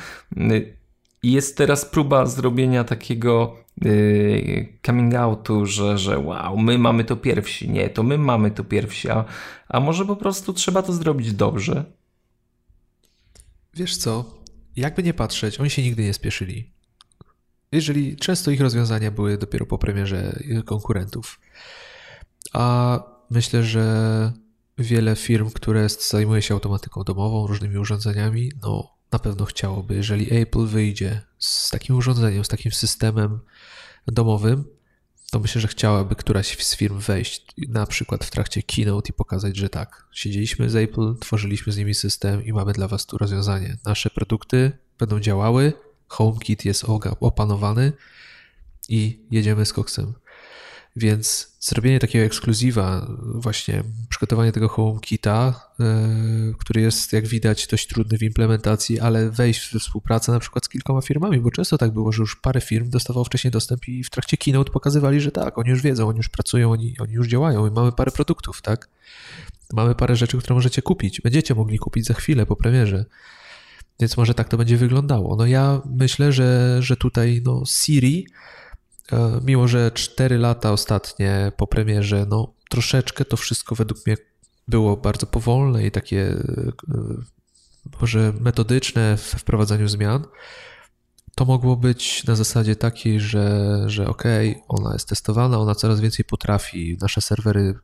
Jest 1.27 1.57
teraz 1.57 1.85
próba 1.85 2.27
zrobienia 2.27 2.85
takiego 2.85 3.57
yy, 3.81 4.79
coming 4.87 5.15
outu, 5.15 5.67
że, 5.67 5.99
że 5.99 6.19
wow, 6.19 6.59
my 6.59 6.79
mamy 6.79 7.05
to 7.05 7.17
pierwsi. 7.17 7.71
Nie, 7.71 7.91
to 7.91 8.03
my 8.03 8.19
mamy 8.19 8.51
to 8.51 8.65
pierwsi, 8.65 9.11
a, 9.11 9.25
a 9.69 9.81
może 9.81 10.05
po 10.05 10.17
prostu 10.17 10.53
trzeba 10.53 10.83
to 10.83 10.93
zrobić 10.93 11.33
dobrze? 11.33 11.85
Wiesz 13.75 13.97
co, 13.97 14.35
jakby 14.77 15.03
nie 15.03 15.15
patrzeć, 15.15 15.61
oni 15.61 15.71
się 15.71 15.83
nigdy 15.83 16.03
nie 16.03 16.15
spieszyli. 16.15 16.73
Jeżeli 17.73 18.17
często 18.17 18.51
ich 18.51 18.61
rozwiązania 18.61 19.11
były 19.11 19.39
dopiero 19.39 19.67
po 19.67 19.79
premierze 19.79 20.41
konkurentów. 20.65 21.41
A 22.53 22.99
myślę, 23.31 23.63
że 23.63 24.33
wiele 24.79 25.17
firm, 25.17 25.51
które 25.51 25.89
zajmuje 25.89 26.43
się 26.43 26.55
automatyką 26.55 27.05
domową, 27.05 27.47
różnymi 27.47 27.79
urządzeniami, 27.79 28.53
no 28.63 28.96
na 29.13 29.19
pewno 29.19 29.45
chciałoby, 29.45 29.95
jeżeli 29.95 30.41
Apple 30.41 30.67
wyjdzie 30.67 31.23
z 31.39 31.71
takim 31.71 31.97
urządzeniem, 31.97 32.45
z 32.45 32.49
takim 32.49 32.73
systemem 32.73 33.39
domowym, 34.07 34.65
to 35.31 35.41
myślę, 35.41 35.61
że 35.61 35.69
chciałaby 35.69 36.17
któraś 36.17 36.65
z 36.65 36.77
firm 36.77 36.99
wejść 36.99 37.47
na 37.69 37.87
przykład 37.87 38.25
w 38.25 38.31
trakcie 38.31 38.63
keynote 38.63 39.09
i 39.11 39.13
pokazać, 39.13 39.57
że 39.57 39.69
tak, 39.69 40.07
siedzieliśmy 40.13 40.71
z 40.71 40.77
Apple, 40.77 41.15
tworzyliśmy 41.21 41.73
z 41.73 41.77
nimi 41.77 41.95
system 41.95 42.45
i 42.45 42.53
mamy 42.53 42.73
dla 42.73 42.89
Was 42.89 43.07
tu 43.07 43.19
rozwiązanie. 43.19 43.77
Nasze 43.85 44.11
produkty 44.11 44.73
będą 44.99 45.21
działały, 45.21 45.73
HomeKit 46.09 46.65
jest 46.65 46.85
opanowany 47.21 47.93
i 48.89 49.27
jedziemy 49.31 49.67
z 49.67 49.73
koksem. 49.73 50.15
Więc 50.97 51.57
zrobienie 51.61 51.99
takiego 51.99 52.25
ekskluzywa, 52.25 53.07
właśnie 53.35 53.83
przygotowanie 54.09 54.53
tego 54.53 54.69
HomeKita, 54.69 55.71
yy, 55.79 56.55
który 56.59 56.81
jest 56.81 57.13
jak 57.13 57.27
widać 57.27 57.67
dość 57.67 57.87
trudny 57.87 58.19
w 58.19 58.23
implementacji, 58.23 59.01
ale 59.01 59.31
wejść 59.31 59.61
w 59.61 59.79
współpracę 59.81 60.33
na 60.33 60.39
przykład 60.39 60.65
z 60.65 60.69
kilkoma 60.69 61.01
firmami, 61.01 61.41
bo 61.41 61.51
często 61.51 61.79
tak 61.79 61.91
było, 61.91 62.13
że 62.13 62.23
już 62.23 62.37
parę 62.37 62.61
firm 62.61 62.91
dostawało 62.91 63.25
wcześniej 63.25 63.51
dostęp 63.51 63.89
i 63.89 64.05
w 64.05 64.11
trakcie 64.11 64.37
keynote 64.37 64.73
pokazywali, 64.73 65.21
że 65.21 65.33
tak, 65.33 65.59
oni 65.59 65.71
już 65.71 65.83
wiedzą, 65.83 66.09
oni 66.09 66.17
już 66.17 66.29
pracują, 66.29 66.71
oni, 66.73 66.95
oni 66.99 67.13
już 67.13 67.29
działają 67.29 67.67
i 67.67 67.71
mamy 67.71 67.93
parę 67.93 68.11
produktów, 68.11 68.63
tak? 68.63 68.89
Mamy 69.73 69.95
parę 69.95 70.17
rzeczy, 70.17 70.39
które 70.39 70.55
możecie 70.55 70.83
kupić. 70.83 71.21
Będziecie 71.21 71.55
mogli 71.55 71.79
kupić 71.79 72.07
za 72.07 72.15
chwilę 72.15 72.47
po 72.47 72.57
premierze. 72.57 73.05
Więc 74.01 74.17
może 74.17 74.35
tak 74.35 74.49
to 74.49 74.57
będzie 74.57 74.77
wyglądało. 74.77 75.37
No 75.37 75.47
ja 75.47 75.83
myślę, 75.85 76.33
że, 76.33 76.79
że 76.83 76.97
tutaj 76.97 77.43
no 77.45 77.63
Siri 77.67 78.27
E, 78.27 78.66
mimo 79.45 79.69
że 79.69 79.91
4 79.91 80.39
lata 80.39 80.73
ostatnie 80.73 81.53
po 81.57 81.67
premierze, 81.67 82.27
no 82.29 82.53
troszeczkę 82.71 83.25
to 83.25 83.37
wszystko 83.37 83.75
według 83.75 84.07
mnie 84.07 84.17
było 84.69 84.97
bardzo 84.97 85.27
powolne 85.27 85.87
i 85.87 85.91
takie 85.91 86.23
e, 86.23 86.73
może 88.01 88.33
metodyczne 88.41 89.17
w 89.17 89.21
wprowadzaniu 89.21 89.89
zmian, 89.89 90.25
to 91.35 91.45
mogło 91.45 91.77
być 91.77 92.25
na 92.25 92.35
zasadzie 92.35 92.77
takiej, 92.77 93.21
że, 93.21 93.77
że 93.87 94.09
okej, 94.09 94.51
okay, 94.51 94.63
ona 94.69 94.93
jest 94.93 95.09
testowana, 95.09 95.59
ona 95.59 95.75
coraz 95.75 96.01
więcej 96.01 96.25
potrafi, 96.25 96.99
nasze 97.01 97.21
serwery 97.21 97.75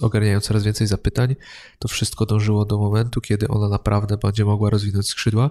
ogarniają 0.00 0.40
coraz 0.40 0.64
więcej 0.64 0.86
zapytań, 0.86 1.36
to 1.78 1.88
wszystko 1.88 2.26
dążyło 2.26 2.64
do 2.64 2.78
momentu, 2.78 3.20
kiedy 3.20 3.48
ona 3.48 3.68
naprawdę 3.68 4.16
będzie 4.16 4.44
mogła 4.44 4.70
rozwinąć 4.70 5.08
skrzydła 5.08 5.50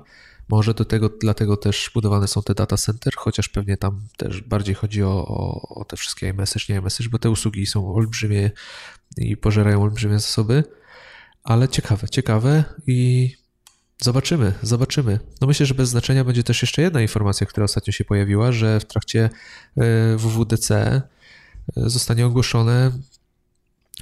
może 0.49 0.73
do 0.73 0.85
tego, 0.85 1.09
dlatego 1.21 1.57
też 1.57 1.91
budowane 1.93 2.27
są 2.27 2.43
te 2.43 2.53
data 2.53 2.77
center, 2.77 3.13
chociaż 3.15 3.49
pewnie 3.49 3.77
tam 3.77 4.07
też 4.17 4.41
bardziej 4.41 4.75
chodzi 4.75 5.03
o, 5.03 5.27
o, 5.27 5.69
o 5.75 5.85
te 5.85 5.97
wszystkie 5.97 6.29
iMessage, 6.29 6.65
nie 6.69 6.75
iMessage, 6.75 7.09
bo 7.09 7.19
te 7.19 7.29
usługi 7.29 7.65
są 7.65 7.95
olbrzymie 7.95 8.51
i 9.17 9.37
pożerają 9.37 9.83
olbrzymie 9.83 10.19
zasoby, 10.19 10.63
ale 11.43 11.69
ciekawe, 11.69 12.09
ciekawe 12.09 12.63
i 12.87 13.31
zobaczymy, 14.01 14.53
zobaczymy. 14.61 15.19
No 15.41 15.47
myślę, 15.47 15.65
że 15.65 15.73
bez 15.73 15.89
znaczenia 15.89 16.23
będzie 16.23 16.43
też 16.43 16.61
jeszcze 16.61 16.81
jedna 16.81 17.01
informacja, 17.01 17.47
która 17.47 17.63
ostatnio 17.65 17.93
się 17.93 18.05
pojawiła, 18.05 18.51
że 18.51 18.79
w 18.79 18.85
trakcie 18.85 19.29
e, 19.77 20.17
WWDC 20.17 20.71
e, 20.75 21.01
zostanie 21.75 22.25
ogłoszone 22.25 22.91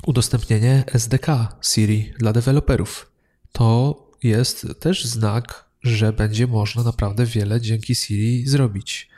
udostępnienie 0.08 0.84
SDK 0.88 1.28
Siri 1.62 2.14
dla 2.20 2.34
deweloperów. 2.34 3.12
To 3.52 4.04
jest 4.24 4.68
też 4.80 5.06
znak 5.06 5.66
że 5.84 6.14
będzie 6.14 6.48
można 6.48 6.84
naprawdę 6.84 7.26
wiele 7.26 7.62
dzięki 7.62 7.96
Siri 7.96 8.48
zrobić. 8.48 9.10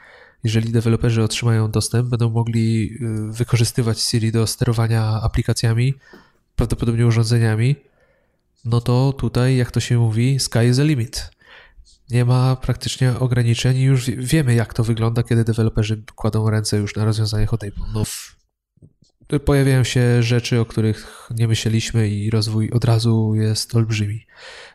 Jeżeli 0.43 0.71
deweloperzy 0.71 1.23
otrzymają 1.23 1.71
dostęp, 1.71 2.09
będą 2.09 2.29
mogli 2.29 2.91
y, 3.29 3.31
wykorzystywać 3.31 3.99
Siri 3.99 4.31
do 4.31 4.47
sterowania 4.47 5.03
aplikacjami, 5.03 5.93
prawdopodobnie 6.55 7.07
urządzeniami, 7.07 7.75
no 8.65 8.81
to 8.81 9.13
tutaj, 9.13 9.57
jak 9.57 9.71
to 9.71 9.79
się 9.79 9.97
mówi, 9.97 10.39
sky 10.39 10.59
is 10.69 10.77
the 10.77 10.83
limit. 10.83 11.29
Nie 12.09 12.25
ma 12.25 12.55
praktycznie 12.55 13.19
ograniczeń 13.19 13.77
i 13.77 13.83
już 13.83 14.09
wiemy, 14.09 14.55
jak 14.55 14.73
to 14.73 14.83
wygląda, 14.83 15.23
kiedy 15.23 15.43
deweloperzy 15.43 16.03
kładą 16.15 16.49
ręce 16.49 16.77
już 16.77 16.95
na 16.95 17.05
rozwiązaniach 17.05 17.53
od 17.53 17.63
Apple. 17.63 17.81
No, 17.93 18.03
pojawiają 19.45 19.83
się 19.83 20.23
rzeczy, 20.23 20.59
o 20.59 20.65
których 20.65 21.29
nie 21.31 21.47
myśleliśmy 21.47 22.09
i 22.09 22.29
rozwój 22.29 22.71
od 22.71 22.85
razu 22.85 23.35
jest 23.35 23.75
olbrzymi. 23.75 24.25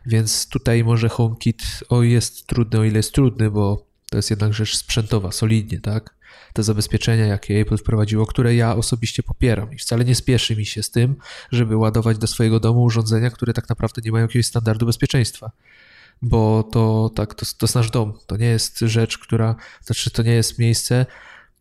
Więc 0.05 0.47
tutaj 0.49 0.83
może 0.83 1.09
HomeKit 1.09 1.63
o 1.89 2.03
jest 2.03 2.47
trudny, 2.47 2.79
o 2.79 2.83
ile 2.83 2.97
jest 2.97 3.13
trudny, 3.13 3.51
bo 3.51 3.85
to 4.09 4.17
jest 4.17 4.29
jednak 4.29 4.53
rzecz 4.53 4.77
sprzętowa, 4.77 5.31
solidnie, 5.31 5.79
tak? 5.79 6.15
Te 6.53 6.63
zabezpieczenia, 6.63 7.25
jakie 7.25 7.59
Apple 7.59 7.77
wprowadziło, 7.77 8.25
które 8.25 8.55
ja 8.55 8.75
osobiście 8.75 9.23
popieram 9.23 9.73
i 9.73 9.77
wcale 9.77 10.05
nie 10.05 10.15
spieszy 10.15 10.55
mi 10.55 10.65
się 10.65 10.83
z 10.83 10.91
tym, 10.91 11.15
żeby 11.51 11.77
ładować 11.77 12.17
do 12.17 12.27
swojego 12.27 12.59
domu 12.59 12.83
urządzenia, 12.83 13.29
które 13.29 13.53
tak 13.53 13.69
naprawdę 13.69 14.01
nie 14.05 14.11
mają 14.11 14.25
jakiegoś 14.25 14.45
standardu 14.45 14.85
bezpieczeństwa 14.85 15.51
bo 16.21 16.63
to 16.63 17.11
tak, 17.15 17.33
to, 17.33 17.45
to 17.45 17.65
jest 17.65 17.75
nasz 17.75 17.91
dom. 17.91 18.13
To 18.27 18.37
nie 18.37 18.45
jest 18.45 18.79
rzecz, 18.79 19.17
która, 19.17 19.55
znaczy 19.81 20.11
to 20.11 20.23
nie 20.23 20.33
jest 20.33 20.59
miejsce, 20.59 21.05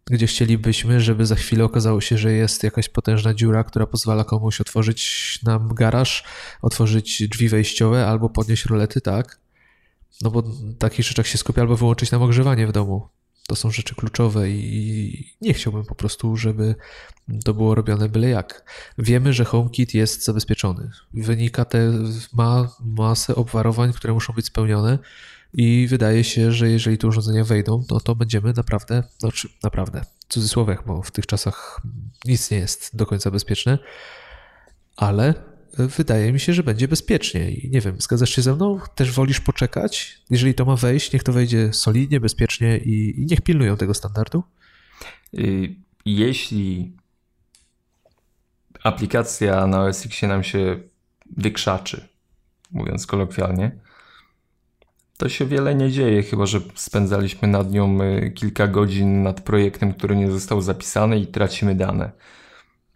gdzie 0.07 0.26
chcielibyśmy, 0.26 1.01
żeby 1.01 1.26
za 1.26 1.34
chwilę 1.34 1.64
okazało 1.64 2.01
się, 2.01 2.18
że 2.18 2.32
jest 2.32 2.62
jakaś 2.62 2.88
potężna 2.88 3.34
dziura, 3.34 3.64
która 3.64 3.86
pozwala 3.86 4.24
komuś 4.24 4.61
otworzyć 4.61 5.38
nam 5.42 5.74
garaż, 5.74 6.24
otworzyć 6.62 7.28
drzwi 7.28 7.48
wejściowe 7.48 8.07
albo 8.07 8.28
podnieść 8.28 8.64
rolety, 8.64 9.01
tak? 9.01 9.40
No 10.22 10.30
bo 10.30 10.42
w 10.42 10.78
takich 10.78 11.07
rzeczach 11.07 11.26
się 11.26 11.38
skupia 11.38 11.62
albo 11.62 11.76
wyłączyć 11.76 12.11
nam 12.11 12.22
ogrzewanie 12.22 12.66
w 12.66 12.72
domu. 12.72 13.09
To 13.46 13.57
są 13.57 13.70
rzeczy 13.70 13.94
kluczowe 13.94 14.51
i 14.51 15.34
nie 15.40 15.55
chciałbym 15.55 15.84
po 15.84 15.94
prostu, 15.94 16.36
żeby 16.36 16.74
to 17.44 17.55
było 17.55 17.74
robione 17.74 18.09
byle 18.09 18.28
jak. 18.28 18.64
Wiemy, 18.98 19.32
że 19.32 19.44
HomeKit 19.44 19.94
jest 19.94 20.24
zabezpieczony. 20.24 20.90
Wynika 21.14 21.64
te, 21.64 21.92
ma 22.32 22.68
masę 22.80 23.34
obwarowań, 23.34 23.92
które 23.92 24.12
muszą 24.12 24.32
być 24.32 24.46
spełnione 24.46 24.98
i 25.53 25.86
wydaje 25.90 26.24
się, 26.24 26.53
że 26.53 26.70
jeżeli 26.70 26.98
te 26.98 27.07
urządzenia 27.07 27.44
wejdą, 27.44 27.84
no 27.90 28.01
to 28.01 28.14
będziemy 28.14 28.53
naprawdę, 28.57 29.03
znaczy 29.18 29.48
naprawdę, 29.62 30.05
w 30.18 30.32
cudzysłowiach, 30.32 30.86
bo 30.86 31.03
w 31.03 31.11
tych 31.11 31.26
czasach 31.26 31.82
nic 32.24 32.51
nie 32.51 32.59
jest 32.59 32.96
do 32.96 33.07
końca 33.07 33.30
bezpieczne, 33.30 33.78
ale 34.96 35.34
wydaje 35.78 36.32
mi 36.32 36.40
się, 36.40 36.53
że 36.53 36.62
będzie 36.62 36.88
bezpiecznie 36.88 37.51
i 37.51 37.70
nie 37.70 37.80
wiem, 37.80 38.01
zgadzasz 38.01 38.30
się 38.30 38.42
ze 38.42 38.55
mną? 38.55 38.80
Też 38.94 39.12
wolisz 39.12 39.40
poczekać? 39.40 40.22
Jeżeli 40.30 40.55
to 40.55 40.64
ma 40.64 40.76
wejść, 40.76 41.12
niech 41.12 41.22
to 41.22 41.32
wejdzie 41.32 41.72
solidnie, 41.72 42.20
bezpiecznie 42.20 42.78
i, 42.78 43.20
i 43.20 43.26
niech 43.26 43.40
pilnują 43.40 43.76
tego 43.76 43.94
standardu? 43.94 44.42
Y, 45.38 45.74
jeśli 46.05 46.96
aplikacja 48.82 49.66
na 49.66 49.84
OS 49.84 50.07
X 50.07 50.22
nam 50.22 50.44
się 50.44 50.80
wykrzaczy, 51.36 52.09
mówiąc 52.70 53.07
kolokwialnie, 53.07 53.80
to 55.20 55.28
się 55.28 55.46
wiele 55.46 55.74
nie 55.74 55.90
dzieje, 55.90 56.22
chyba 56.22 56.46
że 56.46 56.60
spędzaliśmy 56.74 57.48
nad 57.48 57.72
nią 57.72 58.02
y, 58.02 58.30
kilka 58.30 58.66
godzin 58.66 59.22
nad 59.22 59.40
projektem, 59.40 59.92
który 59.92 60.16
nie 60.16 60.30
został 60.30 60.60
zapisany 60.60 61.18
i 61.18 61.26
tracimy 61.26 61.74
dane. 61.74 62.10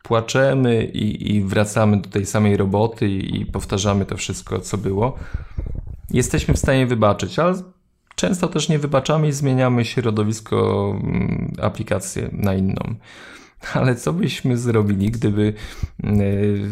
Płaczemy 0.02 0.84
i, 0.84 1.36
i 1.36 1.42
wracamy 1.42 2.00
do 2.00 2.08
tej 2.10 2.26
samej 2.26 2.56
roboty 2.56 3.08
i, 3.08 3.40
i 3.40 3.46
powtarzamy 3.46 4.06
to 4.06 4.16
wszystko, 4.16 4.60
co 4.60 4.78
było. 4.78 5.18
Jesteśmy 6.10 6.54
w 6.54 6.58
stanie 6.58 6.86
wybaczyć, 6.86 7.38
ale 7.38 7.54
często 8.14 8.48
też 8.48 8.68
nie 8.68 8.78
wybaczamy 8.78 9.28
i 9.28 9.32
zmieniamy 9.32 9.84
środowisko, 9.84 10.90
mm, 11.02 11.52
aplikację 11.62 12.28
na 12.32 12.54
inną. 12.54 12.94
Ale 13.74 13.96
co 13.96 14.12
byśmy 14.12 14.58
zrobili, 14.58 15.10
gdyby 15.10 15.54
yy, 16.02 16.68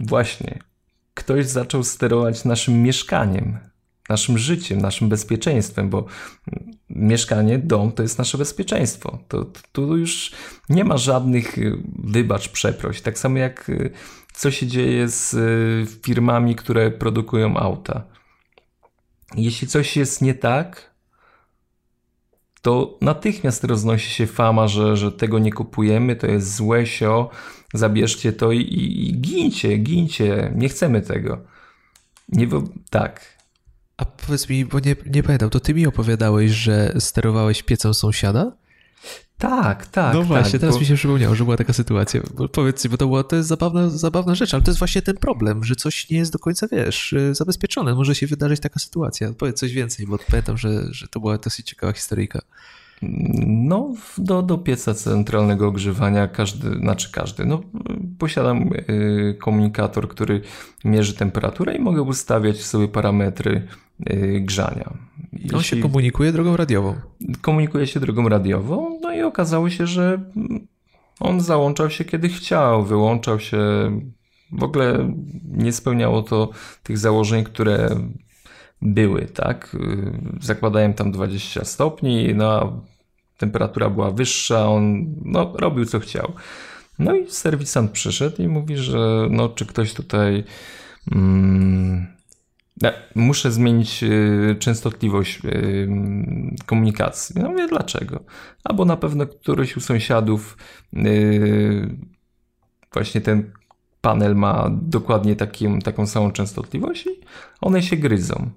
właśnie 0.00 0.58
ktoś 1.14 1.46
zaczął 1.46 1.82
sterować 1.82 2.44
naszym 2.44 2.82
mieszkaniem? 2.82 3.58
Naszym 4.08 4.38
życiem, 4.38 4.80
naszym 4.80 5.08
bezpieczeństwem, 5.08 5.90
bo 5.90 6.06
mieszkanie, 6.90 7.58
dom 7.58 7.92
to 7.92 8.02
jest 8.02 8.18
nasze 8.18 8.38
bezpieczeństwo. 8.38 9.18
To, 9.28 9.46
tu 9.72 9.96
już 9.96 10.32
nie 10.68 10.84
ma 10.84 10.96
żadnych 10.96 11.58
y, 11.58 11.82
wybacz, 11.98 12.48
przeproś. 12.48 13.00
Tak 13.00 13.18
samo 13.18 13.38
jak 13.38 13.68
y, 13.68 13.90
co 14.34 14.50
się 14.50 14.66
dzieje 14.66 15.08
z 15.08 15.34
y, 15.34 16.00
firmami, 16.02 16.54
które 16.54 16.90
produkują 16.90 17.56
auta. 17.56 18.04
Jeśli 19.36 19.68
coś 19.68 19.96
jest 19.96 20.22
nie 20.22 20.34
tak, 20.34 20.96
to 22.62 22.98
natychmiast 23.00 23.64
roznosi 23.64 24.10
się 24.10 24.26
fama, 24.26 24.68
że, 24.68 24.96
że 24.96 25.12
tego 25.12 25.38
nie 25.38 25.52
kupujemy, 25.52 26.16
to 26.16 26.26
jest 26.26 26.54
złe 26.54 26.86
sio, 26.86 27.30
zabierzcie 27.74 28.32
to 28.32 28.52
i, 28.52 28.60
i, 28.60 29.08
i 29.08 29.20
gincie, 29.20 29.78
gincie, 29.78 30.52
nie 30.54 30.68
chcemy 30.68 31.02
tego. 31.02 31.38
Nie, 32.28 32.48
tak, 32.90 33.35
a 33.96 34.04
powiedz 34.04 34.48
mi, 34.48 34.64
bo 34.64 34.80
nie, 34.80 34.96
nie 35.06 35.22
pamiętam, 35.22 35.50
to 35.50 35.60
ty 35.60 35.74
mi 35.74 35.86
opowiadałeś, 35.86 36.50
że 36.50 36.94
sterowałeś 36.98 37.62
piecem 37.62 37.94
sąsiada? 37.94 38.52
Tak, 39.38 39.86
tak. 39.86 40.14
No 40.14 40.22
właśnie, 40.22 40.52
tak, 40.52 40.60
teraz 40.60 40.74
bo... 40.74 40.80
mi 40.80 40.86
się 40.86 40.94
przypomniało, 40.94 41.34
że 41.34 41.44
była 41.44 41.56
taka 41.56 41.72
sytuacja. 41.72 42.20
Bo 42.34 42.48
powiedz 42.48 42.84
mi, 42.84 42.90
bo 42.90 42.96
to, 42.96 43.06
była, 43.06 43.24
to 43.24 43.36
jest 43.36 43.48
zabawna, 43.48 43.90
zabawna 43.90 44.34
rzecz, 44.34 44.54
ale 44.54 44.62
to 44.62 44.70
jest 44.70 44.78
właśnie 44.78 45.02
ten 45.02 45.16
problem, 45.16 45.64
że 45.64 45.76
coś 45.76 46.10
nie 46.10 46.18
jest 46.18 46.32
do 46.32 46.38
końca, 46.38 46.66
wiesz, 46.72 47.14
zabezpieczone. 47.32 47.94
Może 47.94 48.14
się 48.14 48.26
wydarzyć 48.26 48.60
taka 48.60 48.80
sytuacja. 48.80 49.32
Powiedz 49.38 49.58
coś 49.58 49.72
więcej, 49.72 50.06
bo 50.06 50.18
pamiętam, 50.18 50.58
że, 50.58 50.82
że 50.90 51.08
to 51.08 51.20
była 51.20 51.38
dosyć 51.38 51.66
ciekawa 51.66 51.92
historyjka. 51.92 52.42
No, 53.46 53.94
do, 54.18 54.42
do 54.42 54.58
pieca 54.58 54.94
centralnego 54.94 55.68
ogrzewania 55.68 56.28
każdy, 56.28 56.78
znaczy 56.78 57.12
każdy, 57.12 57.46
no 57.46 57.60
posiadam 58.18 58.70
y, 58.88 59.36
komunikator, 59.40 60.08
który 60.08 60.40
mierzy 60.84 61.14
temperaturę 61.14 61.74
i 61.74 61.80
mogę 61.80 62.02
ustawiać 62.02 62.62
sobie 62.62 62.88
parametry 62.88 63.66
y, 64.10 64.40
grzania. 64.40 64.94
Jeśli... 65.32 65.54
On 65.54 65.62
się 65.62 65.76
komunikuje 65.76 66.32
drogą 66.32 66.56
radiową. 66.56 66.94
Komunikuje 67.40 67.86
się 67.86 68.00
drogą 68.00 68.28
radiową, 68.28 68.98
no 69.02 69.14
i 69.14 69.22
okazało 69.22 69.70
się, 69.70 69.86
że 69.86 70.20
on 71.20 71.40
załączał 71.40 71.90
się 71.90 72.04
kiedy 72.04 72.28
chciał, 72.28 72.84
wyłączał 72.84 73.40
się, 73.40 73.58
w 74.52 74.62
ogóle 74.62 75.14
nie 75.44 75.72
spełniało 75.72 76.22
to 76.22 76.50
tych 76.82 76.98
założeń, 76.98 77.44
które 77.44 77.88
były, 78.82 79.22
tak? 79.22 79.76
Zakładałem 80.40 80.94
tam 80.94 81.12
20 81.12 81.64
stopni, 81.64 82.34
no 82.34 82.80
temperatura 83.38 83.90
była 83.90 84.10
wyższa, 84.10 84.68
on 84.68 85.14
no, 85.24 85.52
robił 85.54 85.84
co 85.84 86.00
chciał. 86.00 86.32
No 86.98 87.14
i 87.14 87.30
serwisant 87.30 87.90
przyszedł 87.90 88.42
i 88.42 88.48
mówi, 88.48 88.76
że 88.76 89.28
no, 89.30 89.48
czy 89.48 89.66
ktoś 89.66 89.94
tutaj 89.94 90.44
mm, 91.12 92.06
muszę 93.14 93.52
zmienić 93.52 94.02
y, 94.02 94.56
częstotliwość 94.58 95.40
y, 95.44 95.88
komunikacji. 96.66 97.42
No 97.42 97.48
mówię, 97.48 97.68
dlaczego? 97.68 98.24
Albo 98.64 98.84
na 98.84 98.96
pewno 98.96 99.26
któryś 99.26 99.76
u 99.76 99.80
sąsiadów 99.80 100.56
właśnie 102.92 103.20
ten 103.20 103.52
panel 104.00 104.36
ma 104.36 104.70
dokładnie 104.72 105.36
takim, 105.36 105.82
taką 105.82 106.06
samą 106.06 106.32
częstotliwość 106.32 107.06
i 107.06 107.10
one 107.60 107.82
się 107.82 107.96
gryzą. 107.96 108.50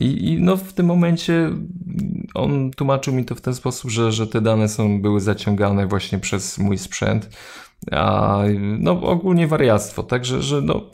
I, 0.00 0.32
I, 0.32 0.42
no 0.42 0.56
w 0.56 0.72
tym 0.72 0.86
momencie 0.86 1.50
on 2.34 2.70
tłumaczył 2.70 3.14
mi 3.14 3.24
to 3.24 3.34
w 3.34 3.40
ten 3.40 3.54
sposób, 3.54 3.90
że, 3.90 4.12
że 4.12 4.26
te 4.26 4.40
dane 4.40 4.68
są, 4.68 5.02
były 5.02 5.20
zaciągane 5.20 5.86
właśnie 5.86 6.18
przez 6.18 6.58
mój 6.58 6.78
sprzęt, 6.78 7.30
a 7.92 8.38
no 8.78 9.02
ogólnie 9.02 9.46
wariactwo, 9.46 10.02
także 10.02 10.42
że 10.42 10.62
no 10.62 10.90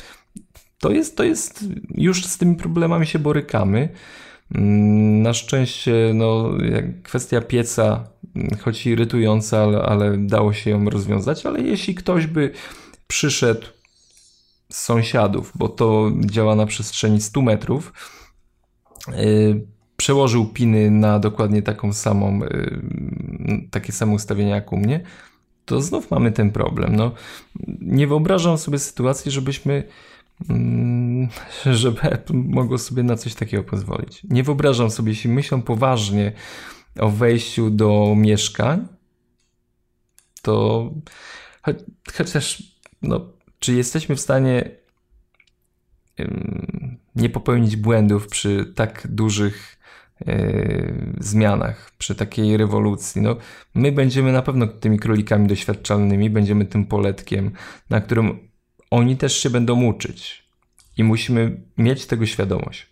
to 0.81 0.91
jest, 0.91 1.17
to 1.17 1.25
jest, 1.25 1.65
już 1.95 2.25
z 2.25 2.39
tymi 2.39 2.57
problemami 2.57 3.07
się 3.07 3.19
borykamy. 3.19 3.89
Na 5.23 5.35
szczęście 5.35 5.93
no, 6.15 6.51
kwestia 7.03 7.41
pieca, 7.41 8.09
choć 8.63 8.87
irytująca, 8.87 9.63
ale, 9.63 9.83
ale 9.83 10.19
dało 10.19 10.53
się 10.53 10.71
ją 10.71 10.91
rozwiązać, 10.91 11.47
ale 11.47 11.61
jeśli 11.61 11.95
ktoś 11.95 12.27
by 12.27 12.51
przyszedł 13.07 13.67
z 14.73 14.81
sąsiadów, 14.83 15.53
bo 15.55 15.69
to 15.69 16.13
działa 16.21 16.57
na 16.57 16.67
przestrzeni 16.67 17.21
100 17.21 17.43
metrów, 17.43 17.93
przełożył 19.97 20.47
piny 20.47 20.91
na 20.91 21.19
dokładnie 21.19 21.63
taką 21.63 21.93
samą, 21.93 22.43
y, 22.43 23.69
takie 23.71 23.93
samo 23.93 24.15
ustawienie 24.15 24.51
jak 24.51 24.73
u 24.73 24.77
mnie, 24.77 25.01
to 25.65 25.83
znów 25.83 26.11
mamy 26.11 26.33
ten 26.33 26.53
problem. 26.53 26.97
No, 26.97 27.13
nie 27.81 28.07
wyobrażam 28.07 28.59
sobie 28.59 28.79
sytuacji, 28.79 29.31
żebyśmy 29.31 29.85
mm, 30.51 31.29
żeby 31.83 32.01
Apple 32.01 32.35
mogło 32.35 32.79
sobie 32.79 33.03
na 33.03 33.17
coś 33.17 33.35
takiego 33.35 33.65
pozwolić. 33.65 34.23
Nie 34.25 34.43
wyobrażam 34.43 34.91
sobie, 34.91 35.13
jeśli 35.13 35.31
myślą 35.31 35.63
poważnie 35.63 36.33
o 36.99 37.11
wejściu 37.11 37.71
do 37.71 38.15
mieszkań, 38.17 38.89
to 40.43 40.91
chociaż 42.17 42.63
no, 43.03 43.21
czy 43.59 43.75
jesteśmy 43.75 44.17
w 44.17 44.21
stanie 44.21 44.71
nie 47.17 47.31
popełnić 47.31 47.77
błędów 47.77 48.29
przy 48.29 48.73
tak 48.75 49.07
dużych 49.11 49.79
yy, 50.27 51.15
zmianach, 51.21 51.91
przy 51.99 52.15
takiej 52.15 52.57
rewolucji. 52.57 53.23
No, 53.23 53.37
my 53.75 53.93
będziemy 53.93 54.33
na 54.33 54.43
pewno 54.43 54.67
tymi 54.67 54.99
królikami 54.99 55.49
doświadczalnymi, 55.49 56.31
będziemy 56.31 56.65
tym 56.65 56.87
poletkiem, 56.87 57.53
na 57.91 58.01
którym 58.01 58.49
oni 58.91 59.17
też 59.17 59.37
się 59.37 59.51
będą 59.51 59.85
uczyć. 59.85 60.45
I 60.97 61.05
musimy 61.05 61.61
mieć 61.79 62.07
tego 62.07 62.27
świadomość. 62.27 62.87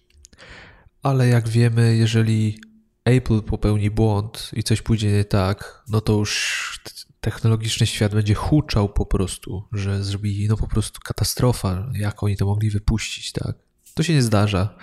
Ale 1.03 1.29
jak 1.29 1.49
wiemy, 1.49 1.97
jeżeli 1.97 2.59
Apple 3.05 3.43
popełni 3.43 3.91
błąd 3.91 4.51
i 4.53 4.63
coś 4.63 4.83
pójdzie 4.83 5.13
nie 5.13 5.25
tak, 5.25 5.85
no 5.89 6.01
to 6.01 6.13
już 6.13 6.81
technologiczny 7.21 7.87
świat 7.87 8.15
będzie 8.15 8.35
huczał 8.35 8.89
po 8.89 9.07
prostu, 9.07 9.69
że 9.73 10.05
zrobili 10.05 10.49
no 10.49 10.57
po 10.57 10.69
prostu 10.69 11.01
katastrofa, 11.05 11.91
jak 11.95 12.23
oni 12.23 12.37
to 12.37 12.47
mogli 12.47 12.71
wypuścić, 12.71 13.33
tak? 13.33 13.57
To 13.95 14.03
się 14.03 14.15
nie 14.15 14.23
zdarza. 14.23 14.75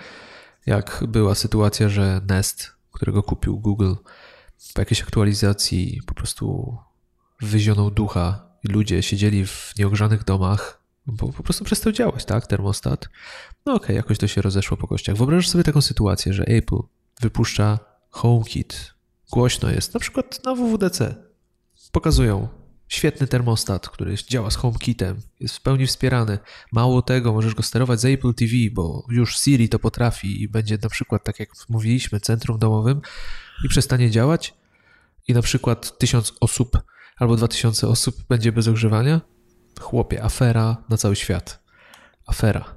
Jak 0.66 1.04
była 1.08 1.34
sytuacja, 1.34 1.88
że 1.88 2.20
Nest, 2.28 2.72
którego 2.92 3.22
kupił 3.22 3.58
Google, 3.58 3.94
po 4.74 4.80
jakiejś 4.80 5.02
aktualizacji 5.02 6.00
po 6.06 6.14
prostu 6.14 6.76
wyzionął 7.40 7.90
ducha 7.90 8.50
i 8.64 8.68
ludzie 8.68 9.02
siedzieli 9.02 9.46
w 9.46 9.72
nieogrzanych 9.78 10.24
domach, 10.24 10.82
bo 11.06 11.32
po 11.32 11.42
prostu 11.42 11.64
przestał 11.64 11.92
działać, 11.92 12.24
tak, 12.24 12.46
termostat. 12.46 13.08
No 13.66 13.74
okej, 13.74 13.84
okay, 13.84 13.96
jakoś 13.96 14.18
to 14.18 14.26
się 14.26 14.42
rozeszło 14.42 14.76
po 14.76 14.86
kościach. 14.86 15.16
Wyobrażasz 15.16 15.48
sobie 15.48 15.64
taką 15.64 15.80
sytuację, 15.80 16.32
że 16.32 16.44
Apple 16.44 16.78
wypuszcza 17.20 17.78
HomeKit, 18.10 18.94
głośno 19.32 19.70
jest, 19.70 19.94
na 19.94 20.00
przykład 20.00 20.44
na 20.44 20.54
WWDC, 20.54 21.14
pokazują 21.92 22.48
Świetny 22.90 23.26
termostat, 23.26 23.88
który 23.88 24.14
działa 24.28 24.50
z 24.50 24.56
HomeKitem, 24.56 25.20
jest 25.40 25.56
w 25.56 25.60
pełni 25.60 25.86
wspierany. 25.86 26.38
Mało 26.72 27.02
tego, 27.02 27.32
możesz 27.32 27.54
go 27.54 27.62
sterować 27.62 28.00
z 28.00 28.04
Apple 28.04 28.34
TV, 28.34 28.52
bo 28.72 29.06
już 29.08 29.38
Siri 29.38 29.68
to 29.68 29.78
potrafi 29.78 30.42
i 30.42 30.48
będzie 30.48 30.78
na 30.82 30.88
przykład, 30.88 31.24
tak 31.24 31.40
jak 31.40 31.48
mówiliśmy, 31.68 32.20
centrum 32.20 32.58
domowym 32.58 33.00
i 33.64 33.68
przestanie 33.68 34.10
działać 34.10 34.54
i 35.28 35.34
na 35.34 35.42
przykład 35.42 35.98
tysiąc 35.98 36.32
osób 36.40 36.78
albo 37.16 37.36
dwa 37.36 37.48
tysiące 37.48 37.88
osób 37.88 38.16
będzie 38.28 38.52
bez 38.52 38.68
ogrzewania. 38.68 39.20
Chłopie, 39.80 40.24
afera 40.24 40.76
na 40.88 40.96
cały 40.96 41.16
świat. 41.16 41.62
Afera. 42.26 42.74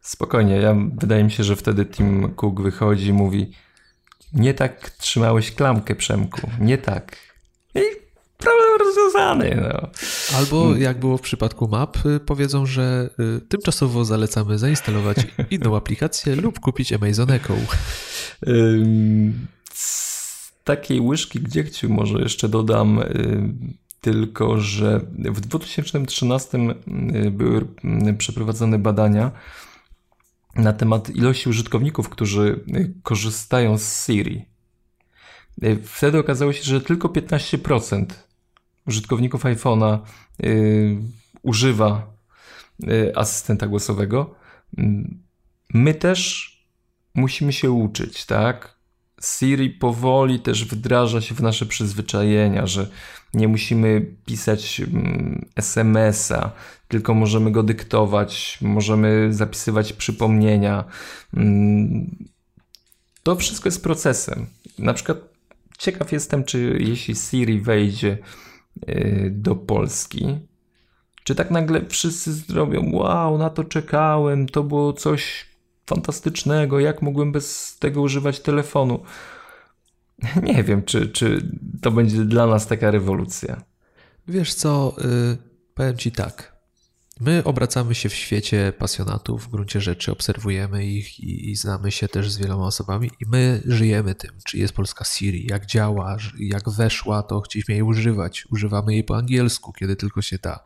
Spokojnie, 0.00 0.56
ja 0.56 0.76
wydaje 0.96 1.24
mi 1.24 1.30
się, 1.30 1.44
że 1.44 1.56
wtedy 1.56 1.86
Tim 1.86 2.34
Cook 2.34 2.60
wychodzi 2.60 3.06
i 3.06 3.12
mówi 3.12 3.52
nie 4.32 4.54
tak 4.54 4.90
trzymałeś 4.90 5.54
klamkę, 5.54 5.94
Przemku, 5.94 6.50
nie 6.60 6.78
tak. 6.78 7.16
I 7.74 7.80
problem 8.42 8.78
rozwiązany. 8.78 9.56
No. 9.62 9.88
Albo 10.38 10.76
jak 10.76 11.00
było 11.00 11.18
w 11.18 11.20
przypadku 11.20 11.68
map, 11.68 12.06
y, 12.06 12.20
powiedzą, 12.20 12.66
że 12.66 13.10
y, 13.36 13.40
tymczasowo 13.40 14.04
zalecamy 14.04 14.58
zainstalować 14.58 15.16
inną 15.50 15.76
aplikację 15.76 16.36
lub 16.36 16.60
kupić 16.60 16.92
Amazon 16.92 17.30
Echo. 17.30 17.54
Z 19.74 20.52
takiej 20.64 21.00
łyżki 21.00 21.40
gdziechciu 21.40 21.88
może 21.88 22.18
jeszcze 22.18 22.48
dodam 22.48 23.00
tylko, 24.00 24.60
że 24.60 25.00
w 25.16 25.40
2013 25.40 26.58
były 27.30 27.66
przeprowadzone 28.18 28.78
badania 28.78 29.30
na 30.56 30.72
temat 30.72 31.10
ilości 31.10 31.48
użytkowników, 31.48 32.08
którzy 32.08 32.60
korzystają 33.02 33.78
z 33.78 34.06
Siri. 34.06 34.44
Wtedy 35.84 36.18
okazało 36.18 36.52
się, 36.52 36.62
że 36.62 36.80
tylko 36.80 37.08
15% 37.08 38.06
użytkowników 38.86 39.44
iPhone'a 39.44 39.98
y, 40.44 40.96
używa 41.42 42.12
y, 42.88 43.12
asystenta 43.16 43.66
głosowego. 43.66 44.34
My 45.74 45.94
też 45.94 46.52
musimy 47.14 47.52
się 47.52 47.70
uczyć, 47.70 48.26
tak? 48.26 48.82
Siri 49.22 49.70
powoli 49.70 50.40
też 50.40 50.64
wdraża 50.64 51.20
się 51.20 51.34
w 51.34 51.42
nasze 51.42 51.66
przyzwyczajenia, 51.66 52.66
że 52.66 52.88
nie 53.34 53.48
musimy 53.48 54.06
pisać 54.26 54.80
mm, 54.80 55.46
SMS-a, 55.56 56.50
tylko 56.88 57.14
możemy 57.14 57.50
go 57.50 57.62
dyktować, 57.62 58.58
możemy 58.60 59.32
zapisywać 59.32 59.92
przypomnienia. 59.92 60.84
Mm, 61.34 62.16
to 63.22 63.36
wszystko 63.36 63.68
jest 63.68 63.82
procesem. 63.82 64.46
Na 64.78 64.94
przykład 64.94 65.18
ciekaw 65.78 66.12
jestem, 66.12 66.44
czy 66.44 66.78
jeśli 66.80 67.14
Siri 67.14 67.60
wejdzie 67.60 68.18
do 69.30 69.56
Polski, 69.56 70.38
czy 71.24 71.34
tak 71.34 71.50
nagle 71.50 71.86
wszyscy 71.88 72.32
zrobią, 72.32 72.90
wow, 72.92 73.38
na 73.38 73.50
to 73.50 73.64
czekałem, 73.64 74.46
to 74.46 74.62
było 74.62 74.92
coś 74.92 75.46
fantastycznego, 75.86 76.80
jak 76.80 77.02
mogłem 77.02 77.32
bez 77.32 77.76
tego 77.78 78.00
używać 78.00 78.40
telefonu. 78.40 79.02
Nie 80.42 80.64
wiem, 80.64 80.82
czy, 80.82 81.08
czy 81.08 81.50
to 81.82 81.90
będzie 81.90 82.24
dla 82.24 82.46
nas 82.46 82.66
taka 82.66 82.90
rewolucja. 82.90 83.62
Wiesz 84.28 84.54
co, 84.54 84.94
yy, 84.98 85.36
powiem 85.74 85.96
ci 85.96 86.12
tak. 86.12 86.51
My 87.20 87.44
obracamy 87.44 87.94
się 87.94 88.08
w 88.08 88.14
świecie 88.14 88.72
pasjonatów, 88.78 89.44
w 89.44 89.48
gruncie 89.48 89.80
rzeczy 89.80 90.12
obserwujemy 90.12 90.86
ich 90.86 91.20
i, 91.20 91.50
i, 91.50 91.56
znamy 91.56 91.92
się 91.92 92.08
też 92.08 92.30
z 92.30 92.38
wieloma 92.38 92.66
osobami 92.66 93.10
i 93.20 93.26
my 93.26 93.62
żyjemy 93.66 94.14
tym, 94.14 94.30
czy 94.44 94.58
jest 94.58 94.74
polska 94.74 95.04
Siri, 95.04 95.46
jak 95.50 95.66
działa, 95.66 96.16
jak 96.38 96.70
weszła, 96.70 97.22
to 97.22 97.40
chcieliśmy 97.40 97.74
jej 97.74 97.82
używać. 97.82 98.46
Używamy 98.50 98.94
jej 98.94 99.04
po 99.04 99.16
angielsku, 99.16 99.72
kiedy 99.72 99.96
tylko 99.96 100.22
się 100.22 100.38
da. 100.38 100.60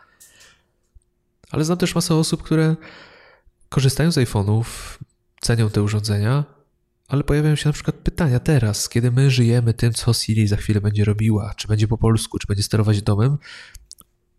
Ale 1.51 1.65
znam 1.65 1.79
też 1.79 1.95
masę 1.95 2.15
osób, 2.15 2.43
które 2.43 2.77
korzystają 3.69 4.13
z 4.13 4.17
iPhone'ów, 4.17 4.65
cenią 5.41 5.71
te 5.71 5.83
urządzenia, 5.83 6.45
ale 7.09 7.25
pojawiają 7.25 7.57
się 7.57 7.69
na 7.69 7.73
przykład 7.73 7.97
pytania 7.97 8.41
teraz, 8.41 8.89
kiedy 8.89 9.11
my 9.11 9.31
żyjemy 9.31 9.75
tym, 9.75 9.93
co 9.93 10.13
Siri 10.13 10.47
za 10.47 10.57
chwilę 10.57 10.81
będzie 10.81 11.05
robiła, 11.05 11.55
czy 11.57 11.69
będzie 11.69 11.89
po 11.89 11.99
polsku, 11.99 12.39
czy 12.39 12.47
będzie 12.47 12.63
sterować 12.63 13.03
domem. 13.03 13.39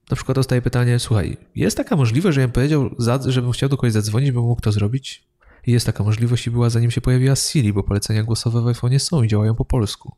Na 0.09 0.15
przykład 0.15 0.35
dostaję 0.35 0.61
pytanie, 0.61 0.99
słuchaj, 0.99 1.37
jest 1.55 1.77
taka 1.77 1.95
możliwość, 1.95 2.35
że 2.35 2.41
ja 2.41 2.47
bym 2.47 2.53
powiedział, 2.53 2.89
żebym 3.25 3.51
chciał 3.51 3.69
do 3.69 3.77
kogoś 3.77 3.91
zadzwonić, 3.91 4.31
bym 4.31 4.43
mógł 4.43 4.61
to 4.61 4.71
zrobić? 4.71 5.27
I 5.67 5.71
jest 5.71 5.85
taka 5.85 6.03
możliwość 6.03 6.47
i 6.47 6.51
była 6.51 6.69
zanim 6.69 6.91
się 6.91 7.01
pojawiła 7.01 7.35
Siri, 7.35 7.73
bo 7.73 7.83
polecenia 7.83 8.23
głosowe 8.23 8.61
w 8.61 8.65
iPhone'ie 8.65 8.99
są 8.99 9.23
i 9.23 9.27
działają 9.27 9.55
po 9.55 9.65
polsku. 9.65 10.15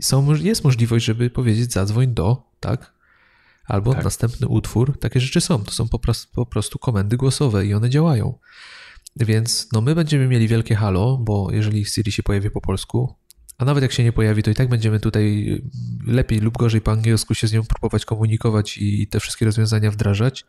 Są, 0.00 0.34
jest 0.34 0.64
możliwość, 0.64 1.04
żeby 1.04 1.30
powiedzieć 1.30 1.72
zadzwoń 1.72 2.14
do, 2.14 2.42
tak? 2.60 2.92
Albo 3.64 3.94
tak. 3.94 4.04
następny 4.04 4.48
utwór. 4.48 4.98
Takie 4.98 5.20
rzeczy 5.20 5.40
są. 5.40 5.64
To 5.64 5.70
są 5.70 5.88
po 5.88 5.98
prostu, 5.98 6.34
po 6.34 6.46
prostu 6.46 6.78
komendy 6.78 7.16
głosowe 7.16 7.66
i 7.66 7.74
one 7.74 7.90
działają. 7.90 8.38
Więc 9.16 9.68
no 9.72 9.80
my 9.80 9.94
będziemy 9.94 10.28
mieli 10.28 10.48
wielkie 10.48 10.74
halo, 10.74 11.18
bo 11.18 11.48
jeżeli 11.52 11.84
Siri 11.84 12.12
się 12.12 12.22
pojawi 12.22 12.50
po 12.50 12.60
polsku, 12.60 13.14
a 13.60 13.64
nawet 13.64 13.82
jak 13.82 13.92
się 13.92 14.04
nie 14.04 14.12
pojawi, 14.12 14.42
to 14.42 14.50
i 14.50 14.54
tak 14.54 14.68
będziemy 14.68 15.00
tutaj 15.00 15.62
lepiej 16.06 16.38
lub 16.38 16.58
gorzej 16.58 16.80
po 16.80 16.92
angielsku 16.92 17.34
się 17.34 17.46
z 17.46 17.52
nią 17.52 17.62
próbować 17.64 18.04
komunikować 18.04 18.78
i 18.78 19.06
te 19.06 19.20
wszystkie 19.20 19.44
rozwiązania 19.44 19.90
wdrażać. 19.90 20.46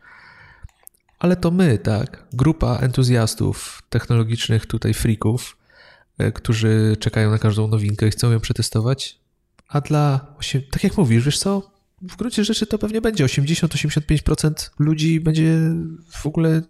Ale 1.18 1.36
to 1.36 1.50
my, 1.50 1.78
tak, 1.78 2.26
grupa 2.32 2.78
entuzjastów 2.80 3.82
technologicznych 3.88 4.66
tutaj 4.66 4.94
freaków, 4.94 5.56
e, 6.18 6.32
którzy 6.32 6.96
czekają 7.00 7.30
na 7.30 7.38
każdą 7.38 7.68
nowinkę 7.68 8.08
i 8.08 8.10
chcą 8.10 8.30
ją 8.30 8.40
przetestować, 8.40 9.18
a 9.68 9.80
dla, 9.80 10.34
tak 10.70 10.84
jak 10.84 10.96
mówisz, 10.96 11.24
wiesz 11.24 11.38
co, 11.38 11.70
w 12.02 12.16
gruncie 12.16 12.44
rzeczy 12.44 12.66
to 12.66 12.78
pewnie 12.78 13.00
będzie 13.00 13.24
80-85% 13.24 14.70
ludzi 14.78 15.20
będzie 15.20 15.58
w 16.10 16.26
ogóle 16.26 16.62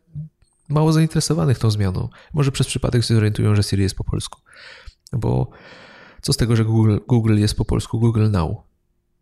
mało 0.69 0.93
zainteresowanych 0.93 1.59
tą 1.59 1.71
zmianą. 1.71 2.09
Może 2.33 2.53
przez 2.53 2.67
przypadek 2.67 3.05
się 3.05 3.15
zorientują, 3.15 3.57
że 3.57 3.63
Siri 3.63 3.83
jest 3.83 3.97
po 3.97 4.05
polsku. 4.05 4.41
Bo 5.13 5.51
co 6.23 6.33
z 6.33 6.37
tego, 6.37 6.57
że 6.57 6.65
Google, 6.65 6.99
Google 7.09 7.39
jest 7.39 7.55
po 7.55 7.65
polsku 7.65 8.01
Google 8.01 8.31
Now? 8.31 8.57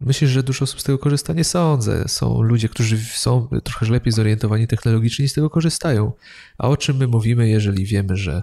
Myślisz, 0.00 0.30
że 0.30 0.42
dużo 0.42 0.62
osób 0.62 0.80
z 0.80 0.84
tego 0.84 0.98
korzysta? 0.98 1.32
Nie 1.32 1.44
sądzę. 1.44 2.08
Są 2.08 2.42
ludzie, 2.42 2.68
którzy 2.68 2.98
są 2.98 3.48
trochę 3.64 3.86
lepiej 3.86 4.12
zorientowani 4.12 4.66
technologicznie 4.66 5.24
i 5.24 5.28
z 5.28 5.32
tego 5.32 5.50
korzystają. 5.50 6.12
A 6.58 6.68
o 6.68 6.76
czym 6.76 6.96
my 6.96 7.06
mówimy, 7.06 7.48
jeżeli 7.48 7.84
wiemy, 7.84 8.16
że 8.16 8.42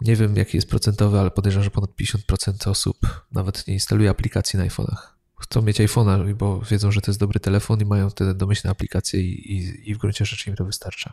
nie 0.00 0.16
wiem 0.16 0.36
jaki 0.36 0.56
jest 0.56 0.68
procentowy, 0.68 1.18
ale 1.18 1.30
podejrzewam, 1.30 1.64
że 1.64 1.70
ponad 1.70 1.90
50% 1.90 2.70
osób 2.70 2.96
nawet 3.32 3.66
nie 3.66 3.74
instaluje 3.74 4.10
aplikacji 4.10 4.58
na 4.58 4.66
iPhone'ach 4.66 5.14
chcą 5.44 5.62
mieć 5.62 5.80
iPhone'a, 5.80 6.34
bo 6.34 6.60
wiedzą, 6.60 6.92
że 6.92 7.00
to 7.00 7.10
jest 7.10 7.20
dobry 7.20 7.40
telefon 7.40 7.80
i 7.80 7.84
mają 7.84 8.10
te 8.10 8.34
domyślne 8.34 8.70
aplikacje 8.70 9.20
i, 9.20 9.52
i, 9.52 9.90
i 9.90 9.94
w 9.94 9.98
gruncie 9.98 10.24
rzeczy 10.24 10.50
im 10.50 10.56
to 10.56 10.64
wystarcza. 10.64 11.12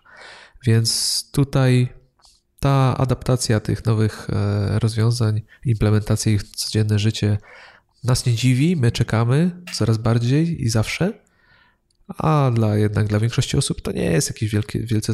Więc 0.65 1.29
tutaj 1.31 1.93
ta 2.61 2.97
adaptacja 2.97 3.59
tych 3.59 3.85
nowych 3.85 4.27
e, 4.29 4.79
rozwiązań, 4.79 5.41
implementacja 5.65 6.31
ich 6.31 6.41
w 6.41 6.55
codzienne 6.55 6.99
życie 6.99 7.37
nas 8.03 8.25
nie 8.25 8.33
dziwi, 8.33 8.75
my 8.75 8.91
czekamy 8.91 9.51
coraz 9.73 9.97
bardziej 9.97 10.63
i 10.63 10.69
zawsze, 10.69 11.13
a 12.07 12.51
dla 12.53 12.75
jednak 12.77 13.07
dla 13.07 13.19
większości 13.19 13.57
osób 13.57 13.81
to 13.81 13.91
nie 13.91 14.03
jest 14.03 14.29
jakieś 14.29 14.49
wielkie, 14.51 14.79
wielce 14.79 15.13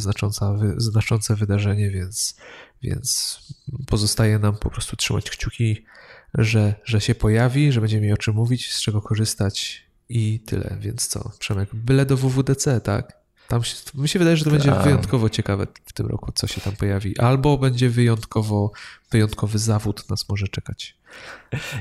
znaczące, 0.78 1.36
wydarzenie, 1.36 1.92
więc, 1.92 2.38
więc 2.84 3.40
pozostaje 3.88 4.40
nam 4.40 4.58
po 4.58 4.70
prostu 4.70 4.96
trzymać 4.96 5.30
kciuki 5.30 5.86
że, 6.34 6.74
że 6.84 7.02
się 7.02 7.16
pojawi, 7.16 7.72
że 7.72 7.82
będziemy 7.82 8.02
mieli 8.02 8.14
o 8.14 8.18
czym 8.18 8.36
mówić, 8.36 8.74
z 8.74 8.82
czego 8.82 9.02
korzystać 9.02 9.84
i 10.10 10.40
tyle. 10.40 10.78
Więc 10.82 11.08
co, 11.08 11.32
Przemek, 11.40 11.76
byle 11.76 12.06
do 12.06 12.18
WWDC, 12.18 12.82
tak? 12.82 13.18
Tam 13.48 13.64
się, 13.64 13.76
mi 13.96 14.10
się 14.10 14.20
wydaje, 14.20 14.38
że 14.38 14.46
to 14.46 14.52
będzie 14.52 14.72
tak. 14.72 14.84
wyjątkowo 14.84 15.30
ciekawe 15.30 15.68
w 15.86 15.94
tym 15.94 16.08
roku, 16.08 16.32
co 16.36 16.48
się 16.48 16.62
tam 16.62 16.76
pojawi. 16.76 17.20
Albo 17.20 17.58
będzie 17.58 17.90
wyjątkowo, 17.90 18.72
wyjątkowy 19.12 19.60
zawód 19.60 20.10
nas 20.10 20.30
może 20.30 20.48
czekać. 20.48 20.98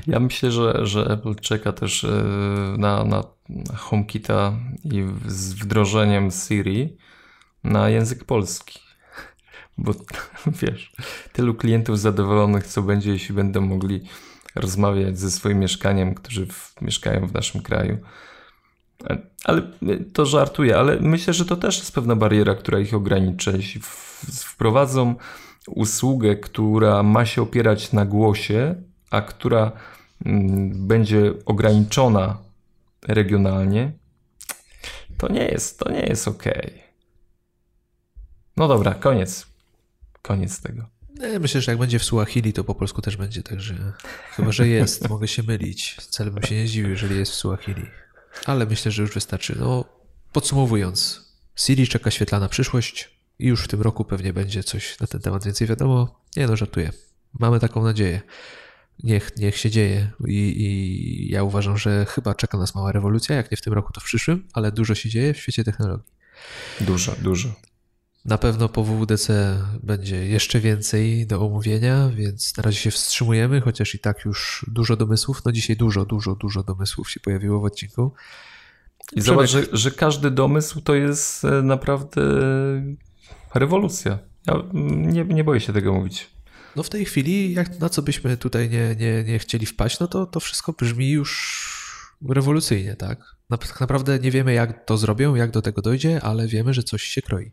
Ja 0.07 0.19
myślę, 0.19 0.51
że, 0.51 0.85
że 0.85 1.05
Apple 1.05 1.35
czeka 1.35 1.71
też 1.71 2.03
e, 2.03 2.09
na, 2.77 3.03
na 3.03 3.23
HomeKita 3.75 4.53
i 4.83 5.05
z 5.27 5.53
wdrożeniem 5.53 6.31
Siri 6.31 6.97
na 7.63 7.89
język 7.89 8.23
polski. 8.23 8.79
Bo 9.77 9.93
wiesz, 10.61 10.91
tylu 11.33 11.55
klientów 11.55 11.99
zadowolonych, 11.99 12.67
co 12.67 12.81
będzie, 12.81 13.11
jeśli 13.11 13.35
będą 13.35 13.61
mogli 13.61 14.01
rozmawiać 14.55 15.19
ze 15.19 15.31
swoim 15.31 15.59
mieszkaniem, 15.59 16.15
którzy 16.15 16.45
w, 16.45 16.81
mieszkają 16.81 17.27
w 17.27 17.33
naszym 17.33 17.61
kraju. 17.61 17.97
Ale 19.43 19.61
to 20.13 20.25
żartuję, 20.25 20.77
ale 20.77 20.99
myślę, 20.99 21.33
że 21.33 21.45
to 21.45 21.55
też 21.55 21.77
jest 21.77 21.91
pewna 21.91 22.15
bariera, 22.15 22.55
która 22.55 22.79
ich 22.79 22.93
ogranicza. 22.93 23.51
Jeśli 23.51 23.81
wprowadzą 24.31 25.15
usługę, 25.67 26.35
która 26.35 27.03
ma 27.03 27.25
się 27.25 27.41
opierać 27.41 27.93
na 27.93 28.05
głosie, 28.05 28.75
a 29.11 29.21
która 29.21 29.71
mm, 30.25 30.87
będzie 30.87 31.33
ograniczona 31.45 32.37
regionalnie, 33.07 33.91
to 35.17 35.31
nie 35.31 35.45
jest, 35.45 35.79
to 35.79 35.91
nie 35.91 36.01
jest 36.01 36.27
ok. 36.27 36.43
No 38.57 38.67
dobra, 38.67 38.93
koniec. 38.93 39.47
Koniec 40.21 40.61
tego. 40.61 40.87
Myślę, 41.39 41.61
że 41.61 41.71
jak 41.71 41.79
będzie 41.79 41.99
w 41.99 42.03
Suahili, 42.03 42.53
to 42.53 42.63
po 42.63 42.75
polsku 42.75 43.01
też 43.01 43.17
będzie, 43.17 43.43
także 43.43 43.93
chyba, 44.31 44.51
że 44.51 44.67
jest, 44.67 45.09
mogę 45.09 45.27
się 45.27 45.43
mylić. 45.43 45.97
Wcale 45.99 46.31
bym 46.31 46.43
się 46.43 46.55
nie 46.55 46.67
zdziwił, 46.67 46.89
jeżeli 46.89 47.17
jest 47.17 47.31
w 47.31 47.35
Suahili. 47.35 47.85
Ale 48.45 48.65
myślę, 48.65 48.91
że 48.91 49.01
już 49.01 49.13
wystarczy. 49.13 49.55
No, 49.59 49.85
podsumowując, 50.33 51.27
Siri 51.55 51.87
czeka 51.87 52.11
świetlana 52.11 52.49
przyszłość 52.49 53.17
i 53.39 53.47
już 53.47 53.63
w 53.63 53.67
tym 53.67 53.81
roku 53.81 54.05
pewnie 54.05 54.33
będzie 54.33 54.63
coś 54.63 54.99
na 54.99 55.07
ten 55.07 55.21
temat 55.21 55.45
więcej 55.45 55.67
wiadomo. 55.67 56.21
Nie 56.37 56.47
no, 56.47 56.55
żartuję. 56.55 56.91
Mamy 57.39 57.59
taką 57.59 57.83
nadzieję. 57.83 58.21
Niech, 59.03 59.37
niech 59.37 59.57
się 59.57 59.69
dzieje 59.69 60.11
I, 60.27 60.33
i 60.33 61.31
ja 61.31 61.43
uważam, 61.43 61.77
że 61.77 62.05
chyba 62.05 62.35
czeka 62.35 62.57
nas 62.57 62.75
mała 62.75 62.91
rewolucja, 62.91 63.35
jak 63.35 63.51
nie 63.51 63.57
w 63.57 63.61
tym 63.61 63.73
roku, 63.73 63.93
to 63.93 64.01
w 64.01 64.03
przyszłym, 64.03 64.47
ale 64.53 64.71
dużo 64.71 64.95
się 64.95 65.09
dzieje 65.09 65.33
w 65.33 65.37
świecie 65.37 65.63
technologii. 65.63 66.13
Dużo, 66.81 67.15
dużo. 67.21 67.49
Na 68.27 68.37
pewno 68.37 68.69
po 68.69 68.83
WWDC 68.83 69.57
będzie 69.83 70.27
jeszcze 70.27 70.59
więcej 70.59 71.27
do 71.27 71.45
omówienia, 71.45 72.09
więc 72.09 72.57
na 72.57 72.63
razie 72.63 72.77
się 72.77 72.91
wstrzymujemy, 72.91 73.61
chociaż 73.61 73.95
i 73.95 73.99
tak 73.99 74.25
już 74.25 74.65
dużo 74.67 74.95
domysłów. 74.95 75.41
No 75.45 75.51
dzisiaj 75.51 75.75
dużo, 75.75 76.05
dużo, 76.05 76.35
dużo 76.35 76.63
domysłów 76.63 77.11
się 77.11 77.19
pojawiło 77.19 77.59
w 77.59 77.63
odcinku. 77.63 78.11
I 79.15 79.21
zobacz, 79.21 79.49
że, 79.49 79.63
że 79.71 79.91
każdy 79.91 80.31
domysł 80.31 80.81
to 80.81 80.95
jest 80.95 81.45
e, 81.45 81.61
naprawdę 81.61 82.21
rewolucja. 83.53 84.19
Ja 84.47 84.63
nie, 84.73 85.25
nie 85.25 85.43
boję 85.43 85.59
się 85.59 85.73
tego 85.73 85.93
mówić. 85.93 86.29
No 86.75 86.83
w 86.83 86.89
tej 86.89 87.05
chwili, 87.05 87.53
jak 87.53 87.79
na 87.79 87.89
co 87.89 88.01
byśmy 88.01 88.37
tutaj 88.37 88.69
nie, 88.69 88.95
nie, 88.95 89.23
nie 89.23 89.39
chcieli 89.39 89.65
wpaść, 89.65 89.99
no 89.99 90.07
to 90.07 90.25
to 90.25 90.39
wszystko 90.39 90.73
brzmi 90.73 91.09
już 91.09 92.17
rewolucyjnie, 92.29 92.95
tak? 92.95 93.35
Tak 93.49 93.79
naprawdę 93.79 94.19
nie 94.19 94.31
wiemy, 94.31 94.53
jak 94.53 94.85
to 94.85 94.97
zrobią, 94.97 95.35
jak 95.35 95.51
do 95.51 95.61
tego 95.61 95.81
dojdzie, 95.81 96.21
ale 96.21 96.47
wiemy, 96.47 96.73
że 96.73 96.83
coś 96.83 97.03
się 97.03 97.21
kroi. 97.21 97.51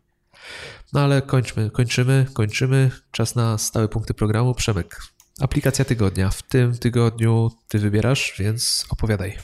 No 0.93 1.01
ale 1.01 1.21
kończmy, 1.21 1.71
kończymy, 1.71 2.25
kończymy. 2.33 2.91
Czas 3.11 3.35
na 3.35 3.57
stałe 3.57 3.87
punkty 3.87 4.13
programu. 4.13 4.53
Przemek, 4.53 5.01
aplikacja 5.39 5.85
tygodnia. 5.85 6.29
W 6.29 6.43
tym 6.43 6.77
tygodniu 6.77 7.51
ty 7.67 7.79
wybierasz, 7.79 8.33
więc 8.39 8.85
opowiadaj. 8.89 9.37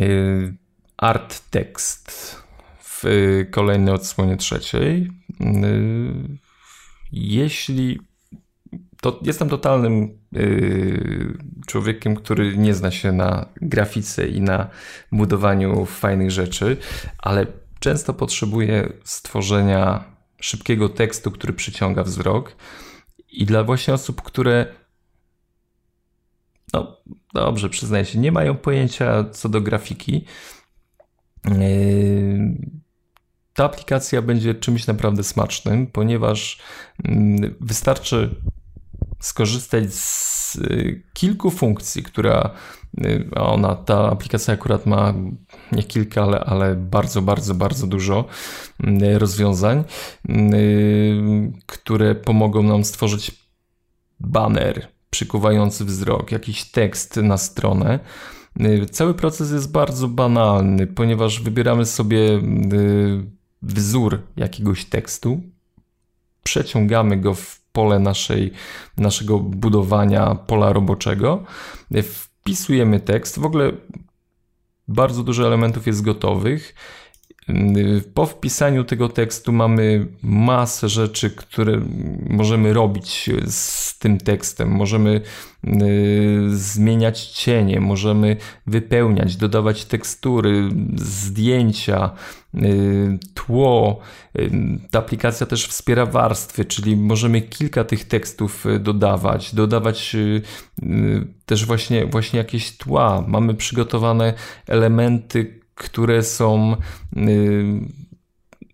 Y, 0.00 0.54
art 0.96 1.50
tekst 1.50 2.36
w 2.82 3.04
kolejnej 3.50 3.94
odsłonie 3.94 4.36
trzeciej. 4.36 5.10
Y, 5.40 6.38
jeśli 7.12 8.00
to 9.00 9.20
jestem 9.22 9.48
totalnym 9.48 10.18
yy, 10.32 11.38
człowiekiem, 11.66 12.16
który 12.16 12.56
nie 12.56 12.74
zna 12.74 12.90
się 12.90 13.12
na 13.12 13.46
grafice 13.62 14.28
i 14.28 14.40
na 14.40 14.68
budowaniu 15.12 15.86
fajnych 15.86 16.30
rzeczy, 16.30 16.76
ale 17.18 17.46
często 17.80 18.14
potrzebuję 18.14 18.92
stworzenia 19.04 20.15
szybkiego 20.40 20.88
tekstu, 20.88 21.30
który 21.30 21.52
przyciąga 21.52 22.02
wzrok. 22.02 22.56
I 23.28 23.46
dla 23.46 23.64
właśnie 23.64 23.94
osób, 23.94 24.22
które 24.22 24.66
no 26.72 26.96
dobrze, 27.34 27.68
przyznaję 27.68 28.04
się, 28.04 28.18
nie 28.18 28.32
mają 28.32 28.56
pojęcia 28.56 29.24
co 29.32 29.48
do 29.48 29.60
grafiki, 29.60 30.24
yy, 31.44 31.56
ta 33.56 33.64
aplikacja 33.64 34.22
będzie 34.22 34.54
czymś 34.54 34.86
naprawdę 34.86 35.24
smacznym, 35.24 35.86
ponieważ 35.86 36.58
mm, 37.04 37.54
wystarczy 37.60 38.40
skorzystać 39.20 39.94
z 39.94 40.56
y, 40.56 41.02
kilku 41.14 41.50
funkcji, 41.50 42.02
która 42.02 42.50
ona, 43.36 43.74
ta 43.74 44.10
aplikacja 44.10 44.54
akurat 44.54 44.86
ma 44.86 45.14
nie 45.72 45.82
kilka, 45.82 46.22
ale, 46.22 46.40
ale 46.40 46.74
bardzo, 46.74 47.22
bardzo, 47.22 47.54
bardzo 47.54 47.86
dużo 47.86 48.24
y, 48.84 49.18
rozwiązań, 49.18 49.84
które 51.66 52.14
pomogą 52.14 52.62
nam 52.62 52.84
stworzyć 52.84 53.46
banner 54.20 54.88
przykuwający 55.10 55.84
wzrok, 55.84 56.32
jakiś 56.32 56.64
tekst 56.64 57.16
na 57.16 57.38
stronę. 57.38 57.98
Cały 58.90 59.14
proces 59.14 59.52
jest 59.52 59.72
bardzo 59.72 60.08
banalny, 60.08 60.86
ponieważ 60.86 61.42
wybieramy 61.42 61.86
sobie 61.86 62.20
wzór 63.62 64.22
jakiegoś 64.36 64.84
tekstu, 64.84 65.40
przeciągamy 66.42 67.16
go 67.16 67.34
w 67.34 67.60
pole 67.72 67.98
naszej, 67.98 68.52
naszego 68.96 69.38
budowania 69.38 70.34
pola 70.34 70.72
roboczego. 70.72 71.44
Wpisujemy 72.46 73.00
tekst. 73.00 73.38
W 73.38 73.44
ogóle 73.44 73.72
bardzo 74.88 75.22
dużo 75.22 75.46
elementów 75.46 75.86
jest 75.86 76.02
gotowych. 76.02 76.74
Po 78.14 78.26
wpisaniu 78.26 78.84
tego 78.84 79.08
tekstu 79.08 79.52
mamy 79.52 80.06
masę 80.22 80.88
rzeczy, 80.88 81.30
które 81.30 81.80
możemy 82.28 82.72
robić 82.72 83.30
z 83.46 83.98
tym 83.98 84.18
tekstem. 84.18 84.68
Możemy 84.68 85.20
y, 85.64 85.70
zmieniać 86.50 87.26
cienie, 87.26 87.80
możemy 87.80 88.36
wypełniać, 88.66 89.36
dodawać 89.36 89.84
tekstury, 89.84 90.68
zdjęcia, 90.96 92.10
y, 92.54 93.18
tło. 93.34 94.00
Y, 94.38 94.50
ta 94.90 94.98
aplikacja 94.98 95.46
też 95.46 95.66
wspiera 95.66 96.06
warstwy, 96.06 96.64
czyli 96.64 96.96
możemy 96.96 97.40
kilka 97.40 97.84
tych 97.84 98.04
tekstów 98.04 98.64
dodawać, 98.80 99.54
dodawać 99.54 100.16
też 101.46 101.66
właśnie, 101.66 102.06
właśnie 102.06 102.38
jakieś 102.38 102.76
tła. 102.76 103.24
Mamy 103.28 103.54
przygotowane 103.54 104.34
elementy, 104.66 105.65
które 105.76 106.22
są 106.22 106.76
y, 107.16 107.64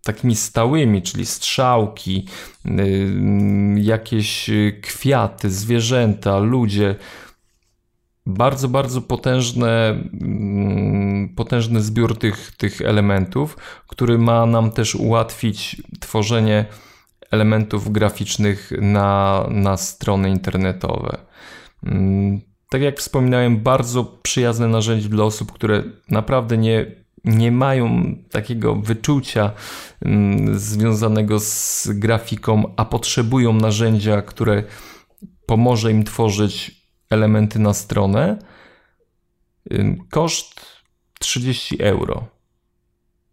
takimi 0.03 0.37
stałymi, 0.37 1.03
czyli 1.03 1.27
strzałki, 1.27 2.27
y, 2.67 2.71
jakieś 3.77 4.51
kwiaty, 4.83 5.51
zwierzęta, 5.51 6.39
ludzie. 6.39 6.95
Bardzo, 8.27 8.69
bardzo 8.69 9.01
potężne, 9.01 9.91
mm, 10.21 11.29
potężny 11.37 11.83
zbiór 11.83 12.19
tych, 12.19 12.53
tych 12.57 12.81
elementów, 12.81 13.57
który 13.87 14.19
ma 14.19 14.47
nam 14.47 14.71
też 14.71 14.95
ułatwić 14.95 15.83
tworzenie 16.01 16.67
elementów 17.31 17.93
graficznych 17.93 18.73
na, 18.81 19.47
na 19.51 19.77
strony 19.77 20.31
internetowe. 20.31 21.19
Tak 22.73 22.83
jak 22.83 22.99
wspominałem, 22.99 23.61
bardzo 23.61 24.05
przyjazne 24.05 24.69
narzędzie 24.69 25.09
dla 25.09 25.25
osób, 25.25 25.53
które 25.53 25.83
naprawdę 26.09 26.59
nie, 26.59 26.87
nie 27.25 27.53
mają 27.53 28.15
takiego 28.31 28.75
wyczucia 28.75 29.53
mm, 30.03 30.59
związanego 30.59 31.41
z 31.41 31.89
grafiką, 31.93 32.75
a 32.77 32.85
potrzebują 32.85 33.53
narzędzia, 33.53 34.23
które 34.23 34.63
pomoże 35.47 35.91
im 35.91 36.05
tworzyć 36.05 36.83
elementy 37.11 37.59
na 37.59 37.75
stronę. 37.75 38.39
Koszt 40.11 40.61
30 41.19 41.83
euro. 41.83 42.27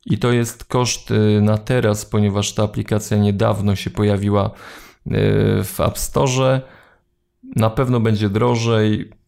I 0.05 0.17
to 0.17 0.31
jest 0.31 0.63
koszt 0.65 1.11
y, 1.11 1.41
na 1.41 1.57
teraz, 1.57 2.05
ponieważ 2.05 2.53
ta 2.53 2.63
aplikacja 2.63 3.17
niedawno 3.17 3.75
się 3.75 3.89
pojawiła 3.89 4.45
y, 4.47 4.51
w 5.63 5.75
App 5.79 5.97
Store. 5.97 6.61
Na 7.55 7.69
pewno 7.69 7.99
będzie 7.99 8.29
drożej. 8.29 9.18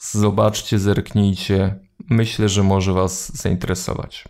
Zobaczcie, 0.00 0.78
zerknijcie. 0.78 1.78
Myślę, 2.10 2.48
że 2.48 2.62
może 2.62 2.92
Was 2.92 3.36
zainteresować. 3.36 4.24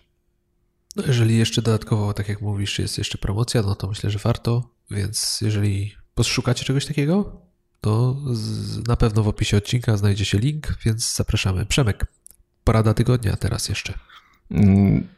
No 0.97 1.03
jeżeli 1.07 1.39
jeszcze 1.39 1.63
dodatkowo, 1.63 2.15
tak 2.15 2.29
jak 2.29 2.41
mówisz, 2.41 2.79
jest 2.79 2.99
jeszcze 2.99 3.19
promocja, 3.19 3.63
no 3.63 3.75
to 3.75 3.89
myślę, 3.89 4.11
że 4.11 4.19
warto. 4.19 4.71
Więc 4.91 5.39
jeżeli 5.41 5.95
poszukacie 6.15 6.65
czegoś 6.65 6.87
takiego, 6.87 7.41
to 7.81 8.17
na 8.87 8.97
pewno 8.97 9.23
w 9.23 9.29
opisie 9.29 9.57
odcinka 9.57 9.97
znajdzie 9.97 10.25
się 10.25 10.39
link, 10.39 10.79
więc 10.85 11.15
zapraszamy. 11.15 11.67
Przemek, 11.67 12.07
porada 12.65 12.95
tygodnia 12.95 13.37
teraz 13.37 13.69
jeszcze. 13.69 13.95
Mm, 14.51 15.09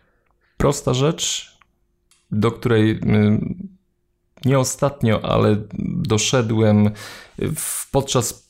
prosta 0.57 0.95
rzecz, 0.95 1.53
do 2.31 2.53
której 2.53 2.91
mm, 2.91 3.69
nie 4.45 4.59
ostatnio, 4.59 5.25
ale 5.25 5.57
doszedłem 5.79 6.91
podczas 7.91 8.42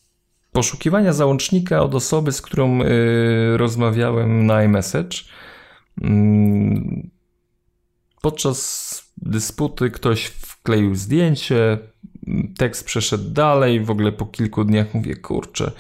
poszukiwania 0.53 1.12
załącznika 1.12 1.82
od 1.82 1.94
osoby, 1.94 2.32
z 2.32 2.42
którą 2.42 2.82
y, 2.82 2.86
rozmawiałem 3.57 4.46
na 4.46 4.62
iMessage. 4.62 5.18
Mm, 6.03 7.11
podczas 8.22 9.12
dysputy 9.16 9.90
ktoś 9.90 10.24
wkleił 10.24 10.94
zdjęcie, 10.94 11.78
tekst 12.59 12.84
przeszedł 12.84 13.30
dalej, 13.30 13.80
w 13.80 13.90
ogóle 13.90 14.12
po 14.12 14.26
kilku 14.26 14.64
dniach 14.64 14.94
mówię, 14.94 15.16
kurczę, 15.16 15.72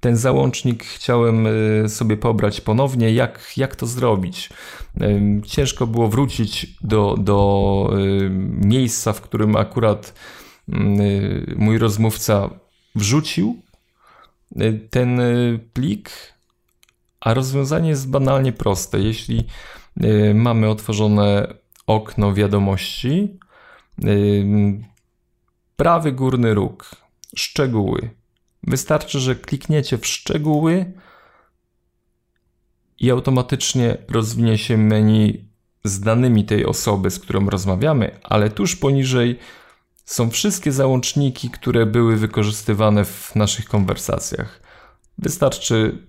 ten 0.00 0.16
załącznik 0.16 0.84
chciałem 0.84 1.46
y, 1.46 1.88
sobie 1.88 2.16
pobrać 2.16 2.60
ponownie, 2.60 3.12
jak, 3.12 3.52
jak 3.56 3.76
to 3.76 3.86
zrobić? 3.86 4.50
Y, 5.00 5.40
ciężko 5.46 5.86
było 5.86 6.08
wrócić 6.08 6.76
do, 6.80 7.16
do 7.18 7.90
miejsca, 8.50 9.12
w 9.12 9.20
którym 9.20 9.56
akurat 9.56 10.14
mój 11.56 11.78
rozmówca 11.78 12.50
wrzucił 12.94 13.56
Y, 13.56 13.69
ten 14.90 15.20
y, 15.20 15.60
plik, 15.72 16.10
a 17.20 17.34
rozwiązanie 17.34 17.88
jest 17.88 18.10
banalnie 18.10 18.52
proste. 18.52 19.00
Jeśli 19.00 19.46
y, 20.04 20.34
mamy 20.34 20.68
otworzone 20.68 21.54
okno 21.86 22.34
wiadomości, 22.34 23.38
prawy 25.76 26.12
górny 26.12 26.54
róg, 26.54 26.90
szczegóły. 27.36 28.10
Wystarczy, 28.62 29.20
że 29.20 29.36
klikniecie 29.36 29.98
w 29.98 30.06
szczegóły 30.06 30.92
i 32.98 33.10
automatycznie 33.10 33.96
rozwinie 34.08 34.58
się 34.58 34.76
menu 34.76 35.44
z 35.84 36.00
danymi 36.00 36.44
tej 36.44 36.66
osoby, 36.66 37.10
z 37.10 37.18
którą 37.18 37.50
rozmawiamy, 37.50 38.20
ale 38.22 38.50
tuż 38.50 38.76
poniżej 38.76 39.38
są 40.10 40.30
wszystkie 40.30 40.72
załączniki, 40.72 41.50
które 41.50 41.86
były 41.86 42.16
wykorzystywane 42.16 43.04
w 43.04 43.36
naszych 43.36 43.64
konwersacjach. 43.64 44.60
Wystarczy 45.18 46.06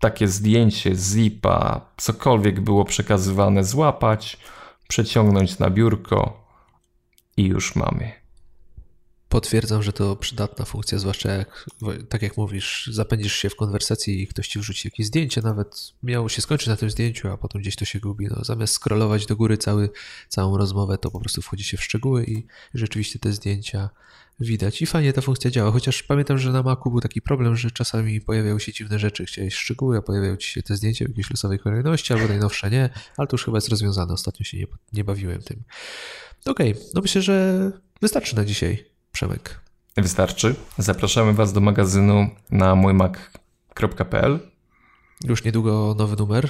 takie 0.00 0.28
zdjęcie, 0.28 0.94
zipa, 0.94 1.80
cokolwiek 1.96 2.60
było 2.60 2.84
przekazywane, 2.84 3.64
złapać, 3.64 4.38
przeciągnąć 4.88 5.58
na 5.58 5.70
biurko 5.70 6.46
i 7.36 7.44
już 7.44 7.76
mamy. 7.76 8.21
Potwierdzam, 9.32 9.82
że 9.82 9.92
to 9.92 10.16
przydatna 10.16 10.64
funkcja, 10.64 10.98
zwłaszcza 10.98 11.32
jak, 11.32 11.66
tak 12.08 12.22
jak 12.22 12.36
mówisz, 12.36 12.90
zapędzisz 12.92 13.34
się 13.34 13.50
w 13.50 13.56
konwersacji 13.56 14.22
i 14.22 14.26
ktoś 14.26 14.48
ci 14.48 14.58
wrzuci 14.58 14.88
jakieś 14.88 15.06
zdjęcie, 15.06 15.42
nawet 15.42 15.92
miało 16.02 16.28
się 16.28 16.42
skończyć 16.42 16.68
na 16.68 16.76
tym 16.76 16.90
zdjęciu, 16.90 17.28
a 17.28 17.36
potem 17.36 17.60
gdzieś 17.60 17.76
to 17.76 17.84
się 17.84 18.00
gubi. 18.00 18.26
No, 18.30 18.44
zamiast 18.44 18.74
scrollować 18.74 19.26
do 19.26 19.36
góry 19.36 19.58
cały, 19.58 19.90
całą 20.28 20.56
rozmowę, 20.56 20.98
to 20.98 21.10
po 21.10 21.20
prostu 21.20 21.42
wchodzi 21.42 21.64
się 21.64 21.76
w 21.76 21.84
szczegóły 21.84 22.24
i 22.24 22.46
rzeczywiście 22.74 23.18
te 23.18 23.32
zdjęcia 23.32 23.90
widać. 24.40 24.82
I 24.82 24.86
fajnie 24.86 25.12
ta 25.12 25.20
funkcja 25.20 25.50
działa, 25.50 25.70
chociaż 25.70 26.02
pamiętam, 26.02 26.38
że 26.38 26.52
na 26.52 26.62
Macu 26.62 26.90
był 26.90 27.00
taki 27.00 27.22
problem, 27.22 27.56
że 27.56 27.70
czasami 27.70 28.20
pojawiały 28.20 28.60
się 28.60 28.72
dziwne 28.72 28.98
rzeczy, 28.98 29.24
chciałeś 29.24 29.54
szczegóły, 29.54 29.96
a 29.98 30.02
pojawiały 30.02 30.38
ci 30.38 30.52
się 30.52 30.62
te 30.62 30.76
zdjęcia 30.76 31.04
w 31.04 31.08
jakiejś 31.08 31.30
losowej 31.30 31.58
kolejności, 31.58 32.12
albo 32.12 32.28
najnowsze 32.28 32.70
nie, 32.70 32.90
ale 33.16 33.28
to 33.28 33.34
już 33.34 33.44
chyba 33.44 33.56
jest 33.56 33.68
rozwiązane. 33.68 34.14
Ostatnio 34.14 34.44
się 34.44 34.58
nie, 34.58 34.66
nie 34.92 35.04
bawiłem 35.04 35.42
tym. 35.42 35.62
Okej, 36.46 36.72
okay, 36.72 36.84
no 36.94 37.00
myślę, 37.00 37.22
że 37.22 37.70
wystarczy 38.00 38.36
na 38.36 38.44
dzisiaj. 38.44 38.91
Przemek. 39.22 39.60
Wystarczy. 39.96 40.54
Zapraszamy 40.78 41.32
Was 41.32 41.52
do 41.52 41.60
magazynu 41.60 42.30
na 42.50 42.74
mójmac.pl. 42.74 44.38
Już 45.24 45.44
niedługo 45.44 45.94
nowy 45.98 46.16
numer. 46.16 46.48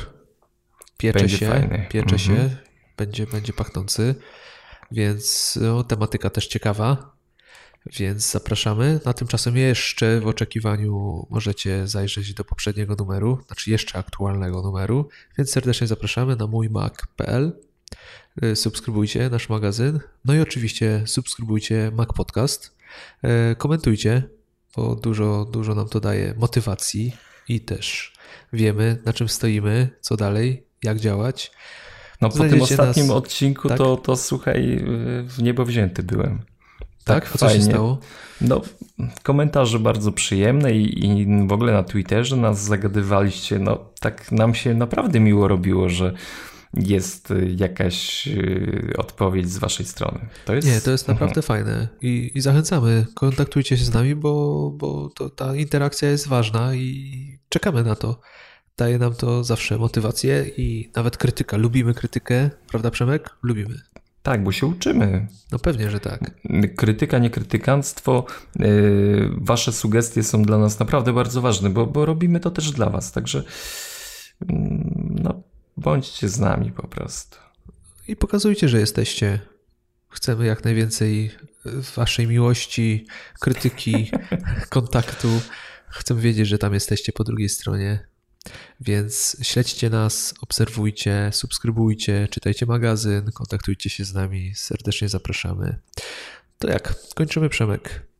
Piecze 0.96 1.18
będzie 1.18 1.38
się, 1.38 1.48
fajny. 1.48 1.86
piecze 1.90 2.18
się, 2.18 2.32
mhm. 2.32 2.50
będzie, 2.96 3.26
będzie 3.26 3.52
pachnący, 3.52 4.14
więc 4.90 5.58
no, 5.62 5.84
tematyka 5.84 6.30
też 6.30 6.46
ciekawa, 6.46 7.16
więc 7.86 8.30
zapraszamy. 8.30 9.00
Na 9.04 9.12
tymczasem 9.12 9.56
jeszcze 9.56 10.20
w 10.20 10.26
oczekiwaniu 10.26 11.26
możecie 11.30 11.86
zajrzeć 11.86 12.34
do 12.34 12.44
poprzedniego 12.44 12.94
numeru, 12.94 13.38
znaczy 13.46 13.70
jeszcze 13.70 13.98
aktualnego 13.98 14.62
numeru, 14.62 15.08
więc 15.38 15.50
serdecznie 15.50 15.86
zapraszamy 15.86 16.36
na 16.36 16.46
mójmac.pl. 16.46 17.52
Y, 18.44 18.56
subskrybujcie 18.56 19.30
nasz 19.30 19.48
magazyn. 19.48 20.00
No 20.24 20.34
i 20.34 20.40
oczywiście 20.40 21.02
subskrybujcie 21.06 21.90
Mac 21.94 22.08
Podcast. 22.12 22.76
Y, 23.52 23.56
komentujcie, 23.56 24.22
bo 24.76 24.94
dużo, 24.94 25.44
dużo 25.52 25.74
nam 25.74 25.88
to 25.88 26.00
daje 26.00 26.34
motywacji 26.38 27.16
i 27.48 27.60
też 27.60 28.12
wiemy, 28.52 28.98
na 29.04 29.12
czym 29.12 29.28
stoimy, 29.28 29.88
co 30.00 30.16
dalej, 30.16 30.66
jak 30.82 31.00
działać. 31.00 31.52
No 32.20 32.28
po 32.28 32.38
tym 32.38 32.62
ostatnim 32.62 33.06
nas... 33.06 33.16
odcinku 33.16 33.68
tak? 33.68 33.78
to, 33.78 33.96
to 33.96 34.16
słuchaj, 34.16 34.74
y, 34.74 35.22
w 35.22 35.42
niebo 35.42 35.64
wzięty 35.64 36.02
byłem. 36.02 36.38
Tak, 37.04 37.24
tak 37.24 37.38
co 37.38 37.46
fajnie. 37.46 37.60
się 37.60 37.70
stało? 37.70 37.98
No, 38.40 38.60
komentarze 39.22 39.78
bardzo 39.78 40.12
przyjemne 40.12 40.72
i, 40.72 41.06
i 41.06 41.26
w 41.46 41.52
ogóle 41.52 41.72
na 41.72 41.82
Twitterze 41.82 42.36
nas 42.36 42.64
zagadywaliście. 42.64 43.58
No, 43.58 43.78
tak 44.00 44.32
nam 44.32 44.54
się 44.54 44.74
naprawdę 44.74 45.20
miło 45.20 45.48
robiło, 45.48 45.88
że 45.88 46.14
jest 46.74 47.30
y, 47.30 47.54
jakaś 47.56 48.26
y, 48.28 48.92
odpowiedź 48.98 49.50
z 49.50 49.58
waszej 49.58 49.86
strony. 49.86 50.28
To 50.44 50.54
jest... 50.54 50.68
Nie, 50.68 50.80
to 50.80 50.90
jest 50.90 51.08
naprawdę 51.08 51.40
mhm. 51.40 51.42
fajne 51.42 51.88
I, 52.02 52.30
i 52.34 52.40
zachęcamy. 52.40 53.06
Kontaktujcie 53.14 53.78
się 53.78 53.84
z 53.84 53.94
nami, 53.94 54.14
bo, 54.14 54.70
bo 54.70 55.10
to, 55.14 55.30
ta 55.30 55.56
interakcja 55.56 56.10
jest 56.10 56.28
ważna 56.28 56.74
i 56.74 57.38
czekamy 57.48 57.84
na 57.84 57.94
to. 57.94 58.20
Daje 58.76 58.98
nam 58.98 59.14
to 59.14 59.44
zawsze 59.44 59.78
motywację 59.78 60.44
i 60.56 60.90
nawet 60.96 61.16
krytyka. 61.16 61.56
Lubimy 61.56 61.94
krytykę, 61.94 62.50
prawda 62.68 62.90
Przemek? 62.90 63.30
Lubimy. 63.42 63.74
Tak, 64.22 64.44
bo 64.44 64.52
się 64.52 64.66
uczymy. 64.66 65.26
No 65.52 65.58
pewnie, 65.58 65.90
że 65.90 66.00
tak. 66.00 66.30
Krytyka, 66.76 67.18
nie 67.18 67.30
krytykanstwo. 67.30 68.24
Yy, 68.58 69.30
wasze 69.36 69.72
sugestie 69.72 70.22
są 70.22 70.42
dla 70.42 70.58
nas 70.58 70.78
naprawdę 70.78 71.12
bardzo 71.12 71.40
ważne, 71.40 71.70
bo, 71.70 71.86
bo 71.86 72.06
robimy 72.06 72.40
to 72.40 72.50
też 72.50 72.70
dla 72.70 72.90
was. 72.90 73.12
Także 73.12 73.42
mm, 74.48 75.16
no, 75.22 75.42
Bądźcie 75.76 76.28
z 76.28 76.38
nami 76.38 76.72
po 76.72 76.88
prostu. 76.88 77.36
I 78.08 78.16
pokazujcie, 78.16 78.68
że 78.68 78.80
jesteście. 78.80 79.40
Chcemy 80.08 80.46
jak 80.46 80.64
najwięcej 80.64 81.30
waszej 81.96 82.26
miłości, 82.26 83.06
krytyki, 83.40 84.10
kontaktu. 84.68 85.40
Chcemy 85.88 86.20
wiedzieć, 86.20 86.48
że 86.48 86.58
tam 86.58 86.74
jesteście 86.74 87.12
po 87.12 87.24
drugiej 87.24 87.48
stronie. 87.48 88.06
Więc 88.80 89.36
śledźcie 89.42 89.90
nas, 89.90 90.34
obserwujcie, 90.40 91.30
subskrybujcie, 91.32 92.28
czytajcie 92.30 92.66
magazyn, 92.66 93.32
kontaktujcie 93.32 93.90
się 93.90 94.04
z 94.04 94.14
nami. 94.14 94.52
Serdecznie 94.54 95.08
zapraszamy. 95.08 95.78
To 96.58 96.68
jak? 96.68 96.94
Kończymy 97.14 97.48
Przemek. 97.48 98.11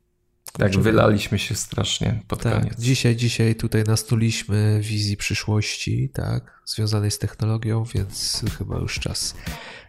Tak, 0.53 0.78
wylaliśmy 0.78 1.38
się 1.38 1.55
strasznie 1.55 2.22
pod 2.28 2.42
tak, 2.42 2.61
koniec. 2.61 2.80
Dzisiaj, 2.80 3.16
dzisiaj 3.16 3.55
tutaj 3.55 3.84
nastuliśmy 3.84 4.80
wizji 4.82 5.16
przyszłości, 5.16 6.11
tak, 6.12 6.62
związanej 6.64 7.11
z 7.11 7.18
technologią, 7.18 7.84
więc 7.94 8.42
chyba 8.59 8.78
już 8.78 9.00
czas, 9.00 9.34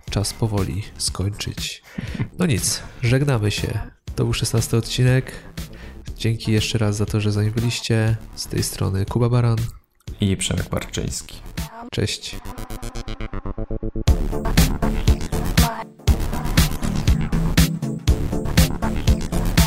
czas 0.09 0.33
powoli 0.33 0.83
skończyć. 0.97 1.83
No 2.39 2.45
nic, 2.45 2.83
żegnamy 3.01 3.51
się. 3.51 3.79
To 4.15 4.23
był 4.23 4.33
16 4.33 4.77
odcinek. 4.77 5.31
Dzięki 6.17 6.51
jeszcze 6.51 6.77
raz 6.77 6.95
za 6.95 7.05
to, 7.05 7.21
że 7.21 7.31
z 7.31 7.35
nami 7.35 7.51
byliście. 7.51 8.17
Z 8.35 8.47
tej 8.47 8.63
strony 8.63 9.05
Kuba 9.05 9.29
Baran 9.29 9.57
i 10.21 10.37
Przemek 10.37 10.71
Marczyński. 10.71 11.37
Cześć. 11.91 12.35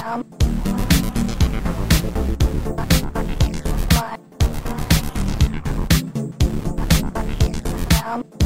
Um. 0.06 0.45
Tom. 8.06 8.45